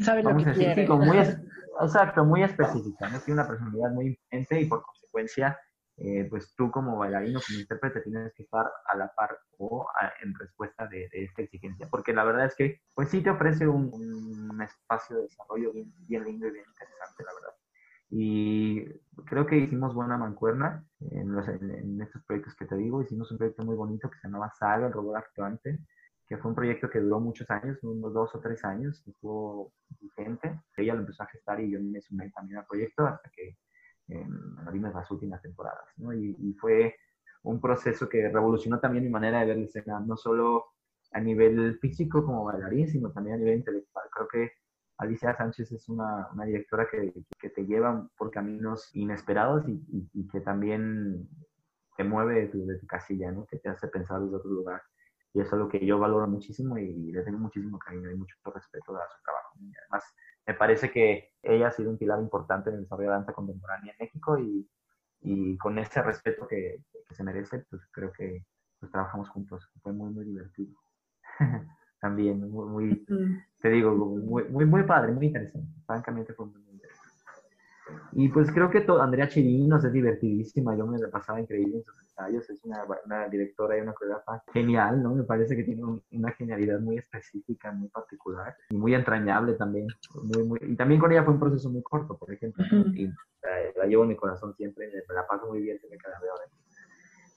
Sabe 0.00 0.22
lo 0.22 0.36
que 0.36 0.52
quiere. 0.52 0.88
muy, 0.88 1.18
exacto, 1.80 2.24
muy 2.24 2.42
específica, 2.42 3.08
¿no? 3.08 3.20
Tiene 3.20 3.40
una 3.40 3.48
personalidad 3.48 3.90
muy 3.90 4.06
importante 4.06 4.60
y 4.60 4.66
por 4.66 4.82
consecuencia 4.82 5.58
eh, 6.02 6.26
pues 6.30 6.54
tú 6.56 6.70
como 6.70 6.96
bailarino, 6.96 7.40
como 7.46 7.60
intérprete, 7.60 8.00
tienes 8.00 8.32
que 8.32 8.44
estar 8.44 8.64
a 8.86 8.96
la 8.96 9.12
par 9.14 9.38
o 9.58 9.86
en 10.22 10.34
respuesta 10.34 10.86
de, 10.86 11.10
esta 11.12 11.42
exigencia. 11.42 11.88
Porque 11.90 12.14
la 12.14 12.24
verdad 12.24 12.46
es 12.46 12.56
que, 12.56 12.80
pues 12.94 13.10
sí 13.10 13.22
te 13.22 13.28
ofrece 13.28 13.68
un, 13.68 14.58
espacio 14.62 15.16
de 15.16 15.22
desarrollo 15.22 15.72
bien, 15.72 15.92
bien 16.08 16.24
lindo 16.24 16.46
y 16.46 16.52
bien 16.52 16.64
interesante, 16.66 17.22
la 17.24 17.34
verdad. 17.34 17.54
Y 18.08 18.84
creo 19.26 19.46
que 19.46 19.56
hicimos 19.58 19.94
buena 19.94 20.16
mancuerna 20.16 20.82
en, 21.00 21.36
en, 21.38 22.00
estos 22.00 22.24
proyectos 22.24 22.54
que 22.56 22.64
te 22.64 22.76
digo. 22.76 23.02
Hicimos 23.02 23.30
un 23.30 23.36
proyecto 23.36 23.62
muy 23.62 23.76
bonito 23.76 24.08
que 24.08 24.18
se 24.18 24.28
llamaba 24.28 24.50
Saga, 24.58 24.86
el 24.86 24.92
robot 24.94 25.16
actuante, 25.16 25.80
que 26.30 26.36
fue 26.36 26.50
un 26.50 26.54
proyecto 26.54 26.88
que 26.88 27.00
duró 27.00 27.18
muchos 27.18 27.50
años, 27.50 27.82
unos 27.82 28.14
dos 28.14 28.32
o 28.36 28.38
tres 28.38 28.64
años, 28.64 29.02
estuvo 29.04 29.72
vigente. 30.00 30.60
Ella 30.76 30.94
lo 30.94 31.00
empezó 31.00 31.24
a 31.24 31.26
gestar 31.26 31.60
y 31.60 31.72
yo 31.72 31.80
me 31.82 32.00
sumé 32.00 32.30
también 32.30 32.60
al 32.60 32.66
proyecto 32.66 33.04
hasta 33.04 33.28
que 33.30 33.58
eh, 34.06 34.26
vimos 34.72 34.94
las 34.94 35.10
últimas 35.10 35.42
temporadas. 35.42 35.88
¿no? 35.96 36.14
Y, 36.14 36.54
fue 36.60 36.94
un 37.42 37.60
proceso 37.60 38.08
que 38.08 38.28
revolucionó 38.28 38.78
también 38.78 39.02
mi 39.02 39.10
manera 39.10 39.40
de 39.40 39.46
ver 39.46 39.56
la 39.56 39.64
escena, 39.64 39.98
no 39.98 40.16
solo 40.16 40.66
a 41.10 41.20
nivel 41.20 41.80
físico 41.80 42.24
como 42.24 42.44
bailarín, 42.44 42.86
sino 42.86 43.10
también 43.10 43.34
a 43.34 43.38
nivel 43.38 43.56
intelectual. 43.56 44.04
Creo 44.12 44.28
que 44.28 44.52
Alicia 44.98 45.34
Sánchez 45.34 45.72
es 45.72 45.88
una, 45.88 46.28
directora 46.46 46.86
que, 46.88 47.12
que, 47.40 47.50
te 47.50 47.66
lleva 47.66 48.08
por 48.16 48.30
caminos 48.30 48.88
inesperados 48.94 49.68
y, 49.68 49.82
y, 50.12 50.28
que 50.28 50.42
también 50.42 51.28
te 51.96 52.04
mueve 52.04 52.42
de 52.42 52.46
tu, 52.46 52.66
de 52.66 52.78
tu, 52.78 52.86
casilla, 52.86 53.32
¿no? 53.32 53.46
que 53.46 53.58
te 53.58 53.68
hace 53.68 53.88
pensar 53.88 54.20
desde 54.20 54.36
otro 54.36 54.50
lugar. 54.50 54.80
Y 55.32 55.40
eso 55.40 55.56
es 55.56 55.60
lo 55.60 55.68
que 55.68 55.84
yo 55.84 55.98
valoro 55.98 56.26
muchísimo 56.26 56.76
y 56.78 57.12
le 57.12 57.22
tengo 57.22 57.38
muchísimo 57.38 57.78
cariño 57.78 58.10
y 58.10 58.16
mucho 58.16 58.36
respeto 58.52 58.96
a 58.96 59.08
su 59.08 59.22
trabajo. 59.22 59.56
Y 59.60 59.72
además, 59.76 60.04
me 60.46 60.54
parece 60.54 60.90
que 60.90 61.30
ella 61.42 61.68
ha 61.68 61.72
sido 61.72 61.90
un 61.90 61.98
pilar 61.98 62.20
importante 62.20 62.70
en 62.70 62.76
el 62.76 62.82
desarrollo 62.82 63.08
de 63.08 63.10
la 63.10 63.16
danza 63.18 63.32
contemporánea 63.32 63.92
en 63.92 63.98
México 64.04 64.38
y, 64.38 64.68
y 65.20 65.56
con 65.58 65.78
ese 65.78 66.02
respeto 66.02 66.46
que, 66.48 66.82
que, 67.08 67.14
se 67.14 67.22
merece, 67.22 67.64
pues 67.70 67.82
creo 67.92 68.12
que 68.12 68.44
pues, 68.80 68.90
trabajamos 68.90 69.28
juntos. 69.28 69.70
Fue 69.82 69.92
muy, 69.92 70.10
muy 70.12 70.24
divertido. 70.24 70.74
también 72.00 72.50
muy, 72.50 73.04
te 73.60 73.68
digo, 73.68 73.94
muy, 73.94 74.44
muy, 74.44 74.64
muy 74.64 74.82
padre, 74.84 75.12
muy 75.12 75.26
interesante. 75.26 75.68
Francamente 75.86 76.32
fue 76.32 76.46
muy. 76.46 76.69
Y 78.12 78.28
pues 78.28 78.50
creo 78.50 78.70
que 78.70 78.80
todo, 78.80 79.02
Andrea 79.02 79.28
Chirinos 79.28 79.84
es 79.84 79.92
divertidísima, 79.92 80.76
yo 80.76 80.86
me 80.86 80.98
la 80.98 81.08
pasaba 81.08 81.40
increíble 81.40 81.76
en 81.76 81.84
sus 81.84 82.00
ensayos, 82.00 82.50
es 82.50 82.64
una, 82.64 82.84
una 83.04 83.28
directora 83.28 83.78
y 83.78 83.80
una 83.80 83.92
coreógrafa 83.92 84.42
genial, 84.52 85.02
¿no? 85.02 85.14
Me 85.14 85.24
parece 85.24 85.56
que 85.56 85.64
tiene 85.64 85.82
una 86.10 86.32
genialidad 86.32 86.80
muy 86.80 86.98
específica, 86.98 87.72
muy 87.72 87.88
particular 87.88 88.56
y 88.70 88.76
muy 88.76 88.94
entrañable 88.94 89.54
también. 89.54 89.86
Muy, 90.22 90.44
muy, 90.44 90.58
y 90.62 90.76
también 90.76 91.00
con 91.00 91.12
ella 91.12 91.24
fue 91.24 91.34
un 91.34 91.40
proceso 91.40 91.70
muy 91.70 91.82
corto, 91.82 92.16
por 92.18 92.32
ejemplo, 92.32 92.64
y 92.94 93.08
la, 93.76 93.86
llevo 93.86 94.02
en 94.02 94.10
mi 94.10 94.16
corazón 94.16 94.54
siempre, 94.54 94.90
me 95.08 95.14
la 95.14 95.26
paso 95.26 95.46
muy 95.46 95.60
bien, 95.60 95.78
me 95.90 95.96
cada 95.96 96.18
vez 96.20 96.30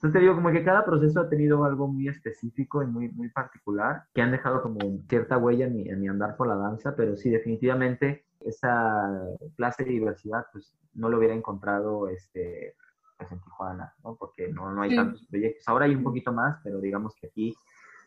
entonces 0.04 0.20
te 0.20 0.22
digo, 0.22 0.34
como 0.34 0.52
que 0.52 0.62
cada 0.62 0.84
proceso 0.84 1.18
ha 1.18 1.30
tenido 1.30 1.64
algo 1.64 1.88
muy 1.88 2.08
específico 2.08 2.82
y 2.82 2.86
muy, 2.86 3.08
muy 3.08 3.30
particular, 3.30 4.02
que 4.12 4.20
han 4.20 4.32
dejado 4.32 4.60
como 4.60 4.78
cierta 5.08 5.38
huella 5.38 5.64
en 5.64 5.76
mi, 5.76 5.88
en 5.88 5.98
mi 5.98 6.08
andar 6.08 6.36
por 6.36 6.46
la 6.46 6.56
danza, 6.56 6.94
pero 6.94 7.16
sí, 7.16 7.30
definitivamente 7.30 8.26
esa 8.40 9.18
clase 9.56 9.82
de 9.82 9.92
diversidad, 9.92 10.44
pues 10.52 10.76
no 10.92 11.08
lo 11.08 11.16
hubiera 11.16 11.32
encontrado 11.32 12.10
este, 12.10 12.76
pues, 13.16 13.32
en 13.32 13.40
Tijuana, 13.40 13.94
¿no? 14.04 14.14
Porque 14.16 14.48
no, 14.48 14.70
no 14.74 14.82
hay 14.82 14.94
tantos 14.94 15.26
proyectos. 15.26 15.66
Ahora 15.68 15.86
hay 15.86 15.94
un 15.94 16.04
poquito 16.04 16.34
más, 16.34 16.60
pero 16.62 16.82
digamos 16.82 17.14
que 17.14 17.28
aquí, 17.28 17.56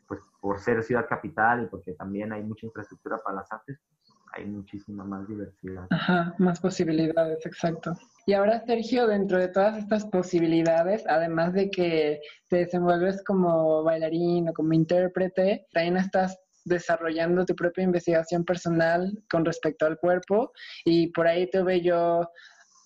pues 0.07 0.21
por 0.39 0.59
ser 0.59 0.83
ciudad 0.83 1.07
capital 1.09 1.63
y 1.63 1.65
porque 1.65 1.93
también 1.93 2.31
hay 2.31 2.43
mucha 2.43 2.67
infraestructura 2.67 3.17
para 3.25 3.37
las 3.37 3.51
artes, 3.51 3.79
pues, 3.89 4.06
hay 4.37 4.45
muchísima 4.45 5.03
más 5.03 5.27
diversidad. 5.27 5.87
Ajá, 5.89 6.35
más 6.37 6.59
posibilidades, 6.59 7.45
exacto. 7.45 7.93
Y 8.25 8.33
ahora, 8.33 8.63
Sergio, 8.65 9.07
dentro 9.07 9.39
de 9.39 9.47
todas 9.47 9.77
estas 9.77 10.05
posibilidades, 10.05 11.03
además 11.07 11.53
de 11.53 11.69
que 11.69 12.21
te 12.49 12.57
desenvuelves 12.57 13.23
como 13.23 13.83
bailarín 13.83 14.49
o 14.49 14.53
como 14.53 14.73
intérprete, 14.73 15.65
también 15.71 15.97
estás 15.97 16.37
desarrollando 16.65 17.45
tu 17.45 17.55
propia 17.55 17.85
investigación 17.85 18.43
personal 18.43 19.17
con 19.29 19.45
respecto 19.45 19.85
al 19.85 19.97
cuerpo 19.97 20.51
y 20.83 21.07
por 21.07 21.27
ahí 21.27 21.49
tuve 21.49 21.81
yo 21.81 22.29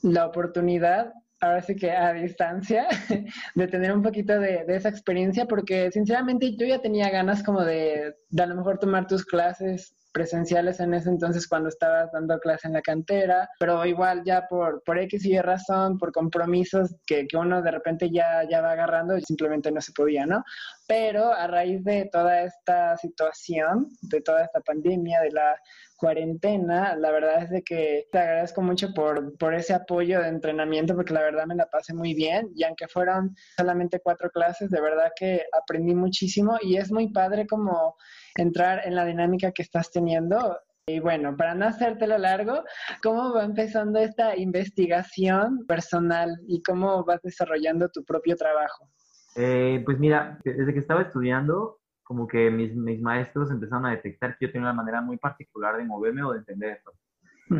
la 0.03 0.27
oportunidad 0.27 1.11
ahora 1.41 1.61
sí 1.63 1.75
que 1.75 1.89
a 1.89 2.13
distancia, 2.13 2.87
de 3.55 3.67
tener 3.67 3.91
un 3.91 4.03
poquito 4.03 4.39
de, 4.39 4.63
esa 4.67 4.89
experiencia, 4.89 5.47
porque 5.47 5.91
sinceramente 5.91 6.55
yo 6.55 6.67
ya 6.67 6.79
tenía 6.79 7.09
ganas 7.09 7.41
como 7.41 7.61
de, 7.63 8.15
de, 8.29 8.43
a 8.43 8.45
lo 8.45 8.55
mejor 8.55 8.77
tomar 8.77 9.07
tus 9.07 9.25
clases 9.25 9.95
presenciales 10.11 10.79
en 10.79 10.93
ese 10.93 11.09
entonces 11.09 11.47
cuando 11.47 11.69
estabas 11.69 12.11
dando 12.11 12.39
clase 12.39 12.67
en 12.67 12.73
la 12.73 12.81
cantera, 12.81 13.49
pero 13.59 13.85
igual 13.85 14.23
ya 14.25 14.47
por, 14.47 14.83
por 14.83 14.99
X 14.99 15.25
y 15.25 15.39
razón, 15.39 15.97
por 15.97 16.11
compromisos 16.11 16.95
que, 17.05 17.27
que 17.27 17.37
uno 17.37 17.61
de 17.61 17.71
repente 17.71 18.09
ya, 18.11 18.43
ya 18.49 18.61
va 18.61 18.71
agarrando 18.71 19.19
simplemente 19.19 19.71
no 19.71 19.81
se 19.81 19.91
podía, 19.93 20.25
¿no? 20.25 20.43
Pero 20.87 21.33
a 21.33 21.47
raíz 21.47 21.83
de 21.83 22.09
toda 22.11 22.41
esta 22.41 22.97
situación, 22.97 23.87
de 24.01 24.21
toda 24.21 24.43
esta 24.43 24.59
pandemia, 24.61 25.21
de 25.21 25.31
la 25.31 25.55
cuarentena, 26.01 26.95
la 26.95 27.11
verdad 27.11 27.43
es 27.43 27.49
de 27.51 27.61
que 27.61 28.07
te 28.11 28.17
agradezco 28.17 28.63
mucho 28.63 28.91
por, 28.93 29.37
por 29.37 29.53
ese 29.53 29.75
apoyo 29.75 30.19
de 30.19 30.29
entrenamiento, 30.29 30.95
porque 30.95 31.13
la 31.13 31.21
verdad 31.21 31.45
me 31.45 31.55
la 31.55 31.67
pasé 31.67 31.93
muy 31.93 32.15
bien 32.15 32.49
y 32.55 32.63
aunque 32.63 32.87
fueron 32.87 33.35
solamente 33.55 33.99
cuatro 34.03 34.31
clases, 34.31 34.71
de 34.71 34.81
verdad 34.81 35.11
que 35.15 35.43
aprendí 35.53 35.93
muchísimo 35.93 36.57
y 36.59 36.77
es 36.77 36.91
muy 36.91 37.11
padre 37.13 37.45
como 37.45 37.95
entrar 38.35 38.81
en 38.85 38.95
la 38.95 39.05
dinámica 39.05 39.51
que 39.51 39.61
estás 39.61 39.91
teniendo. 39.91 40.57
Y 40.87 40.99
bueno, 40.99 41.37
para 41.37 41.53
no 41.53 41.65
hacértelo 41.67 42.17
largo, 42.17 42.63
¿cómo 43.03 43.33
va 43.33 43.43
empezando 43.43 43.99
esta 43.99 44.35
investigación 44.35 45.65
personal 45.67 46.37
y 46.47 46.61
cómo 46.63 47.03
vas 47.05 47.21
desarrollando 47.21 47.89
tu 47.89 48.03
propio 48.03 48.35
trabajo? 48.35 48.89
Eh, 49.35 49.81
pues 49.85 49.99
mira, 49.99 50.39
desde 50.43 50.73
que 50.73 50.79
estaba 50.79 51.03
estudiando, 51.03 51.79
como 52.03 52.27
que 52.27 52.49
mis, 52.49 52.75
mis, 52.75 52.99
maestros 53.01 53.51
empezaron 53.51 53.85
a 53.85 53.91
detectar 53.91 54.37
que 54.37 54.47
yo 54.47 54.51
tenía 54.51 54.67
una 54.67 54.81
manera 54.81 55.01
muy 55.01 55.17
particular 55.17 55.77
de 55.77 55.85
moverme 55.85 56.23
o 56.23 56.33
de 56.33 56.39
entender 56.39 56.77
esto. 56.77 56.91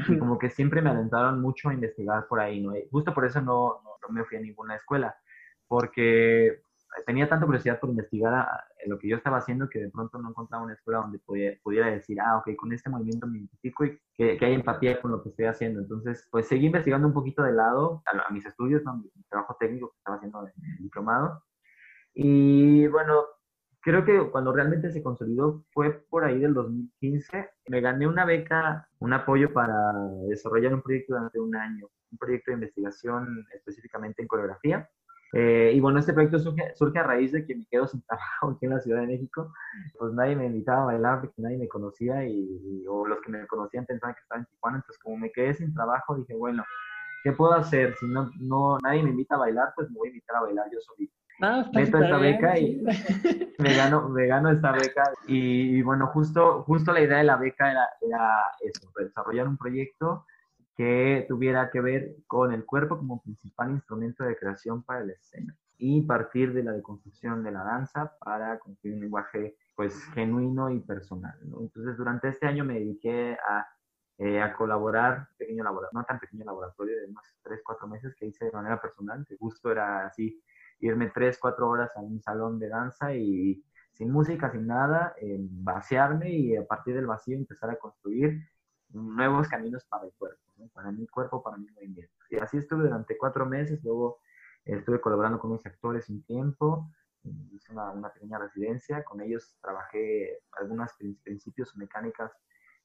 Y 0.07 0.17
como 0.17 0.37
que 0.37 0.49
siempre 0.49 0.81
me 0.81 0.89
alentaron 0.89 1.41
mucho 1.41 1.69
a 1.69 1.73
investigar 1.73 2.25
por 2.27 2.39
ahí, 2.39 2.61
¿no? 2.61 2.73
justo 2.89 3.13
por 3.13 3.25
eso 3.25 3.41
no, 3.41 3.81
no, 3.83 3.91
no 4.01 4.13
me 4.13 4.23
fui 4.23 4.37
a 4.37 4.41
ninguna 4.41 4.75
escuela, 4.75 5.13
porque 5.67 6.61
tenía 7.05 7.27
tanta 7.27 7.45
curiosidad 7.45 7.79
por 7.79 7.89
investigar 7.89 8.47
lo 8.87 8.97
que 8.97 9.07
yo 9.07 9.17
estaba 9.17 9.37
haciendo 9.37 9.69
que 9.69 9.79
de 9.79 9.89
pronto 9.89 10.17
no 10.19 10.29
encontraba 10.29 10.63
una 10.63 10.73
escuela 10.73 10.99
donde 10.99 11.19
pudiera, 11.19 11.91
decir, 11.91 12.19
ah, 12.19 12.37
ok, 12.37 12.55
con 12.55 12.73
este 12.73 12.89
movimiento 12.89 13.27
me 13.27 13.39
identifico 13.39 13.85
y 13.85 13.99
que, 14.15 14.37
hay 14.41 14.53
empatía 14.53 15.01
con 15.01 15.11
lo 15.11 15.21
que 15.21 15.29
estoy 15.29 15.45
haciendo. 15.45 15.79
Entonces, 15.81 16.27
pues 16.31 16.47
seguí 16.47 16.67
investigando 16.67 17.07
un 17.07 17.13
poquito 17.13 17.43
de 17.43 17.53
lado 17.53 18.03
a, 18.05 18.31
mis 18.33 18.45
estudios, 18.45 18.83
mi, 18.85 19.09
trabajo 19.29 19.55
técnico 19.59 19.91
que 19.91 19.97
estaba 19.97 20.17
haciendo 20.17 20.41
en 20.41 20.71
el 20.77 20.83
diplomado. 20.83 21.43
Y 22.13 22.87
bueno, 22.87 23.23
creo 23.81 24.05
que 24.05 24.29
cuando 24.31 24.53
realmente 24.53 24.91
se 24.91 25.03
consolidó 25.03 25.63
fue 25.71 25.91
por 26.09 26.23
ahí 26.23 26.39
del 26.39 26.53
2015. 26.53 27.49
Me 27.67 27.81
gané 27.81 28.07
una 28.07 28.25
beca, 28.25 28.87
un 28.99 29.13
apoyo 29.13 29.53
para 29.53 29.75
desarrollar 30.27 30.73
un 30.73 30.81
proyecto 30.81 31.13
durante 31.15 31.39
un 31.39 31.55
año, 31.55 31.87
un 32.11 32.17
proyecto 32.17 32.51
de 32.51 32.55
investigación 32.55 33.45
específicamente 33.53 34.21
en 34.21 34.27
coreografía. 34.27 34.89
Eh, 35.33 35.71
y 35.73 35.79
bueno, 35.79 35.99
este 35.99 36.13
proyecto 36.13 36.39
surge, 36.39 36.73
surge, 36.75 36.99
a 36.99 37.03
raíz 37.03 37.31
de 37.31 37.45
que 37.45 37.55
me 37.55 37.65
quedo 37.65 37.87
sin 37.87 38.01
trabajo 38.07 38.51
aquí 38.51 38.65
en 38.65 38.71
la 38.71 38.79
Ciudad 38.79 39.01
de 39.01 39.07
México. 39.07 39.53
Pues 39.97 40.13
nadie 40.13 40.35
me 40.35 40.45
invitaba 40.45 40.83
a 40.83 40.85
bailar 40.85 41.21
porque 41.21 41.41
nadie 41.41 41.57
me 41.57 41.67
conocía 41.67 42.25
y, 42.25 42.85
o 42.87 43.07
los 43.07 43.21
que 43.21 43.31
me 43.31 43.47
conocían 43.47 43.85
pensaban 43.85 44.15
que 44.15 44.21
estaba 44.21 44.39
en 44.39 44.45
Tijuana. 44.47 44.77
Entonces, 44.77 45.01
como 45.01 45.17
me 45.17 45.31
quedé 45.31 45.53
sin 45.53 45.73
trabajo, 45.73 46.15
dije, 46.15 46.35
bueno, 46.35 46.63
¿qué 47.23 47.31
puedo 47.31 47.53
hacer? 47.53 47.95
Si 47.95 48.07
no, 48.07 48.29
no 48.39 48.77
nadie 48.83 49.03
me 49.03 49.11
invita 49.11 49.35
a 49.35 49.39
bailar, 49.39 49.73
pues 49.75 49.89
me 49.89 49.97
voy 49.97 50.07
a 50.09 50.11
invitar 50.11 50.37
a 50.37 50.41
bailar 50.41 50.65
yo 50.71 50.79
solito. 50.81 51.13
Ah, 51.43 51.65
Meto 51.73 51.97
esta 51.97 52.17
beca 52.17 52.59
y 52.59 52.83
me 53.57 53.75
gano, 53.75 54.09
me 54.09 54.27
gano 54.27 54.51
esta 54.51 54.71
beca. 54.73 55.11
Y, 55.27 55.81
bueno, 55.81 56.07
justo, 56.07 56.61
justo 56.63 56.93
la 56.93 57.01
idea 57.01 57.17
de 57.17 57.23
la 57.23 57.37
beca 57.37 57.71
era, 57.71 57.89
era 57.99 58.43
eso, 58.61 58.91
desarrollar 58.99 59.47
un 59.47 59.57
proyecto 59.57 60.25
que 60.81 61.27
tuviera 61.27 61.69
que 61.69 61.79
ver 61.79 62.15
con 62.25 62.51
el 62.51 62.65
cuerpo 62.65 62.97
como 62.97 63.21
principal 63.21 63.69
instrumento 63.69 64.23
de 64.23 64.35
creación 64.35 64.81
para 64.81 65.05
la 65.05 65.13
escena 65.13 65.55
y 65.77 66.01
partir 66.01 66.53
de 66.53 66.63
la 66.63 66.71
deconstrucción 66.71 67.43
de 67.43 67.51
la 67.51 67.63
danza 67.63 68.17
para 68.17 68.57
construir 68.57 68.95
un 68.95 69.01
lenguaje 69.01 69.55
pues 69.75 70.03
genuino 70.15 70.71
y 70.71 70.79
personal. 70.79 71.37
Entonces 71.43 71.95
durante 71.97 72.29
este 72.29 72.47
año 72.47 72.65
me 72.65 72.79
dediqué 72.79 73.37
a, 73.47 73.67
eh, 74.17 74.41
a 74.41 74.55
colaborar, 74.55 75.27
pequeño 75.37 75.63
laboratorio, 75.63 75.99
no 75.99 76.05
tan 76.05 76.19
pequeño 76.19 76.45
laboratorio, 76.45 76.97
de 76.97 77.05
unos 77.09 77.25
3, 77.43 77.61
4 77.63 77.87
meses 77.87 78.15
que 78.15 78.25
hice 78.25 78.45
de 78.45 78.51
manera 78.51 78.81
personal, 78.81 79.23
que 79.29 79.37
justo 79.37 79.71
era 79.71 80.07
así, 80.07 80.41
irme 80.79 81.11
3, 81.13 81.37
4 81.39 81.69
horas 81.69 81.91
a 81.95 81.99
un 81.99 82.19
salón 82.23 82.57
de 82.57 82.69
danza 82.69 83.13
y 83.13 83.63
sin 83.91 84.09
música, 84.09 84.51
sin 84.51 84.65
nada, 84.65 85.13
eh, 85.21 85.37
vaciarme 85.39 86.31
y 86.31 86.55
a 86.55 86.65
partir 86.65 86.95
del 86.95 87.05
vacío 87.05 87.37
empezar 87.37 87.69
a 87.69 87.75
construir 87.75 88.49
nuevos 88.93 89.47
caminos 89.47 89.85
para 89.85 90.05
el 90.05 90.13
cuerpo 90.13 90.41
para 90.73 90.91
mi 90.91 91.07
cuerpo, 91.07 91.41
para 91.41 91.57
mi 91.57 91.69
movimiento. 91.71 92.13
Y 92.29 92.37
así 92.37 92.57
estuve 92.57 92.83
durante 92.83 93.17
cuatro 93.17 93.45
meses, 93.45 93.83
luego 93.83 94.19
estuve 94.65 95.01
colaborando 95.01 95.39
con 95.39 95.51
unos 95.51 95.65
actores 95.65 96.09
un 96.09 96.23
tiempo, 96.23 96.91
hice 97.51 97.71
una, 97.71 97.91
una 97.91 98.09
pequeña 98.09 98.37
residencia, 98.37 99.03
con 99.03 99.21
ellos 99.21 99.57
trabajé 99.61 100.39
algunos 100.59 100.91
principios 101.23 101.75
mecánicas 101.77 102.31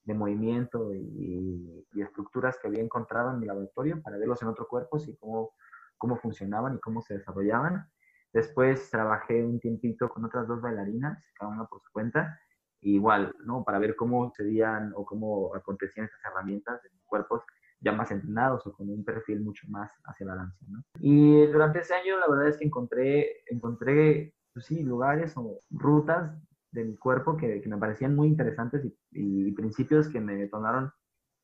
de 0.04 0.14
movimiento 0.14 0.94
y, 0.94 1.84
y, 1.92 2.02
estructuras 2.02 2.56
que 2.58 2.68
había 2.68 2.82
encontrado 2.82 3.32
en 3.32 3.40
mi 3.40 3.46
laboratorio 3.46 4.00
para 4.02 4.16
verlos 4.16 4.40
en 4.42 4.48
otro 4.48 4.68
cuerpo 4.68 4.98
y 4.98 5.16
cómo 5.16 5.52
cómo 5.98 6.16
funcionaban 6.16 6.76
y 6.76 6.80
cómo 6.80 7.00
se 7.00 7.14
desarrollaban. 7.14 7.88
Después 8.32 8.90
trabajé 8.90 9.42
un 9.42 9.58
tiempito 9.60 10.08
con 10.08 10.24
otras 10.24 10.46
dos 10.46 10.60
bailarinas, 10.60 11.26
cada 11.34 11.50
una 11.50 11.64
por 11.64 11.80
su 11.80 11.90
cuenta, 11.90 12.38
igual, 12.80 13.34
¿no? 13.44 13.64
Para 13.64 13.78
ver 13.78 13.96
cómo 13.96 14.32
serían 14.36 14.92
o 14.94 15.04
cómo 15.04 15.54
acontecían 15.54 16.06
estas 16.06 16.20
herramientas 16.24 16.84
en 16.84 16.92
cuerpos 17.04 17.42
ya 17.80 17.92
más 17.92 18.10
entrenados 18.10 18.66
o 18.66 18.72
con 18.72 18.88
un 18.88 19.04
perfil 19.04 19.40
mucho 19.40 19.66
más 19.68 19.90
hacia 20.04 20.26
la 20.26 20.36
danza, 20.36 20.64
¿no? 20.68 20.82
Y 20.98 21.46
durante 21.46 21.80
ese 21.80 21.94
año 21.94 22.18
la 22.18 22.28
verdad 22.28 22.48
es 22.48 22.58
que 22.58 22.64
encontré, 22.64 23.42
encontré 23.46 24.34
pues 24.52 24.66
sí, 24.66 24.82
lugares 24.82 25.34
o 25.36 25.60
rutas 25.70 26.32
de 26.72 26.84
mi 26.84 26.96
cuerpo 26.96 27.36
que, 27.36 27.60
que 27.60 27.68
me 27.68 27.76
parecían 27.76 28.14
muy 28.14 28.28
interesantes 28.28 28.84
y, 28.84 28.96
y, 29.12 29.52
principios 29.52 30.08
que 30.08 30.20
me 30.20 30.34
detonaron 30.34 30.90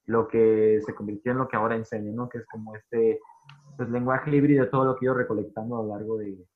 lo 0.07 0.29
que 0.29 0.81
se 0.85 0.95
convirtió 0.95 1.33
en 1.33 1.39
lo 1.39 1.49
que 1.49 1.57
ahora 1.57 1.77
enseño, 1.77 2.13
¿no? 2.13 2.29
Que 2.29 2.39
es 2.39 2.47
como 2.47 2.75
este 2.75 3.21
pues, 3.77 3.89
lenguaje 3.91 4.31
de 4.31 4.67
todo 4.67 4.85
lo 4.85 4.97
que 4.97 5.05
he 5.05 5.07
ido 5.07 5.15
recolectando 5.15 5.79
a 5.79 5.83
lo 5.83 5.89
largo 5.89 6.19
de, 6.19 6.47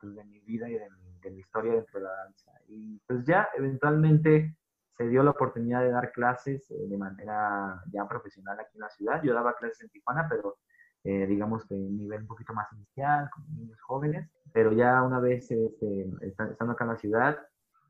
pues, 0.00 0.14
de 0.14 0.24
mi 0.24 0.40
vida 0.40 0.68
y 0.68 0.74
de 0.74 0.88
mi, 0.90 1.07
de 1.22 1.30
mi 1.30 1.40
historia 1.40 1.72
dentro 1.72 2.00
de 2.00 2.06
la 2.06 2.12
danza. 2.24 2.52
Y 2.68 3.00
pues 3.06 3.24
ya 3.24 3.48
eventualmente 3.56 4.56
se 4.96 5.08
dio 5.08 5.22
la 5.22 5.30
oportunidad 5.30 5.82
de 5.82 5.90
dar 5.90 6.10
clases 6.10 6.68
eh, 6.70 6.88
de 6.88 6.98
manera 6.98 7.80
ya 7.92 8.06
profesional 8.08 8.58
aquí 8.58 8.72
en 8.74 8.80
la 8.80 8.90
ciudad. 8.90 9.22
Yo 9.22 9.32
daba 9.32 9.54
clases 9.54 9.80
en 9.82 9.90
Tijuana, 9.90 10.26
pero 10.28 10.58
eh, 11.04 11.24
digamos 11.26 11.64
que 11.66 11.74
nivel 11.74 12.22
un 12.22 12.26
poquito 12.26 12.52
más 12.52 12.72
inicial, 12.72 13.30
con 13.30 13.44
niños 13.54 13.80
jóvenes. 13.80 14.28
Pero 14.52 14.72
ya 14.72 15.02
una 15.02 15.20
vez 15.20 15.50
este, 15.50 16.10
estando 16.20 16.72
acá 16.72 16.84
en 16.84 16.90
la 16.90 16.96
ciudad, 16.96 17.38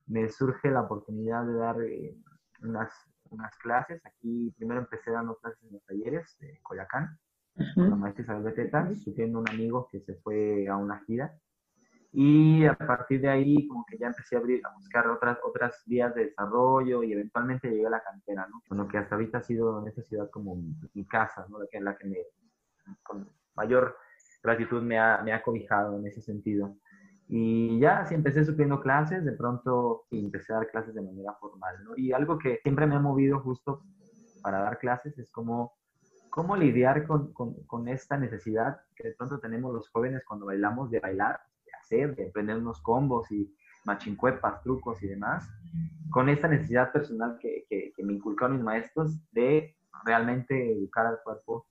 me 0.06 0.28
surge 0.28 0.70
la 0.70 0.82
oportunidad 0.82 1.46
de 1.46 1.54
dar 1.54 1.80
eh, 1.80 2.14
unas, 2.62 2.92
unas 3.30 3.56
clases. 3.56 4.04
Aquí 4.04 4.52
primero 4.56 4.80
empecé 4.80 5.10
dando 5.10 5.36
clases 5.36 5.62
en 5.64 5.72
los 5.72 5.84
talleres 5.86 6.36
de 6.40 6.60
Coyacán, 6.62 7.18
con 7.74 7.90
la 7.90 7.96
maestra 7.96 8.22
Isabel 8.22 8.42
Beteta, 8.44 8.94
sufriendo 8.94 9.40
un 9.40 9.48
amigo 9.48 9.88
que 9.90 10.00
se 10.00 10.14
fue 10.16 10.68
a 10.68 10.76
una 10.76 11.00
gira 11.06 11.34
y 12.12 12.64
a 12.64 12.74
partir 12.74 13.20
de 13.20 13.28
ahí, 13.28 13.68
como 13.68 13.84
que 13.84 13.98
ya 13.98 14.06
empecé 14.06 14.36
a, 14.36 14.38
abrir, 14.38 14.62
a 14.64 14.74
buscar 14.74 15.06
otras, 15.08 15.38
otras 15.44 15.82
vías 15.86 16.14
de 16.14 16.26
desarrollo 16.26 17.02
y 17.02 17.12
eventualmente 17.12 17.68
llegué 17.68 17.86
a 17.86 17.90
la 17.90 18.02
cantera, 18.02 18.46
¿no? 18.48 18.62
Con 18.66 18.78
lo 18.78 18.88
que 18.88 18.96
hasta 18.96 19.14
ahorita 19.14 19.38
ha 19.38 19.42
sido 19.42 19.80
en 19.82 19.88
esta 19.88 20.02
ciudad 20.02 20.30
como 20.30 20.56
mi, 20.94 21.04
casa, 21.06 21.46
¿no? 21.50 21.58
La 21.58 21.66
que, 21.70 21.80
la 21.80 21.96
que 21.96 22.06
me, 22.06 22.16
con 23.02 23.28
mayor 23.54 23.96
gratitud 24.42 24.82
me 24.82 24.98
ha, 24.98 25.20
me 25.22 25.32
ha 25.32 25.42
cobijado 25.42 25.98
en 25.98 26.06
ese 26.06 26.22
sentido. 26.22 26.76
Y 27.28 27.78
ya, 27.78 28.06
sí, 28.06 28.14
empecé 28.14 28.42
subiendo 28.42 28.80
clases, 28.80 29.22
de 29.22 29.32
pronto 29.32 30.06
empecé 30.10 30.54
a 30.54 30.56
dar 30.56 30.70
clases 30.70 30.94
de 30.94 31.02
manera 31.02 31.34
formal, 31.34 31.84
¿no? 31.84 31.92
Y 31.94 32.12
algo 32.12 32.38
que 32.38 32.58
siempre 32.62 32.86
me 32.86 32.96
ha 32.96 33.00
movido 33.00 33.40
justo 33.40 33.82
para 34.42 34.60
dar 34.60 34.78
clases 34.78 35.18
es 35.18 35.30
como 35.30 35.74
cómo 36.30 36.56
lidiar 36.56 37.06
con, 37.06 37.34
con, 37.34 37.54
con, 37.64 37.88
esta 37.88 38.16
necesidad 38.16 38.80
que 38.96 39.08
de 39.08 39.14
pronto 39.14 39.40
tenemos 39.40 39.74
los 39.74 39.90
jóvenes 39.90 40.22
cuando 40.26 40.46
bailamos 40.46 40.90
de 40.90 41.00
bailar 41.00 41.40
de 41.96 42.28
aprender 42.28 42.56
unos 42.56 42.80
combos 42.82 43.30
y 43.30 43.52
machincuepas, 43.84 44.62
trucos 44.62 45.02
y 45.02 45.08
demás, 45.08 45.48
con 46.10 46.28
esta 46.28 46.48
necesidad 46.48 46.92
personal 46.92 47.38
que, 47.40 47.64
que, 47.68 47.92
me 48.04 48.14
inculcaron 48.14 48.56
mis 48.56 48.64
maestros 48.64 49.18
de 49.32 49.76
realmente 50.04 50.72
educar 50.72 51.06
al 51.06 51.20
cuerpo 51.22 51.66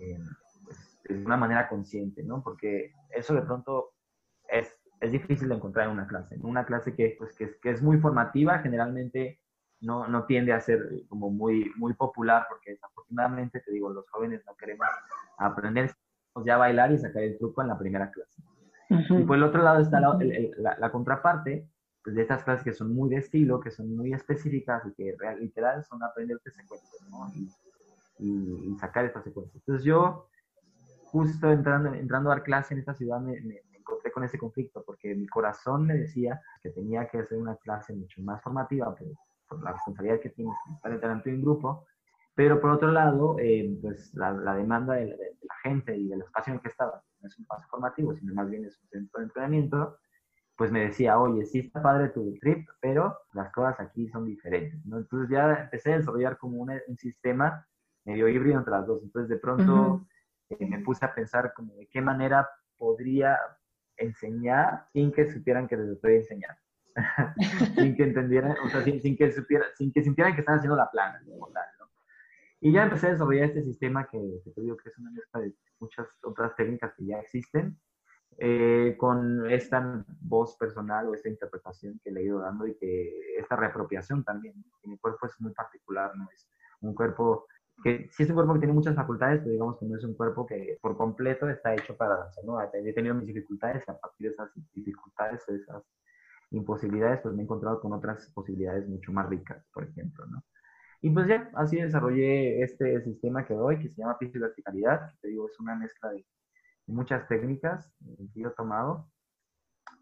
eh, 0.00 0.18
pues, 0.64 1.00
de 1.04 1.24
una 1.24 1.36
manera 1.36 1.68
consciente, 1.68 2.22
¿no? 2.22 2.42
Porque 2.42 2.92
eso 3.10 3.34
de 3.34 3.42
pronto 3.42 3.90
es, 4.48 4.72
es 5.00 5.12
difícil 5.12 5.48
de 5.48 5.56
encontrar 5.56 5.86
en 5.86 5.92
una 5.92 6.06
clase. 6.06 6.36
En 6.36 6.44
una 6.44 6.64
clase 6.64 6.94
que, 6.94 7.16
pues, 7.18 7.34
que, 7.36 7.56
que 7.60 7.70
es 7.70 7.82
muy 7.82 7.98
formativa, 7.98 8.58
generalmente 8.60 9.40
no, 9.80 10.08
no, 10.08 10.24
tiende 10.26 10.52
a 10.52 10.60
ser 10.60 10.80
como 11.08 11.30
muy, 11.30 11.72
muy 11.76 11.94
popular, 11.94 12.46
porque 12.48 12.72
desafortunadamente, 12.72 13.60
te 13.60 13.72
digo, 13.72 13.90
los 13.90 14.08
jóvenes 14.10 14.42
no 14.46 14.54
queremos 14.56 14.86
aprender 15.38 15.92
ya 16.44 16.54
a 16.54 16.58
bailar 16.58 16.92
y 16.92 16.98
sacar 16.98 17.22
el 17.22 17.38
truco 17.38 17.62
en 17.62 17.68
la 17.68 17.78
primera 17.78 18.10
clase. 18.10 18.42
Y 18.88 19.22
por 19.24 19.36
el 19.36 19.42
otro 19.42 19.62
lado 19.62 19.80
está 19.80 20.00
la, 20.00 20.76
la, 20.78 20.90
contraparte 20.90 21.68
pues, 22.02 22.16
de 22.16 22.22
estas 22.22 22.42
clases 22.42 22.64
que 22.64 22.72
son 22.72 22.94
muy 22.94 23.10
de 23.10 23.16
estilo, 23.16 23.60
que 23.60 23.70
son 23.70 23.94
muy 23.94 24.12
específicas 24.12 24.82
y 24.86 24.94
que 24.94 25.14
real, 25.18 25.38
literal 25.40 25.84
son 25.84 26.02
aprenderte 26.02 26.50
secuencias, 26.50 27.06
¿no? 27.10 27.30
Y, 28.18 28.70
y, 28.70 28.76
sacar 28.78 29.04
estas 29.04 29.24
secuencias. 29.24 29.56
Entonces 29.56 29.84
yo, 29.84 30.28
justo 31.04 31.50
entrando, 31.50 31.92
entrando 31.92 32.30
a 32.30 32.36
dar 32.36 32.44
clase 32.44 32.74
en 32.74 32.80
esta 32.80 32.94
ciudad, 32.94 33.20
me, 33.20 33.40
me, 33.42 33.62
encontré 33.74 34.10
con 34.10 34.24
ese 34.24 34.38
conflicto, 34.38 34.82
porque 34.84 35.14
mi 35.14 35.26
corazón 35.26 35.86
me 35.86 35.94
decía 35.94 36.40
que 36.62 36.70
tenía 36.70 37.06
que 37.08 37.18
hacer 37.18 37.38
una 37.38 37.56
clase 37.56 37.94
mucho 37.94 38.22
más 38.22 38.42
formativa, 38.42 38.94
por, 38.94 39.08
por 39.48 39.62
la 39.62 39.72
responsabilidad 39.72 40.20
que 40.20 40.30
tienes 40.30 40.54
estar 40.74 40.92
entrando 40.92 41.24
en 41.26 41.42
grupo, 41.42 41.86
pero 42.34 42.60
por 42.60 42.70
otro 42.70 42.92
lado, 42.92 43.36
eh, 43.38 43.78
pues 43.82 44.14
la, 44.14 44.30
la 44.32 44.54
demanda 44.54 44.94
de, 44.94 45.06
de, 45.06 45.36
la 45.42 45.54
gente 45.62 45.96
y 45.96 46.08
del 46.08 46.20
espacio 46.20 46.52
en 46.52 46.56
el 46.56 46.62
que 46.62 46.68
estaba, 46.68 47.02
no 47.20 47.28
es 47.28 47.38
un 47.38 47.42
espacio 47.42 47.68
formativo, 47.68 48.14
sino 48.14 48.34
más 48.34 48.48
bien 48.50 48.64
es 48.64 48.78
un 48.80 48.88
centro 48.88 49.18
de 49.18 49.24
entrenamiento, 49.24 49.98
pues 50.56 50.72
me 50.72 50.80
decía, 50.80 51.18
oye, 51.18 51.44
sí 51.46 51.60
está 51.60 51.80
padre 51.80 52.08
tu 52.08 52.34
trip, 52.40 52.68
pero 52.80 53.16
las 53.32 53.52
cosas 53.52 53.78
aquí 53.78 54.08
son 54.08 54.24
diferentes, 54.24 54.84
¿no? 54.86 54.98
Entonces 54.98 55.30
ya 55.30 55.62
empecé 55.62 55.92
a 55.92 55.98
desarrollar 55.98 56.36
como 56.36 56.58
un, 56.58 56.72
un 56.86 56.98
sistema 56.98 57.64
medio 58.04 58.28
híbrido 58.28 58.58
entre 58.58 58.72
las 58.72 58.86
dos. 58.86 59.02
Entonces 59.02 59.28
de 59.28 59.38
pronto 59.38 60.06
eh, 60.50 60.66
me 60.66 60.80
puse 60.80 61.04
a 61.04 61.14
pensar 61.14 61.52
como 61.54 61.74
de 61.76 61.86
qué 61.86 62.00
manera 62.00 62.48
podría 62.76 63.38
enseñar 63.96 64.86
sin 64.92 65.12
que 65.12 65.30
supieran 65.30 65.68
que 65.68 65.76
les 65.76 65.90
estoy 65.90 66.16
enseñando. 66.16 66.60
sin 67.76 67.94
que 67.94 68.02
entendieran, 68.02 68.56
o 68.64 68.68
sea, 68.68 68.82
sin, 68.82 69.00
sin, 69.00 69.16
que 69.16 69.30
supiera, 69.30 69.66
sin 69.76 69.92
que 69.92 70.02
sintieran 70.02 70.34
que 70.34 70.40
están 70.40 70.56
haciendo 70.56 70.76
la 70.76 70.90
plana, 70.90 71.20
como 71.24 71.48
tal. 71.50 71.64
Y 72.60 72.72
ya 72.72 72.84
empecé 72.84 73.06
a 73.06 73.10
desarrollar 73.10 73.44
este 73.44 73.62
sistema 73.62 74.08
que, 74.08 74.18
te 74.54 74.60
digo 74.60 74.76
que 74.76 74.88
es 74.88 74.98
una 74.98 75.10
mezcla 75.10 75.40
de 75.40 75.54
muchas 75.78 76.08
otras 76.22 76.56
técnicas 76.56 76.92
que 76.96 77.06
ya 77.06 77.20
existen, 77.20 77.78
eh, 78.36 78.96
con 78.98 79.50
esta 79.50 80.04
voz 80.20 80.56
personal 80.56 81.08
o 81.08 81.14
esta 81.14 81.28
interpretación 81.28 82.00
que 82.02 82.10
le 82.10 82.20
he 82.20 82.24
ido 82.24 82.40
dando 82.40 82.66
y 82.66 82.74
que 82.76 83.36
esta 83.38 83.56
reapropiación 83.56 84.24
también. 84.24 84.54
mi 84.84 84.98
cuerpo 84.98 85.26
es 85.26 85.40
muy 85.40 85.52
particular, 85.52 86.16
no 86.16 86.28
es 86.32 86.48
un 86.80 86.94
cuerpo 86.94 87.46
que 87.82 88.08
sí 88.10 88.24
es 88.24 88.28
un 88.28 88.34
cuerpo 88.34 88.54
que 88.54 88.60
tiene 88.60 88.74
muchas 88.74 88.96
facultades, 88.96 89.40
pero 89.40 89.52
digamos 89.52 89.78
que 89.78 89.86
no 89.86 89.96
es 89.96 90.04
un 90.04 90.14
cuerpo 90.14 90.46
que 90.46 90.78
por 90.80 90.96
completo 90.96 91.48
está 91.48 91.74
hecho 91.74 91.96
para 91.96 92.16
danzar, 92.16 92.44
¿no? 92.44 92.60
He 92.60 92.92
tenido 92.92 93.14
mis 93.14 93.26
dificultades 93.26 93.84
y 93.86 93.90
a 93.90 93.98
partir 93.98 94.28
de 94.28 94.32
esas 94.34 94.50
dificultades, 94.72 95.46
de 95.46 95.56
esas 95.56 95.84
imposibilidades, 96.50 97.20
pues 97.20 97.34
me 97.34 97.42
he 97.42 97.44
encontrado 97.44 97.80
con 97.80 97.92
otras 97.92 98.30
posibilidades 98.34 98.88
mucho 98.88 99.12
más 99.12 99.28
ricas, 99.28 99.64
por 99.72 99.84
ejemplo, 99.84 100.26
¿no? 100.26 100.42
Y 101.00 101.10
pues 101.10 101.28
ya, 101.28 101.50
así 101.54 101.76
desarrollé 101.76 102.62
este 102.62 103.00
sistema 103.02 103.46
que 103.46 103.54
doy, 103.54 103.78
que 103.78 103.88
se 103.88 104.00
llama 104.00 104.18
piso 104.18 104.40
verticalidad, 104.40 105.10
que 105.10 105.16
te 105.22 105.28
digo, 105.28 105.46
es 105.46 105.58
una 105.60 105.76
mezcla 105.76 106.10
de 106.10 106.26
muchas 106.86 107.28
técnicas 107.28 107.92
que 108.32 108.40
yo 108.40 108.48
he 108.48 108.54
tomado. 108.54 109.08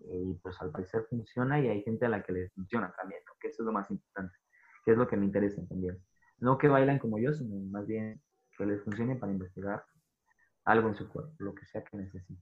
Y 0.01 0.35
pues 0.43 0.61
al 0.61 0.71
parecer 0.71 1.07
funciona 1.09 1.61
y 1.61 1.69
hay 1.69 1.83
gente 1.83 2.07
a 2.07 2.09
la 2.09 2.23
que 2.23 2.33
les 2.33 2.53
funciona 2.53 2.93
también, 2.97 3.21
que 3.41 3.49
eso 3.49 3.63
es 3.63 3.67
lo 3.67 3.73
más 3.73 3.91
importante, 3.91 4.37
que 4.85 4.93
es 4.93 4.99
lo 4.99 5.07
que 5.07 5.17
me 5.17 5.27
interesa 5.27 5.67
también. 5.69 6.03
No 6.39 6.59
que 6.59 6.69
bailan 6.69 6.99
como 6.99 7.19
yo, 7.19 7.33
sino 7.33 7.57
más 7.71 7.87
bien 7.87 8.21
que 8.57 8.67
les 8.67 8.83
funcione 8.83 9.17
para 9.17 9.33
investigar 9.33 9.85
algo 10.65 10.89
en 10.89 10.95
su 10.95 11.09
cuerpo, 11.09 11.33
lo 11.39 11.55
que 11.55 11.65
sea 11.67 11.85
que 11.85 11.97
necesiten. 11.97 12.39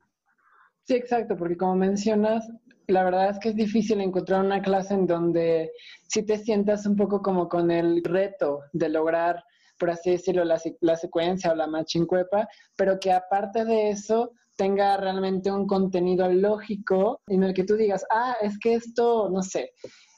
Sí, 0.87 0.95
exacto, 0.95 1.37
porque 1.37 1.57
como 1.57 1.76
mencionas, 1.76 2.47
la 2.89 3.05
verdad 3.05 3.30
es 3.30 3.39
que 3.39 3.49
es 3.51 3.57
difícil 3.57 4.01
encontrar 4.01 4.45
una 4.45 4.61
clase 4.61 4.93
en 4.93 5.07
donde 5.07 5.72
si 6.09 6.22
te 6.22 6.37
sientas 6.37 6.85
un 6.85 6.95
poco 6.97 7.22
como 7.22 7.49
con 7.49 7.70
el 7.70 8.05
reto 8.05 8.61
de 8.74 8.91
lograr, 8.91 9.43
por 9.78 9.91
así 9.91 10.11
decirlo, 10.11 10.45
la, 10.45 10.61
la 10.80 10.97
secuencia 10.97 11.53
o 11.53 11.55
la 11.55 11.66
machincuepa, 11.66 12.47
pero 12.76 13.01
que 13.01 13.12
aparte 13.12 13.64
de 13.64 13.91
eso 13.91 14.32
tenga 14.57 14.97
realmente 14.99 15.51
un 15.51 15.66
contenido 15.66 16.30
lógico 16.30 17.22
en 17.28 17.43
el 17.45 17.55
que 17.55 17.64
tú 17.64 17.76
digas, 17.76 18.05
ah, 18.11 18.37
es 18.43 18.59
que 18.59 18.74
esto, 18.74 19.30
no 19.30 19.43
sé, 19.43 19.72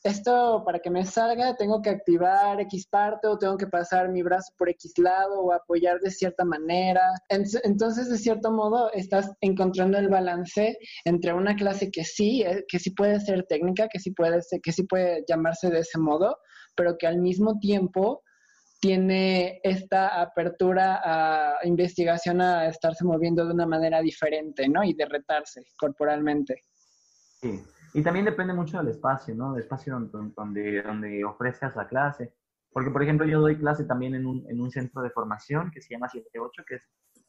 esto 0.06 0.62
para 0.64 0.78
que 0.78 0.90
me 0.90 1.04
salga 1.04 1.56
tengo 1.56 1.82
que 1.82 1.90
activar 1.90 2.60
X 2.60 2.86
parte 2.86 3.26
o 3.26 3.38
tengo 3.38 3.56
que 3.56 3.66
pasar 3.66 4.08
mi 4.10 4.22
brazo 4.22 4.52
por 4.56 4.68
X 4.70 4.92
lado 4.98 5.40
o 5.40 5.52
apoyar 5.52 6.00
de 6.00 6.10
cierta 6.10 6.44
manera. 6.44 7.02
Entonces, 7.28 8.08
de 8.08 8.18
cierto 8.18 8.50
modo, 8.50 8.92
estás 8.92 9.30
encontrando 9.40 9.98
el 9.98 10.08
balance 10.08 10.78
entre 11.04 11.32
una 11.32 11.56
clase 11.56 11.90
que 11.90 12.04
sí, 12.04 12.42
eh, 12.42 12.64
que 12.68 12.78
sí 12.78 12.90
puede 12.90 13.20
ser 13.20 13.44
técnica, 13.46 13.88
que 13.88 13.98
sí 13.98 14.12
puede, 14.12 14.40
ser, 14.42 14.60
que 14.60 14.72
sí 14.72 14.84
puede 14.84 15.24
llamarse 15.28 15.70
de 15.70 15.80
ese 15.80 15.98
modo, 15.98 16.38
pero 16.76 16.96
que 16.98 17.06
al 17.06 17.18
mismo 17.18 17.58
tiempo 17.58 18.22
tiene 18.80 19.60
esta 19.62 20.20
apertura 20.20 21.00
a 21.02 21.66
investigación 21.66 22.40
a 22.40 22.68
estarse 22.68 23.04
moviendo 23.04 23.44
de 23.44 23.52
una 23.52 23.66
manera 23.66 24.00
diferente, 24.00 24.68
¿no? 24.68 24.84
Y 24.84 24.94
de 24.94 25.06
retarse 25.06 25.62
corporalmente. 25.78 26.62
Sí, 27.40 27.60
y 27.96 28.02
también 28.02 28.26
depende 28.26 28.52
mucho 28.52 28.76
del 28.76 28.88
espacio, 28.88 29.34
¿no? 29.34 29.54
Del 29.54 29.62
espacio 29.62 29.98
donde, 30.12 30.82
donde, 30.82 31.24
ofreces 31.24 31.74
la 31.74 31.88
clase. 31.88 32.34
Porque, 32.70 32.90
por 32.90 33.02
ejemplo, 33.02 33.26
yo 33.26 33.40
doy 33.40 33.56
clase 33.56 33.84
también 33.84 34.14
en 34.14 34.26
un, 34.26 34.44
en 34.50 34.60
un 34.60 34.70
centro 34.70 35.00
de 35.00 35.08
formación 35.08 35.70
que 35.70 35.80
se 35.80 35.94
llama 35.94 36.06
78, 36.10 36.62
que 36.68 36.74
es 36.74 36.82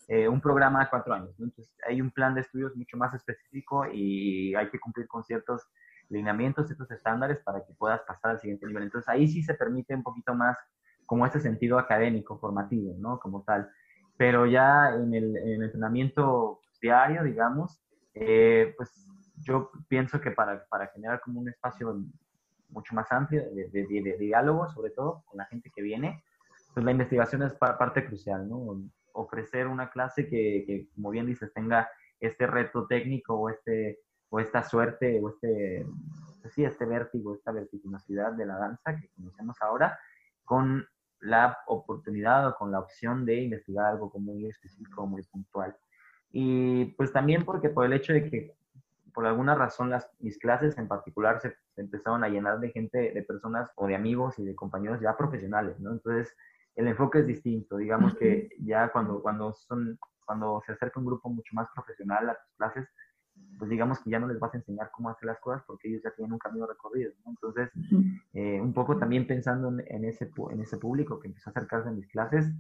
eh, 0.10 0.28
un 0.28 0.42
programa 0.42 0.82
de 0.84 0.90
cuatro 0.90 1.14
años. 1.14 1.34
¿no? 1.40 1.46
Entonces, 1.46 1.74
hay 1.88 2.02
un 2.02 2.12
plan 2.12 2.36
de 2.36 2.42
estudios 2.42 2.76
mucho 2.76 2.98
más 2.98 3.14
específico 3.14 3.86
y 3.90 4.56
hay 4.56 4.70
que 4.70 4.78
cumplir 4.78 5.08
con 5.08 5.24
ciertos 5.24 5.70
lineamientos, 6.10 6.66
ciertos 6.68 6.92
estándares 6.92 7.40
para 7.46 7.66
que 7.66 7.74
puedas 7.74 8.02
pasar 8.02 8.32
al 8.32 8.42
siguiente 8.42 8.68
nivel. 8.68 8.84
Entonces, 8.84 9.08
ahí 9.08 9.26
sí 9.26 9.44
se 9.44 9.54
permite 9.54 9.96
un 9.96 10.04
poquito 10.04 10.36
más 10.36 10.58
como 11.06 11.26
ese 11.26 11.40
sentido 11.40 11.80
académico, 11.80 12.40
formativo, 12.40 12.94
¿no? 12.98 13.20
Como 13.20 13.42
tal. 13.44 13.70
Pero 14.18 14.46
ya 14.46 14.94
en 14.94 15.14
el, 15.14 15.38
en 15.38 15.48
el 15.48 15.64
entrenamiento 15.64 16.60
diario, 16.82 17.24
digamos, 17.24 17.82
eh, 18.16 18.74
pues 18.76 19.08
yo 19.38 19.72
pienso 19.88 20.20
que 20.20 20.32
para, 20.32 20.66
para 20.66 20.88
generar 20.88 21.22
como 21.22 21.40
un 21.40 21.50
espacio 21.50 22.04
mucho 22.70 22.96
más 22.96 23.12
amplio 23.12 23.44
de, 23.52 23.70
de, 23.70 24.18
diálogo, 24.18 24.68
sobre 24.70 24.92
todo 24.92 25.24
con 25.26 25.38
la 25.38 25.46
gente 25.46 25.72
que 25.74 25.82
viene, 25.82 26.24
pues 26.74 26.86
la 26.86 26.92
investigación 26.92 27.44
es 27.44 27.54
parte 27.54 28.06
crucial, 28.06 28.48
¿no? 28.48 28.82
Ofrecer 29.14 29.68
una 29.68 29.90
clase 29.90 30.28
que, 30.28 30.64
que, 30.68 30.88
como 30.94 31.10
bien 31.12 31.26
dices, 31.26 31.52
tenga 31.54 31.90
este 32.20 32.46
reto 32.46 32.86
técnico 32.88 33.36
o, 33.36 33.50
este, 33.50 34.00
o 34.30 34.40
esta 34.40 34.64
suerte 34.64 35.20
o 35.22 35.30
este, 35.30 35.86
pues 36.42 36.54
sí, 36.54 36.64
este 36.64 36.86
vértigo, 36.86 37.34
esta 37.34 37.52
vertiginosidad 37.52 38.34
de 38.34 38.46
la 38.46 38.58
danza 38.58 38.96
que 39.00 39.10
conocemos 39.16 39.58
ahora, 39.62 39.98
con 40.44 40.86
la 41.20 41.58
oportunidad 41.68 42.48
o 42.48 42.56
con 42.56 42.72
la 42.72 42.80
opción 42.80 43.26
de 43.26 43.42
investigar 43.42 43.86
algo 43.86 44.12
muy 44.20 44.48
específico, 44.48 45.06
muy 45.08 45.24
puntual. 45.24 45.76
Y 46.32 46.86
pues 46.96 47.12
también 47.12 47.46
porque 47.46 47.70
por 47.70 47.86
el 47.86 47.94
hecho 47.94 48.14
de 48.14 48.30
que 48.30 48.57
por 49.18 49.26
alguna 49.26 49.56
razón 49.56 49.90
las, 49.90 50.08
mis 50.20 50.38
clases 50.38 50.78
en 50.78 50.88
particular 50.88 51.42
se, 51.42 51.56
empezaron 51.76 52.24
a 52.24 52.30
llenar 52.30 52.60
de 52.60 52.70
gente, 52.70 53.12
de 53.16 53.24
personas 53.24 53.68
o 53.76 53.88
de 53.88 53.96
amigos 53.96 54.38
y 54.38 54.46
de 54.46 54.54
compañeros 54.54 55.02
ya 55.02 55.18
profesionales, 55.18 55.80
¿no? 55.80 55.92
Entonces 55.92 56.38
el 56.76 56.88
enfoque 56.88 57.22
es 57.22 57.26
distinto, 57.26 57.78
digamos 57.78 58.14
que 58.14 58.50
ya 58.60 58.92
cuando, 58.92 59.20
cuando, 59.20 59.56
son, 59.56 59.98
cuando 60.24 60.62
se 60.68 60.74
acerca 60.74 61.00
un 61.00 61.08
grupo 61.08 61.30
mucho 61.32 61.56
más 61.56 61.68
profesional 61.74 62.30
a 62.30 62.36
tus 62.36 62.54
clases, 62.58 62.88
pues 63.58 63.72
digamos 63.72 64.00
que 64.02 64.12
ya 64.12 64.20
no 64.20 64.28
les 64.28 64.40
vas 64.40 64.54
a 64.54 64.58
enseñar 64.58 64.92
cómo 64.92 65.10
hacer 65.10 65.26
las 65.26 65.40
cosas 65.40 65.64
porque 65.66 65.88
ellos 65.90 66.04
ya 66.04 66.12
tienen 66.12 66.34
un 66.34 66.38
camino 66.38 66.68
recorrido, 66.68 67.12
¿no? 67.26 67.32
Entonces, 67.32 67.72
eh, 68.34 68.62
un 68.62 68.72
poco 68.72 69.00
también 69.00 69.26
pensando 69.26 69.70
en, 69.70 70.06
ese, 70.06 70.32
en 70.52 70.62
ese 70.62 70.78
público 70.78 71.20
que 71.20 71.30
empezó 71.30 71.50
a 71.50 71.54
acercarse 71.54 71.90
a 71.90 71.92
mis 71.92 72.08
clases, 72.08 72.54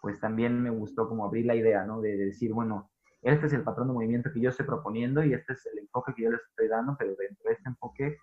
pues 0.00 0.20
también 0.20 0.62
me 0.62 0.70
gustó 0.70 1.08
como 1.08 1.24
abrir 1.24 1.46
la 1.46 1.56
idea, 1.56 1.84
¿no? 1.84 2.00
De, 2.00 2.16
decir, 2.16 2.52
bueno, 2.52 2.92
este 3.24 3.46
es 3.46 3.52
el 3.54 3.62
patrón 3.62 3.88
de 3.88 3.94
movimiento 3.94 4.30
que 4.32 4.40
yo 4.40 4.50
estoy 4.50 4.66
proponiendo 4.66 5.24
y 5.24 5.32
este 5.32 5.54
es 5.54 5.66
el 5.72 5.78
enfoque 5.80 6.12
que 6.14 6.24
yo 6.24 6.30
les 6.30 6.42
estoy 6.42 6.68
dando, 6.68 6.94
pero 6.98 7.14
dentro 7.16 7.48
de 7.48 7.54
este 7.54 7.68
enfoque, 7.68 8.18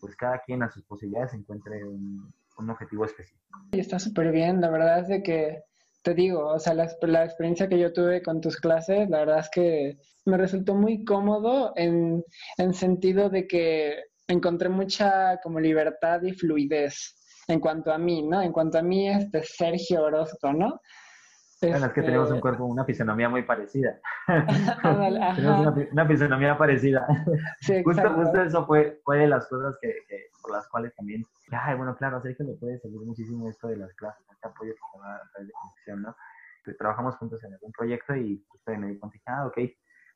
pues 0.00 0.14
cada 0.14 0.40
quien 0.40 0.62
a 0.62 0.70
sus 0.70 0.84
posibilidades 0.84 1.34
encuentre 1.34 1.82
un, 1.84 2.32
un 2.58 2.70
objetivo 2.70 3.04
específico. 3.04 3.58
Y 3.72 3.80
está 3.80 3.98
súper 3.98 4.30
bien, 4.32 4.60
la 4.60 4.70
verdad 4.70 5.00
es 5.00 5.08
de 5.08 5.22
que 5.22 5.62
te 6.02 6.14
digo, 6.14 6.46
o 6.46 6.58
sea, 6.58 6.74
la, 6.74 6.88
la, 7.00 7.24
experiencia 7.24 7.68
que 7.68 7.80
yo 7.80 7.92
tuve 7.92 8.22
con 8.22 8.40
tus 8.40 8.58
clases, 8.58 9.10
la 9.10 9.18
verdad 9.18 9.40
es 9.40 9.50
que 9.50 9.98
me 10.24 10.36
resultó 10.36 10.74
muy 10.74 11.04
cómodo 11.04 11.72
en, 11.74 12.22
en 12.58 12.74
sentido 12.74 13.28
de 13.28 13.48
que 13.48 14.04
encontré 14.28 14.68
mucha 14.68 15.40
como 15.42 15.58
libertad 15.58 16.22
y 16.22 16.32
fluidez 16.32 17.16
en 17.48 17.58
cuanto 17.58 17.92
a 17.92 17.98
mí, 17.98 18.22
¿no? 18.22 18.40
En 18.42 18.52
cuanto 18.52 18.78
a 18.78 18.82
mí, 18.82 19.08
este 19.08 19.42
Sergio 19.42 20.04
Orozco, 20.04 20.52
¿no? 20.52 20.80
Bueno, 21.62 21.86
es 21.86 21.92
que 21.92 22.02
tenemos 22.02 22.28
un 22.28 22.34
este 22.36 22.40
cuerpo, 22.42 22.64
una 22.64 22.84
fisonomía 22.84 23.28
muy 23.28 23.42
parecida. 23.42 23.98
tenemos 24.26 25.74
una, 25.92 26.06
fisonomía 26.06 26.58
parecida. 26.58 27.06
Sí, 27.60 27.82
justo, 27.84 28.12
justo, 28.12 28.42
eso 28.42 28.66
fue, 28.66 29.00
fue 29.04 29.18
de 29.18 29.28
las 29.28 29.48
cosas 29.48 29.76
que, 29.80 29.94
por 30.42 30.52
las 30.52 30.68
cuales 30.68 30.94
también, 30.94 31.24
ay, 31.50 31.76
bueno, 31.76 31.96
claro, 31.96 32.20
Sergio 32.20 32.44
le 32.44 32.54
puede 32.54 32.78
servir 32.78 33.00
muchísimo 33.00 33.48
esto 33.48 33.68
de 33.68 33.78
las 33.78 33.92
clases, 33.94 34.26
este 34.30 34.48
apoyo 34.48 34.72
que 34.72 34.78
se 34.78 35.06
a 35.06 35.30
través 35.32 35.48
de 35.48 35.52
conexión, 35.52 36.02
¿no? 36.02 36.16
Pues, 36.64 36.76
trabajamos 36.76 37.16
juntos 37.16 37.42
en 37.44 37.54
algún 37.54 37.72
proyecto 37.72 38.14
y 38.14 38.44
justo 38.48 38.72
me 38.76 38.88
di 38.88 38.98
cuenta, 38.98 39.18
ah, 39.26 39.46
ok. 39.46 39.58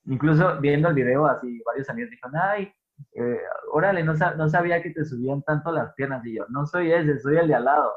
Incluso 0.06 0.60
viendo 0.60 0.88
el 0.88 0.94
video, 0.94 1.26
así 1.26 1.62
varios 1.64 1.88
amigos 1.88 2.10
dijeron, 2.10 2.32
ay, 2.36 2.72
eh, 3.12 3.40
órale, 3.72 4.02
no, 4.02 4.14
no, 4.14 4.48
sabía 4.48 4.82
que 4.82 4.90
te 4.90 5.04
subían 5.04 5.42
tanto 5.42 5.72
las 5.72 5.92
piernas. 5.94 6.24
Y 6.24 6.36
yo, 6.36 6.46
no 6.48 6.66
soy 6.66 6.92
ese, 6.92 7.18
soy 7.18 7.36
el 7.36 7.48
de 7.48 7.54
al 7.54 7.64
lado. 7.64 7.94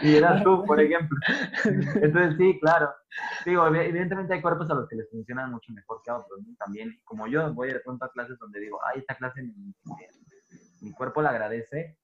y 0.00 0.16
eras 0.16 0.42
tú, 0.42 0.64
por 0.64 0.80
ejemplo. 0.80 1.16
Entonces, 1.64 2.36
sí, 2.36 2.58
claro. 2.60 2.92
Digo, 3.44 3.66
evidentemente 3.66 4.34
hay 4.34 4.42
cuerpos 4.42 4.70
a 4.70 4.74
los 4.74 4.88
que 4.88 4.96
les 4.96 5.10
funcionan 5.10 5.50
mucho 5.50 5.72
mejor 5.72 6.00
que 6.04 6.10
a 6.10 6.18
otros. 6.18 6.40
También, 6.58 7.00
como 7.04 7.26
yo 7.26 7.52
voy 7.54 7.72
de 7.72 7.80
pronto 7.80 8.04
a 8.04 8.12
clases 8.12 8.38
donde 8.38 8.60
digo, 8.60 8.78
ay, 8.84 9.00
esta 9.00 9.16
clase 9.16 9.42
mi, 9.42 9.74
mi 10.80 10.92
cuerpo 10.92 11.22
la 11.22 11.30
agradece. 11.30 11.96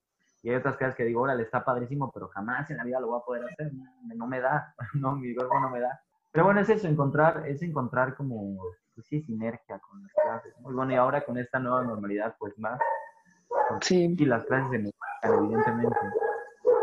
Y 0.43 0.51
hay 0.51 0.57
otras 0.57 0.77
clases 0.77 0.97
que 0.97 1.05
digo, 1.05 1.23
órale, 1.23 1.43
está 1.43 1.65
padrísimo, 1.65 2.13
pero 2.13 2.29
jamás 2.29 2.71
en 2.71 2.77
la 2.77 2.85
vida 2.85 3.01
lo 3.01 3.09
voy 3.09 3.21
a 3.21 3.25
poder 3.25 3.45
hacer. 3.45 3.73
No, 4.15 4.27
me 4.27 4.41
da, 4.41 4.75
no, 4.95 5.17
mi 5.17 5.35
cuerpo 5.35 5.59
no 5.61 5.71
me 5.71 5.81
da. 5.81 6.01
Pero 6.31 6.45
bueno, 6.45 6.61
es 6.61 6.69
eso, 6.69 6.87
encontrar, 6.87 7.45
es 7.47 7.63
encontrar 7.63 8.15
como 8.15 8.61
pues 8.97 9.07
sí, 9.09 9.21
sinergia 9.21 9.79
con 9.79 10.03
las 10.03 10.13
clases. 10.15 10.55
Muy 10.61 10.75
bueno, 10.75 10.93
y 10.93 10.97
ahora 10.97 11.25
con 11.25 11.37
esta 11.39 11.59
nueva 11.59 11.85
normalidad, 11.85 12.35
pues 12.39 12.59
más. 12.59 12.81
Sí. 13.83 14.17
Y 14.19 14.25
las 14.25 14.45
clases 14.47 14.71
se 14.71 14.79
mejoran, 14.79 15.45
evidentemente. 15.45 15.99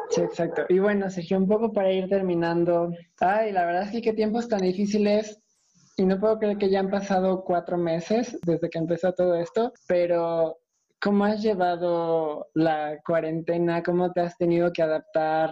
Sí, 0.10 0.22
exacto. 0.22 0.66
Y 0.70 0.78
bueno, 0.78 1.10
Sergio, 1.10 1.38
un 1.38 1.48
poco 1.48 1.74
para 1.74 1.92
ir 1.92 2.08
terminando. 2.08 2.92
Ay, 3.20 3.52
la 3.52 3.66
verdad 3.66 3.84
es 3.84 3.92
que 3.92 4.02
qué 4.02 4.14
tiempos 4.14 4.48
tan 4.48 4.62
difíciles. 4.62 5.40
Y 5.98 6.06
no 6.06 6.20
puedo 6.20 6.38
creer 6.38 6.58
que 6.58 6.70
ya 6.70 6.80
han 6.80 6.90
pasado 6.90 7.44
cuatro 7.44 7.78
meses 7.78 8.40
desde 8.44 8.70
que 8.70 8.80
empezó 8.80 9.14
todo 9.14 9.36
esto, 9.36 9.74
pero 9.88 10.58
¿cómo 11.00 11.26
has 11.26 11.42
llevado 11.42 12.48
la 12.56 12.98
cuarentena? 13.06 13.84
¿Cómo 13.84 14.12
te 14.12 14.22
has 14.22 14.36
tenido 14.38 14.72
que 14.72 14.82
adaptar? 14.82 15.52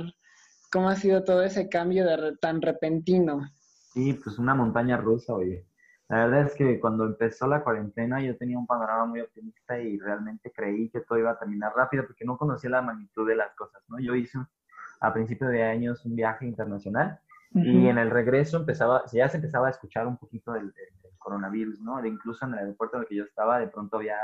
¿Cómo 0.71 0.89
ha 0.89 0.95
sido 0.95 1.23
todo 1.23 1.43
ese 1.43 1.69
cambio 1.69 2.05
de 2.05 2.35
tan 2.37 2.59
repentino? 2.59 3.41
Sí, 3.93 4.13
pues 4.13 4.39
una 4.39 4.55
montaña 4.55 4.97
rusa, 4.97 5.33
oye. 5.33 5.67
La 6.11 6.25
verdad 6.25 6.41
es 6.47 6.55
que 6.55 6.77
cuando 6.77 7.05
empezó 7.05 7.47
la 7.47 7.63
cuarentena 7.63 8.21
yo 8.21 8.35
tenía 8.35 8.59
un 8.59 8.67
panorama 8.67 9.05
muy 9.05 9.21
optimista 9.21 9.79
y 9.79 9.97
realmente 9.97 10.51
creí 10.51 10.89
que 10.89 10.99
todo 10.99 11.17
iba 11.17 11.31
a 11.31 11.39
terminar 11.39 11.71
rápido 11.73 12.05
porque 12.05 12.25
no 12.25 12.37
conocía 12.37 12.69
la 12.69 12.81
magnitud 12.81 13.25
de 13.25 13.37
las 13.37 13.55
cosas, 13.55 13.81
¿no? 13.87 13.97
Yo 13.97 14.13
hice 14.13 14.37
a 14.99 15.13
principio 15.13 15.47
de 15.47 15.63
años 15.63 16.05
un 16.05 16.17
viaje 16.17 16.45
internacional 16.45 17.17
y 17.53 17.87
en 17.87 17.97
el 17.97 18.09
regreso 18.09 18.57
empezaba, 18.57 19.05
ya 19.13 19.29
se 19.29 19.37
empezaba 19.37 19.67
a 19.67 19.71
escuchar 19.71 20.05
un 20.05 20.17
poquito 20.17 20.51
del, 20.51 20.73
coronavirus, 21.17 21.79
¿no? 21.79 22.01
De 22.01 22.09
incluso 22.09 22.45
en 22.45 22.55
el 22.55 22.59
aeropuerto 22.59 22.97
en 22.97 23.03
el 23.03 23.07
que 23.07 23.15
yo 23.15 23.23
estaba, 23.23 23.59
de 23.59 23.67
pronto 23.67 23.95
había 23.95 24.17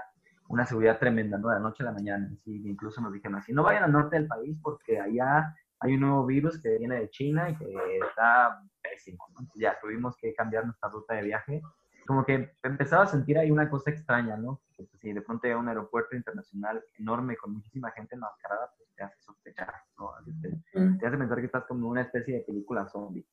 una 0.49 0.65
seguridad 0.65 0.99
tremenda, 0.99 1.37
¿no? 1.37 1.47
De 1.47 1.55
la 1.55 1.61
noche 1.61 1.83
a 1.83 1.85
la 1.85 1.93
mañana, 1.93 2.29
así, 2.33 2.67
incluso 2.67 2.99
nos 2.99 3.13
dijeron 3.13 3.37
así, 3.37 3.53
no 3.53 3.63
vayan 3.63 3.83
al 3.83 3.93
norte 3.93 4.17
del 4.17 4.27
país 4.27 4.59
porque 4.61 4.99
allá 4.99 5.55
hay 5.79 5.93
un 5.93 6.01
nuevo 6.01 6.25
virus 6.25 6.61
que 6.61 6.77
viene 6.77 6.99
de 6.99 7.09
China 7.09 7.49
y 7.49 7.57
que 7.57 7.65
está 7.97 8.61
pésimo. 8.81 9.23
Ya 9.55 9.77
tuvimos 9.79 10.15
que 10.17 10.33
cambiar 10.33 10.65
nuestra 10.65 10.89
ruta 10.89 11.15
de 11.15 11.23
viaje. 11.23 11.61
Como 12.05 12.25
que 12.25 12.51
empezaba 12.63 13.03
a 13.03 13.07
sentir 13.07 13.37
ahí 13.37 13.51
una 13.51 13.69
cosa 13.69 13.91
extraña, 13.91 14.37
¿no? 14.37 14.61
Pues, 14.75 14.89
si 14.99 15.11
de 15.11 15.21
pronto 15.21 15.45
hay 15.45 15.53
un 15.53 15.67
aeropuerto 15.67 16.15
internacional 16.15 16.83
enorme 16.97 17.35
con 17.35 17.53
muchísima 17.53 17.91
gente 17.91 18.15
enmascarada, 18.15 18.71
pues 18.77 18.89
te 18.95 19.03
hace 19.03 19.19
sospechar, 19.19 19.73
¿no? 19.99 20.11
Te, 20.41 20.97
te 20.99 21.07
hace 21.07 21.17
pensar 21.17 21.39
que 21.39 21.45
estás 21.45 21.65
como 21.65 21.89
una 21.89 22.01
especie 22.01 22.35
de 22.35 22.41
película 22.41 22.87
zombie. 22.87 23.27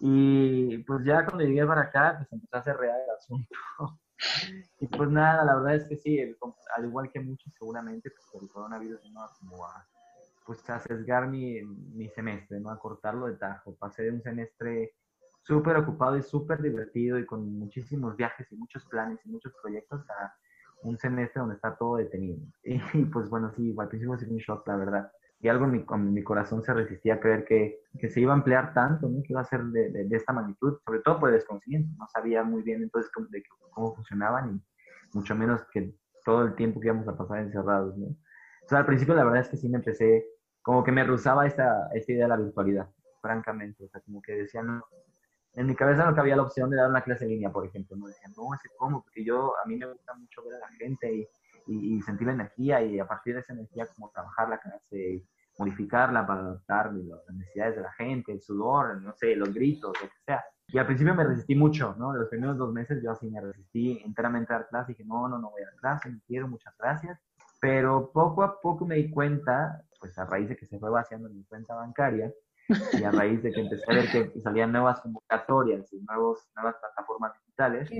Y 0.00 0.78
pues 0.84 1.04
ya 1.04 1.24
cuando 1.24 1.44
llegué 1.44 1.66
para 1.66 1.82
acá, 1.82 2.14
pues 2.18 2.32
empezó 2.32 2.56
a 2.56 2.60
hacer 2.60 2.76
real 2.76 3.00
el 3.02 3.16
asunto. 3.16 3.54
y 4.80 4.86
pues 4.86 5.10
nada, 5.10 5.44
la 5.44 5.56
verdad 5.56 5.74
es 5.74 5.84
que 5.88 5.96
sí, 5.96 6.20
al 6.76 6.84
igual 6.84 7.10
que 7.10 7.20
muchos 7.20 7.52
seguramente, 7.54 8.10
pues 8.10 8.42
el 8.42 8.48
coronavirus 8.48 9.02
vino 9.02 9.20
como 9.40 9.66
a 9.66 9.84
pues 10.48 10.68
a 10.70 10.80
sesgar 10.80 11.28
mi, 11.28 11.60
mi 11.62 12.08
semestre, 12.08 12.58
¿no? 12.58 12.70
A 12.70 12.78
cortarlo 12.78 13.26
de 13.26 13.34
tajo. 13.34 13.76
Pasé 13.76 14.04
de 14.04 14.12
un 14.12 14.22
semestre 14.22 14.94
súper 15.42 15.76
ocupado 15.76 16.16
y 16.16 16.22
súper 16.22 16.62
divertido 16.62 17.18
y 17.18 17.26
con 17.26 17.52
muchísimos 17.58 18.16
viajes 18.16 18.50
y 18.50 18.56
muchos 18.56 18.82
planes 18.86 19.20
y 19.26 19.28
muchos 19.28 19.52
proyectos 19.60 20.08
a 20.08 20.34
un 20.84 20.96
semestre 20.96 21.40
donde 21.40 21.56
está 21.56 21.76
todo 21.76 21.96
detenido. 21.96 22.38
Y, 22.94 23.04
pues 23.04 23.28
bueno, 23.28 23.52
sí, 23.54 23.76
al 23.78 23.88
principio 23.88 24.16
fue 24.16 24.26
un 24.26 24.38
shock, 24.38 24.66
la 24.66 24.76
verdad. 24.76 25.12
Y 25.38 25.48
algo 25.48 25.66
en 25.66 25.72
mi, 25.72 25.84
mi 26.12 26.22
corazón 26.24 26.62
se 26.62 26.72
resistía 26.72 27.16
a 27.16 27.20
creer 27.20 27.44
que, 27.44 27.80
que, 27.98 28.08
se 28.08 28.18
iba 28.22 28.32
a 28.32 28.36
emplear 28.38 28.72
tanto, 28.72 29.06
¿no? 29.06 29.22
que 29.22 29.34
iba 29.34 29.42
a 29.42 29.44
ser 29.44 29.62
de, 29.64 29.90
de, 29.90 30.16
esta 30.16 30.32
magnitud, 30.32 30.78
sobre 30.82 31.00
todo 31.00 31.20
por 31.20 31.28
el 31.28 31.34
desconocimiento. 31.34 31.94
No 31.98 32.06
sabía 32.08 32.42
muy 32.42 32.62
bien 32.62 32.82
entonces 32.82 33.12
cómo, 33.12 33.26
de 33.28 33.42
cómo 33.68 33.94
funcionaban 33.94 34.56
y 34.56 35.14
mucho 35.14 35.34
menos 35.34 35.62
que 35.70 35.94
todo 36.24 36.44
el 36.44 36.54
tiempo 36.54 36.80
que 36.80 36.86
íbamos 36.86 37.06
a 37.06 37.18
pasar 37.18 37.40
encerrados. 37.40 37.98
¿no? 37.98 38.16
Sea, 38.66 38.78
al 38.78 38.86
principio 38.86 39.14
la 39.14 39.24
verdad 39.24 39.40
es 39.40 39.48
que 39.48 39.56
sí 39.56 39.68
me 39.68 39.78
empecé 39.78 40.26
como 40.68 40.84
que 40.84 40.92
me 40.92 41.02
rusaba 41.02 41.46
esta, 41.46 41.88
esta 41.94 42.12
idea 42.12 42.24
de 42.26 42.28
la 42.28 42.36
virtualidad, 42.36 42.90
francamente. 43.22 43.86
O 43.86 43.88
sea, 43.88 44.02
como 44.02 44.20
que 44.20 44.32
decía, 44.32 44.62
no, 44.62 44.84
en 45.54 45.66
mi 45.66 45.74
cabeza 45.74 46.04
no 46.04 46.14
cabía 46.14 46.36
la 46.36 46.42
opción 46.42 46.68
de 46.68 46.76
dar 46.76 46.90
una 46.90 47.00
clase 47.00 47.24
en 47.24 47.30
línea, 47.30 47.50
por 47.50 47.64
ejemplo. 47.64 47.96
No 47.96 48.06
decía, 48.06 48.28
no, 48.36 48.54
ese 48.54 48.68
cómo, 48.76 49.00
porque 49.02 49.24
yo, 49.24 49.54
a 49.64 49.66
mí 49.66 49.78
me 49.78 49.86
gusta 49.86 50.12
mucho 50.12 50.44
ver 50.44 50.56
a 50.56 50.58
la 50.58 50.68
gente 50.76 51.10
y, 51.10 51.26
y, 51.96 52.02
sentir 52.02 52.26
la 52.26 52.34
energía 52.34 52.82
y 52.82 53.00
a 53.00 53.08
partir 53.08 53.32
de 53.32 53.40
esa 53.40 53.54
energía 53.54 53.86
como 53.96 54.10
trabajar 54.10 54.50
la 54.50 54.58
clase, 54.58 55.24
modificarla 55.58 56.26
para 56.26 56.40
adaptar 56.40 56.92
las 56.92 57.34
necesidades 57.34 57.76
de 57.76 57.82
la 57.84 57.92
gente, 57.92 58.32
el 58.32 58.42
sudor, 58.42 59.00
no 59.00 59.14
sé, 59.14 59.36
los 59.36 59.54
gritos, 59.54 59.96
lo 60.02 60.06
que 60.06 60.18
sea. 60.26 60.44
Y 60.66 60.76
al 60.76 60.84
principio 60.84 61.14
me 61.14 61.24
resistí 61.24 61.54
mucho, 61.54 61.96
¿no? 61.98 62.12
Los 62.12 62.28
primeros 62.28 62.58
dos 62.58 62.74
meses 62.74 63.02
yo 63.02 63.12
así 63.12 63.30
me 63.30 63.40
resistí 63.40 64.02
enteramente 64.04 64.52
a 64.52 64.58
dar 64.58 64.68
clase 64.68 64.92
y 64.92 64.96
dije, 64.96 65.08
no, 65.08 65.30
no, 65.30 65.38
no 65.38 65.50
voy 65.50 65.62
a 65.62 65.64
dar 65.64 65.76
clase, 65.76 66.10
no 66.10 66.20
quiero, 66.26 66.46
muchas 66.46 66.74
gracias. 66.78 67.18
Pero 67.58 68.10
poco 68.12 68.42
a 68.42 68.60
poco 68.60 68.84
me 68.84 68.96
di 68.96 69.10
cuenta 69.10 69.82
pues 69.98 70.18
a 70.18 70.24
raíz 70.24 70.48
de 70.48 70.56
que 70.56 70.66
se 70.66 70.78
fue 70.78 70.90
vaciando 70.90 71.28
mi 71.28 71.44
cuenta 71.44 71.74
bancaria 71.74 72.32
y 72.92 73.02
a 73.02 73.10
raíz 73.10 73.42
de 73.42 73.50
que 73.50 73.60
empecé 73.60 73.84
a 73.90 73.94
ver 73.94 74.10
que 74.10 74.40
salían 74.40 74.72
nuevas 74.72 75.00
convocatorias 75.00 75.92
y 75.92 76.00
nuevos, 76.02 76.48
nuevas 76.54 76.76
plataformas 76.76 77.32
digitales, 77.40 77.90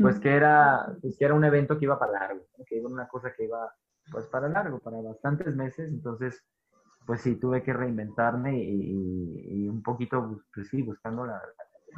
pues 0.00 0.18
que 0.18 0.34
era, 0.34 0.96
pues 1.00 1.16
que 1.18 1.24
era 1.24 1.34
un 1.34 1.44
evento 1.44 1.78
que 1.78 1.84
iba 1.84 1.98
para 1.98 2.12
largo, 2.12 2.46
que 2.66 2.76
iba 2.76 2.88
una 2.88 3.06
cosa 3.06 3.32
que 3.32 3.44
iba 3.44 3.72
pues 4.10 4.26
para 4.26 4.48
largo, 4.48 4.78
para 4.80 5.00
bastantes 5.00 5.54
meses, 5.54 5.88
entonces 5.88 6.42
pues 7.06 7.20
sí, 7.20 7.36
tuve 7.36 7.62
que 7.62 7.72
reinventarme 7.72 8.58
y, 8.58 9.68
un 9.68 9.82
poquito, 9.82 10.40
pues 10.54 10.68
sí, 10.68 10.82
buscando 10.82 11.26
la, 11.26 11.40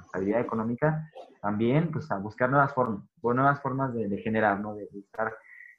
estabilidad 0.05 0.41
económica, 0.41 1.11
también 1.41 1.91
pues 1.91 2.11
a 2.11 2.19
buscar 2.19 2.51
nuevas 2.51 2.75
formas, 2.75 3.03
nuevas 3.23 3.61
formas 3.63 3.95
de, 3.95 4.19
generar, 4.19 4.61
¿no? 4.61 4.75
De, 4.75 4.85
estar 4.85 5.35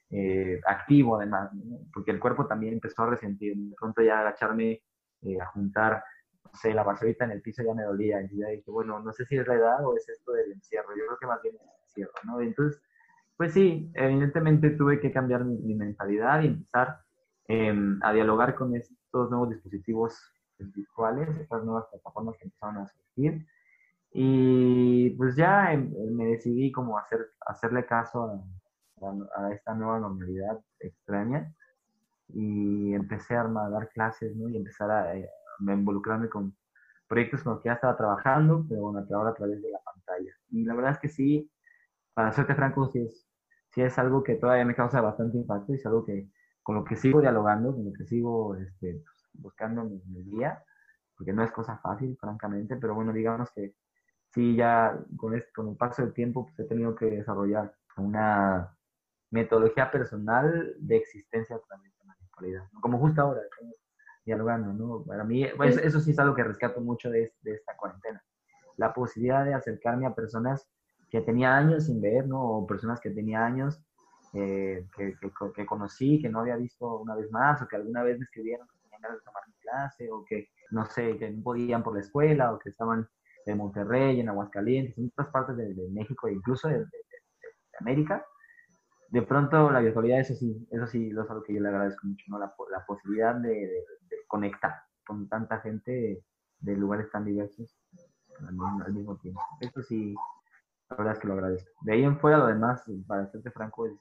eh, 0.10 0.62
activo 0.66 1.18
además, 1.18 1.52
porque 1.94 2.12
el 2.12 2.20
cuerpo 2.20 2.48
también 2.48 2.74
empezó 2.74 3.04
a 3.04 3.10
resentir, 3.10 3.56
de 3.58 3.76
pronto 3.76 4.02
ya 4.02 4.20
agacharme 4.20 4.82
eh, 5.22 5.42
a 5.42 5.48
juntar, 5.48 6.04
no 6.46 6.52
sé, 6.54 6.74
la 6.74 6.84
basurita 6.84 7.26
en 7.26 7.32
el 7.32 7.42
piso 7.42 7.64
ya 7.64 7.74
me 7.74 7.84
dolía, 7.84 8.22
y 8.22 8.38
ya 8.38 8.48
dije, 8.48 8.72
bueno, 8.72 9.00
no 9.00 9.12
sé 9.12 9.26
si 9.26 9.38
es 9.38 9.48
la 9.48 9.56
edad 9.56 9.86
o 9.86 9.96
es 9.96 10.08
esto 10.08 10.32
del 10.32 10.54
encierro, 10.54 10.90
yo 10.96 11.06
creo 11.08 11.18
que 11.20 11.28
más 11.28 11.42
bien 11.42 11.56
es 11.56 11.62
el 11.62 11.68
encierro, 11.84 12.14
¿no? 12.24 12.42
Entonces, 12.42 12.82
pues 13.36 13.54
sí, 13.54 13.92
evidentemente 13.94 14.72
tuve 14.72 15.00
que 15.00 15.12
cambiar 15.12 15.44
mi, 15.46 15.76
mentalidad 15.76 16.42
y 16.42 16.48
empezar 16.48 17.00
em, 17.48 18.00
a 18.02 18.14
dialogar 18.14 18.56
con 18.56 18.76
estos 18.76 19.30
nuevos 19.30 19.50
dispositivos 19.50 20.18
virtuales, 20.58 21.30
estas 21.38 21.64
nuevas 21.64 21.86
plataformas 21.92 22.36
que 22.38 22.46
empezaron 22.46 22.78
a 22.78 22.88
surgir. 22.88 23.46
Y 24.12 25.12
pues 25.12 25.36
ya 25.36 25.74
em, 25.74 25.92
me 26.16 26.26
decidí 26.26 26.72
como 26.72 26.98
hacer, 26.98 27.20
hacerle 27.46 27.86
caso 27.86 28.24
a, 28.24 28.42
a, 29.02 29.54
esta 29.54 29.74
nueva 29.74 30.00
normalidad 30.00 30.60
extraña 30.80 31.54
y 32.30 32.94
empecé 32.94 33.36
a, 33.36 33.44
dar 33.44 33.90
clases, 33.90 34.36
¿no? 34.36 34.50
Y 34.50 34.58
empezar 34.58 34.92
a, 34.92 35.16
eh, 35.16 35.30
a, 35.60 35.74
involucrarme 35.74 36.30
con 36.30 36.56
proyectos 37.08 37.44
con 37.44 37.54
los 37.54 37.62
que 37.62 37.70
ya 37.70 37.74
estaba 37.74 37.98
trabajando, 37.98 38.66
pero 38.68 38.82
bueno, 38.82 39.06
ahora 39.14 39.32
a 39.32 39.36
través 39.36 39.62
de 39.62 39.72
la 39.72 39.80
pantalla. 39.80 40.32
Y 40.50 40.66
la 40.66 40.76
verdad 40.76 40.92
es 40.92 41.00
que 41.00 41.10
sí, 41.10 41.50
para 42.14 42.32
serte 42.34 42.56
franco, 42.56 42.90
sí 42.92 43.00
es, 43.00 43.28
sí 43.70 43.82
es 43.82 43.98
algo 43.98 44.24
que 44.24 44.36
todavía 44.36 44.66
me 44.66 44.76
causa 44.76 45.02
bastante 45.02 45.38
impacto 45.38 45.72
y 45.72 45.76
es 45.76 45.86
algo 45.86 46.06
que 46.06 46.30
con 46.64 46.76
lo 46.76 46.84
que 46.84 46.98
sigo 46.98 47.22
dialogando, 47.22 47.74
con 47.74 47.86
lo 47.86 47.94
que 47.94 48.06
sigo 48.06 48.56
este, 48.56 49.02
buscando 49.34 49.86
mi, 49.86 50.02
mi 50.08 50.24
día, 50.24 50.62
porque 51.16 51.32
no 51.32 51.44
es 51.44 51.52
cosa 51.52 51.78
fácil, 51.78 52.18
francamente, 52.20 52.76
pero 52.76 52.94
bueno, 52.94 53.14
digamos 53.14 53.50
que 53.52 53.74
sí, 54.34 54.56
ya 54.56 55.00
con, 55.16 55.36
este, 55.36 55.52
con 55.54 55.70
el 55.70 55.78
paso 55.78 56.02
del 56.02 56.14
tiempo 56.14 56.46
pues, 56.46 56.60
he 56.60 56.66
tenido 56.66 56.94
que 56.96 57.06
desarrollar 57.06 57.74
una 57.98 58.77
metodología 59.32 59.92
personal 59.92 60.76
de 60.80 60.98
existencia 60.98 61.56
a 61.56 61.60
través 61.60 61.92
de 61.98 62.06
la 62.06 62.16
virtualidad, 62.20 62.64
como 62.82 63.00
justo 63.00 63.22
ahora, 63.22 63.42
dialogando, 64.26 64.74
¿no? 64.74 65.04
Para 65.04 65.24
mí, 65.24 65.46
pues, 65.56 65.78
eso 65.78 66.00
sí 66.00 66.12
es 66.12 66.20
algo 66.20 66.36
que 66.36 66.44
rescato 66.44 66.82
mucho 66.82 67.10
de, 67.10 67.34
de 67.42 67.54
esta 67.54 67.76
cuarentena, 67.76 68.24
la 68.78 68.94
posibilidad 68.94 69.46
de 69.46 69.54
acercarme 69.54 70.06
a 70.06 70.16
personas 70.16 70.68
que 71.10 71.22
tenía 71.22 71.56
años 71.56 71.86
sin 71.86 72.02
ver, 72.02 72.28
¿no? 72.28 72.42
O 72.42 72.68
personas 72.68 73.00
que 73.00 73.10
tenía 73.10 73.46
años 73.46 73.82
eh, 74.34 74.86
que, 74.96 75.16
que, 75.56 75.66
conocí, 75.66 76.22
que 76.22 76.30
no 76.30 76.42
había 76.42 76.58
visto 76.58 77.00
una 77.00 77.16
vez 77.16 77.32
más, 77.32 77.62
o 77.62 77.68
que 77.68 77.76
alguna 77.76 78.04
vez 78.04 78.18
me 78.20 78.26
escribieron 78.26 78.68
que 78.68 78.78
tenían 78.80 79.02
ganas 79.02 79.20
de 79.20 79.24
tomar 79.24 79.44
mi 79.48 79.54
clase, 79.56 80.12
o 80.12 80.26
que, 80.26 80.50
no 80.72 80.86
sé, 80.86 81.18
que 81.18 81.32
no 81.32 81.44
podían 81.44 81.82
por 81.82 81.96
la 81.96 82.02
escuela, 82.02 82.54
o 82.54 82.60
que 82.60 82.70
estaban 82.70 83.08
en 83.46 83.58
Monterrey, 83.58 84.20
en 84.20 84.30
Aguascalientes, 84.30 84.98
en 84.98 85.08
otras 85.08 85.30
partes 85.30 85.56
de, 85.56 85.74
México 85.90 86.28
e 86.28 86.34
incluso 86.34 86.68
de, 86.68 86.86
América. 87.80 88.26
De 89.10 89.22
pronto 89.22 89.72
la 89.72 89.80
virtualidad, 89.80 90.20
eso 90.20 90.36
sí, 90.36 90.68
eso 90.70 90.88
sí, 90.88 91.10
es 91.10 91.18
algo 91.18 91.44
que 91.44 91.54
yo 91.54 91.62
le 91.62 91.70
agradezco 91.70 92.08
mucho, 92.08 92.26
¿no? 92.28 92.40
La, 92.40 92.54
la 92.72 92.86
posibilidad 92.86 93.36
de, 93.36 93.86
conectar 94.28 94.74
con 95.06 95.30
tanta 95.30 95.60
gente 95.62 96.22
de 96.60 96.76
lugares 96.76 97.10
tan 97.12 97.24
diversos 97.24 97.74
al 98.40 98.94
mismo, 98.94 99.18
tiempo. 99.18 99.42
Eso 99.62 99.82
sí, 99.84 100.14
la 100.90 100.98
verdad 100.98 101.14
es 101.14 101.20
que 101.20 101.28
lo 101.28 101.34
agradezco. 101.34 101.72
De 101.82 101.94
ahí 101.94 102.04
en 102.04 102.20
fuera, 102.20 102.40
lo 102.40 102.48
demás, 102.48 102.84
para 103.08 103.26
serte 103.28 103.50
franco, 103.52 103.88
es 103.88 103.94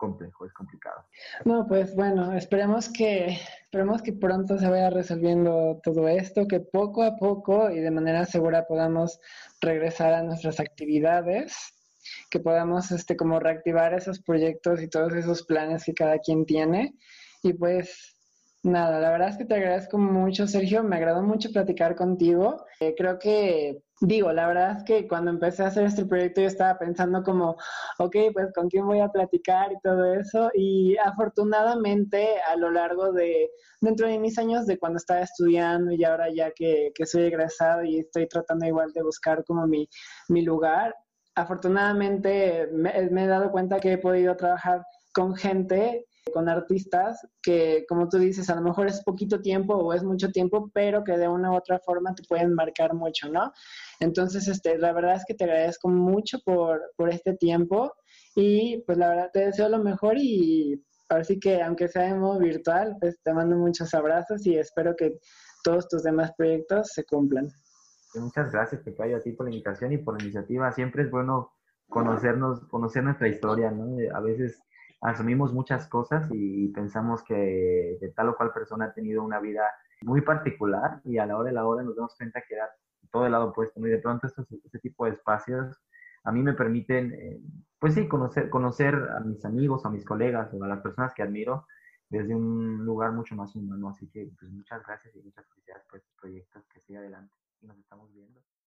complejo, 0.00 0.46
es 0.46 0.52
complicado. 0.52 1.04
No, 1.44 1.66
pues 1.66 1.94
bueno, 1.94 2.32
esperemos 2.32 2.90
que, 2.90 3.38
esperemos 3.62 4.02
que 4.02 4.14
pronto 4.14 4.58
se 4.58 4.68
vaya 4.68 4.90
resolviendo 4.90 5.80
todo 5.82 6.08
esto, 6.08 6.48
que 6.48 6.60
poco 6.60 7.02
a 7.02 7.16
poco 7.16 7.70
y 7.70 7.80
de 7.80 7.90
manera 7.90 8.24
segura 8.24 8.66
podamos 8.66 9.20
regresar 9.60 10.14
a 10.14 10.22
nuestras 10.22 10.58
actividades, 10.58 11.79
que 12.30 12.40
podamos 12.40 12.90
este, 12.92 13.16
como 13.16 13.40
reactivar 13.40 13.94
esos 13.94 14.20
proyectos 14.20 14.82
y 14.82 14.88
todos 14.88 15.12
esos 15.14 15.44
planes 15.44 15.84
que 15.84 15.94
cada 15.94 16.18
quien 16.18 16.46
tiene. 16.46 16.94
Y 17.42 17.52
pues 17.54 18.16
Nada, 18.62 19.00
la 19.00 19.10
verdad 19.10 19.30
es 19.30 19.38
que 19.38 19.46
te 19.46 19.54
agradezco 19.54 19.96
mucho, 19.96 20.46
Sergio. 20.46 20.82
Me 20.82 20.96
agradó 20.96 21.22
mucho 21.22 21.50
platicar 21.50 21.96
contigo. 21.96 22.66
Eh, 22.80 22.94
creo 22.94 23.18
que, 23.18 23.82
digo, 24.02 24.32
la 24.34 24.46
verdad 24.48 24.76
es 24.76 24.84
que 24.84 25.08
cuando 25.08 25.30
empecé 25.30 25.62
a 25.62 25.68
hacer 25.68 25.86
este 25.86 26.04
proyecto 26.04 26.42
yo 26.42 26.46
estaba 26.46 26.78
pensando 26.78 27.22
como, 27.22 27.56
ok, 27.98 28.16
pues 28.34 28.52
con 28.54 28.68
quién 28.68 28.86
voy 28.86 29.00
a 29.00 29.08
platicar 29.08 29.72
y 29.72 29.80
todo 29.80 30.12
eso. 30.12 30.50
Y 30.52 30.94
afortunadamente 30.98 32.38
a 32.42 32.56
lo 32.56 32.70
largo 32.70 33.12
de, 33.12 33.50
dentro 33.80 34.06
de 34.06 34.18
mis 34.18 34.36
años 34.36 34.66
de 34.66 34.78
cuando 34.78 34.98
estaba 34.98 35.20
estudiando 35.20 35.92
y 35.92 36.04
ahora 36.04 36.28
ya 36.30 36.50
que, 36.50 36.92
que 36.94 37.06
soy 37.06 37.22
egresado 37.24 37.82
y 37.84 38.00
estoy 38.00 38.28
tratando 38.28 38.66
igual 38.66 38.92
de 38.92 39.02
buscar 39.02 39.42
como 39.46 39.66
mi, 39.66 39.88
mi 40.28 40.42
lugar, 40.42 40.94
afortunadamente 41.40 42.68
me, 42.72 42.90
he 42.96 43.26
dado 43.26 43.50
cuenta 43.50 43.80
que 43.80 43.92
he 43.92 43.98
podido 43.98 44.36
trabajar 44.36 44.82
con 45.12 45.34
gente 45.34 46.06
con 46.32 46.48
artistas 46.48 47.26
que, 47.42 47.84
como 47.88 48.08
tú 48.08 48.18
dices, 48.18 48.48
a 48.50 48.54
lo 48.54 48.60
mejor 48.60 48.86
es 48.86 49.02
poquito 49.02 49.40
tiempo 49.40 49.74
o 49.74 49.92
es 49.92 50.04
mucho 50.04 50.30
tiempo, 50.30 50.70
pero 50.72 51.02
que 51.02 51.16
de 51.16 51.26
una 51.26 51.50
u 51.50 51.56
otra 51.56 51.80
forma 51.80 52.14
te 52.14 52.22
pueden 52.28 52.54
marcar 52.54 52.94
mucho, 52.94 53.28
¿no? 53.28 53.52
Entonces, 53.98 54.46
este, 54.46 54.78
la 54.78 54.92
verdad 54.92 55.16
es 55.16 55.24
que 55.26 55.34
te 55.34 55.44
agradezco 55.44 55.88
mucho 55.88 56.38
por, 56.44 56.92
por 56.96 57.10
este 57.10 57.34
tiempo 57.34 57.92
y 58.36 58.82
pues 58.86 58.98
la 58.98 59.08
verdad 59.08 59.30
te 59.32 59.46
deseo 59.46 59.68
lo 59.68 59.78
mejor 59.78 60.18
y 60.18 60.80
ahora 61.08 61.24
sí 61.24 61.40
que 61.40 61.60
aunque 61.62 61.88
sea 61.88 62.08
en 62.08 62.20
modo 62.20 62.38
virtual, 62.38 62.96
pues 63.00 63.20
te 63.22 63.32
mando 63.32 63.56
muchos 63.56 63.92
abrazos 63.94 64.46
y 64.46 64.56
espero 64.56 64.94
que 64.96 65.18
todos 65.64 65.88
tus 65.88 66.02
demás 66.02 66.32
proyectos 66.36 66.90
se 66.94 67.04
cumplan. 67.04 67.48
Muchas 68.14 68.52
gracias, 68.52 68.82
Pecayo, 68.82 69.16
a 69.16 69.20
ti 69.20 69.32
por 69.32 69.46
la 69.46 69.52
invitación 69.52 69.92
y 69.92 69.98
por 69.98 70.16
la 70.16 70.24
iniciativa. 70.24 70.72
Siempre 70.72 71.04
es 71.04 71.10
bueno 71.10 71.52
conocernos, 71.88 72.66
conocer 72.68 73.04
nuestra 73.04 73.28
historia, 73.28 73.70
¿no? 73.70 73.96
A 74.14 74.20
veces 74.20 74.62
asumimos 75.00 75.52
muchas 75.52 75.86
cosas 75.88 76.28
y 76.32 76.68
pensamos 76.68 77.22
que, 77.22 77.98
tal 78.16 78.30
o 78.30 78.36
cual 78.36 78.52
persona 78.52 78.86
ha 78.86 78.94
tenido 78.94 79.22
una 79.22 79.40
vida 79.40 79.62
muy 80.02 80.22
particular 80.22 81.00
y 81.04 81.18
a 81.18 81.26
la 81.26 81.36
hora 81.36 81.48
de 81.48 81.54
la 81.54 81.66
hora 81.66 81.82
nos 81.82 81.96
damos 81.96 82.16
cuenta 82.16 82.42
que 82.46 82.54
era 82.54 82.68
todo 83.12 83.26
el 83.26 83.32
lado 83.32 83.50
opuesto. 83.50 83.80
Y 83.80 83.90
de 83.90 83.98
pronto 83.98 84.26
estos, 84.26 84.46
este 84.64 84.78
tipo 84.78 85.04
de 85.04 85.12
espacios 85.12 85.80
a 86.24 86.32
mí 86.32 86.42
me 86.42 86.52
permiten, 86.54 87.12
eh, 87.14 87.40
pues 87.78 87.94
sí, 87.94 88.08
conocer, 88.08 88.50
conocer 88.50 88.94
a 88.94 89.20
mis 89.20 89.44
amigos, 89.44 89.86
a 89.86 89.90
mis 89.90 90.04
colegas 90.04 90.52
o 90.52 90.62
a 90.62 90.68
las 90.68 90.80
personas 90.80 91.14
que 91.14 91.22
admiro 91.22 91.66
desde 92.08 92.34
un 92.34 92.84
lugar 92.84 93.12
mucho 93.12 93.36
más 93.36 93.54
humano. 93.56 93.88
Así 93.88 94.08
que 94.08 94.30
pues, 94.38 94.50
muchas 94.50 94.84
gracias 94.84 95.14
y 95.14 95.22
muchas 95.22 95.46
felicidades 95.48 95.84
por 95.88 95.98
estos 95.98 96.14
proyectos 96.20 96.66
que 96.68 96.80
y 97.62 97.66
nos 97.66 97.78
estamos 97.78 98.12
viendo. 98.12 98.42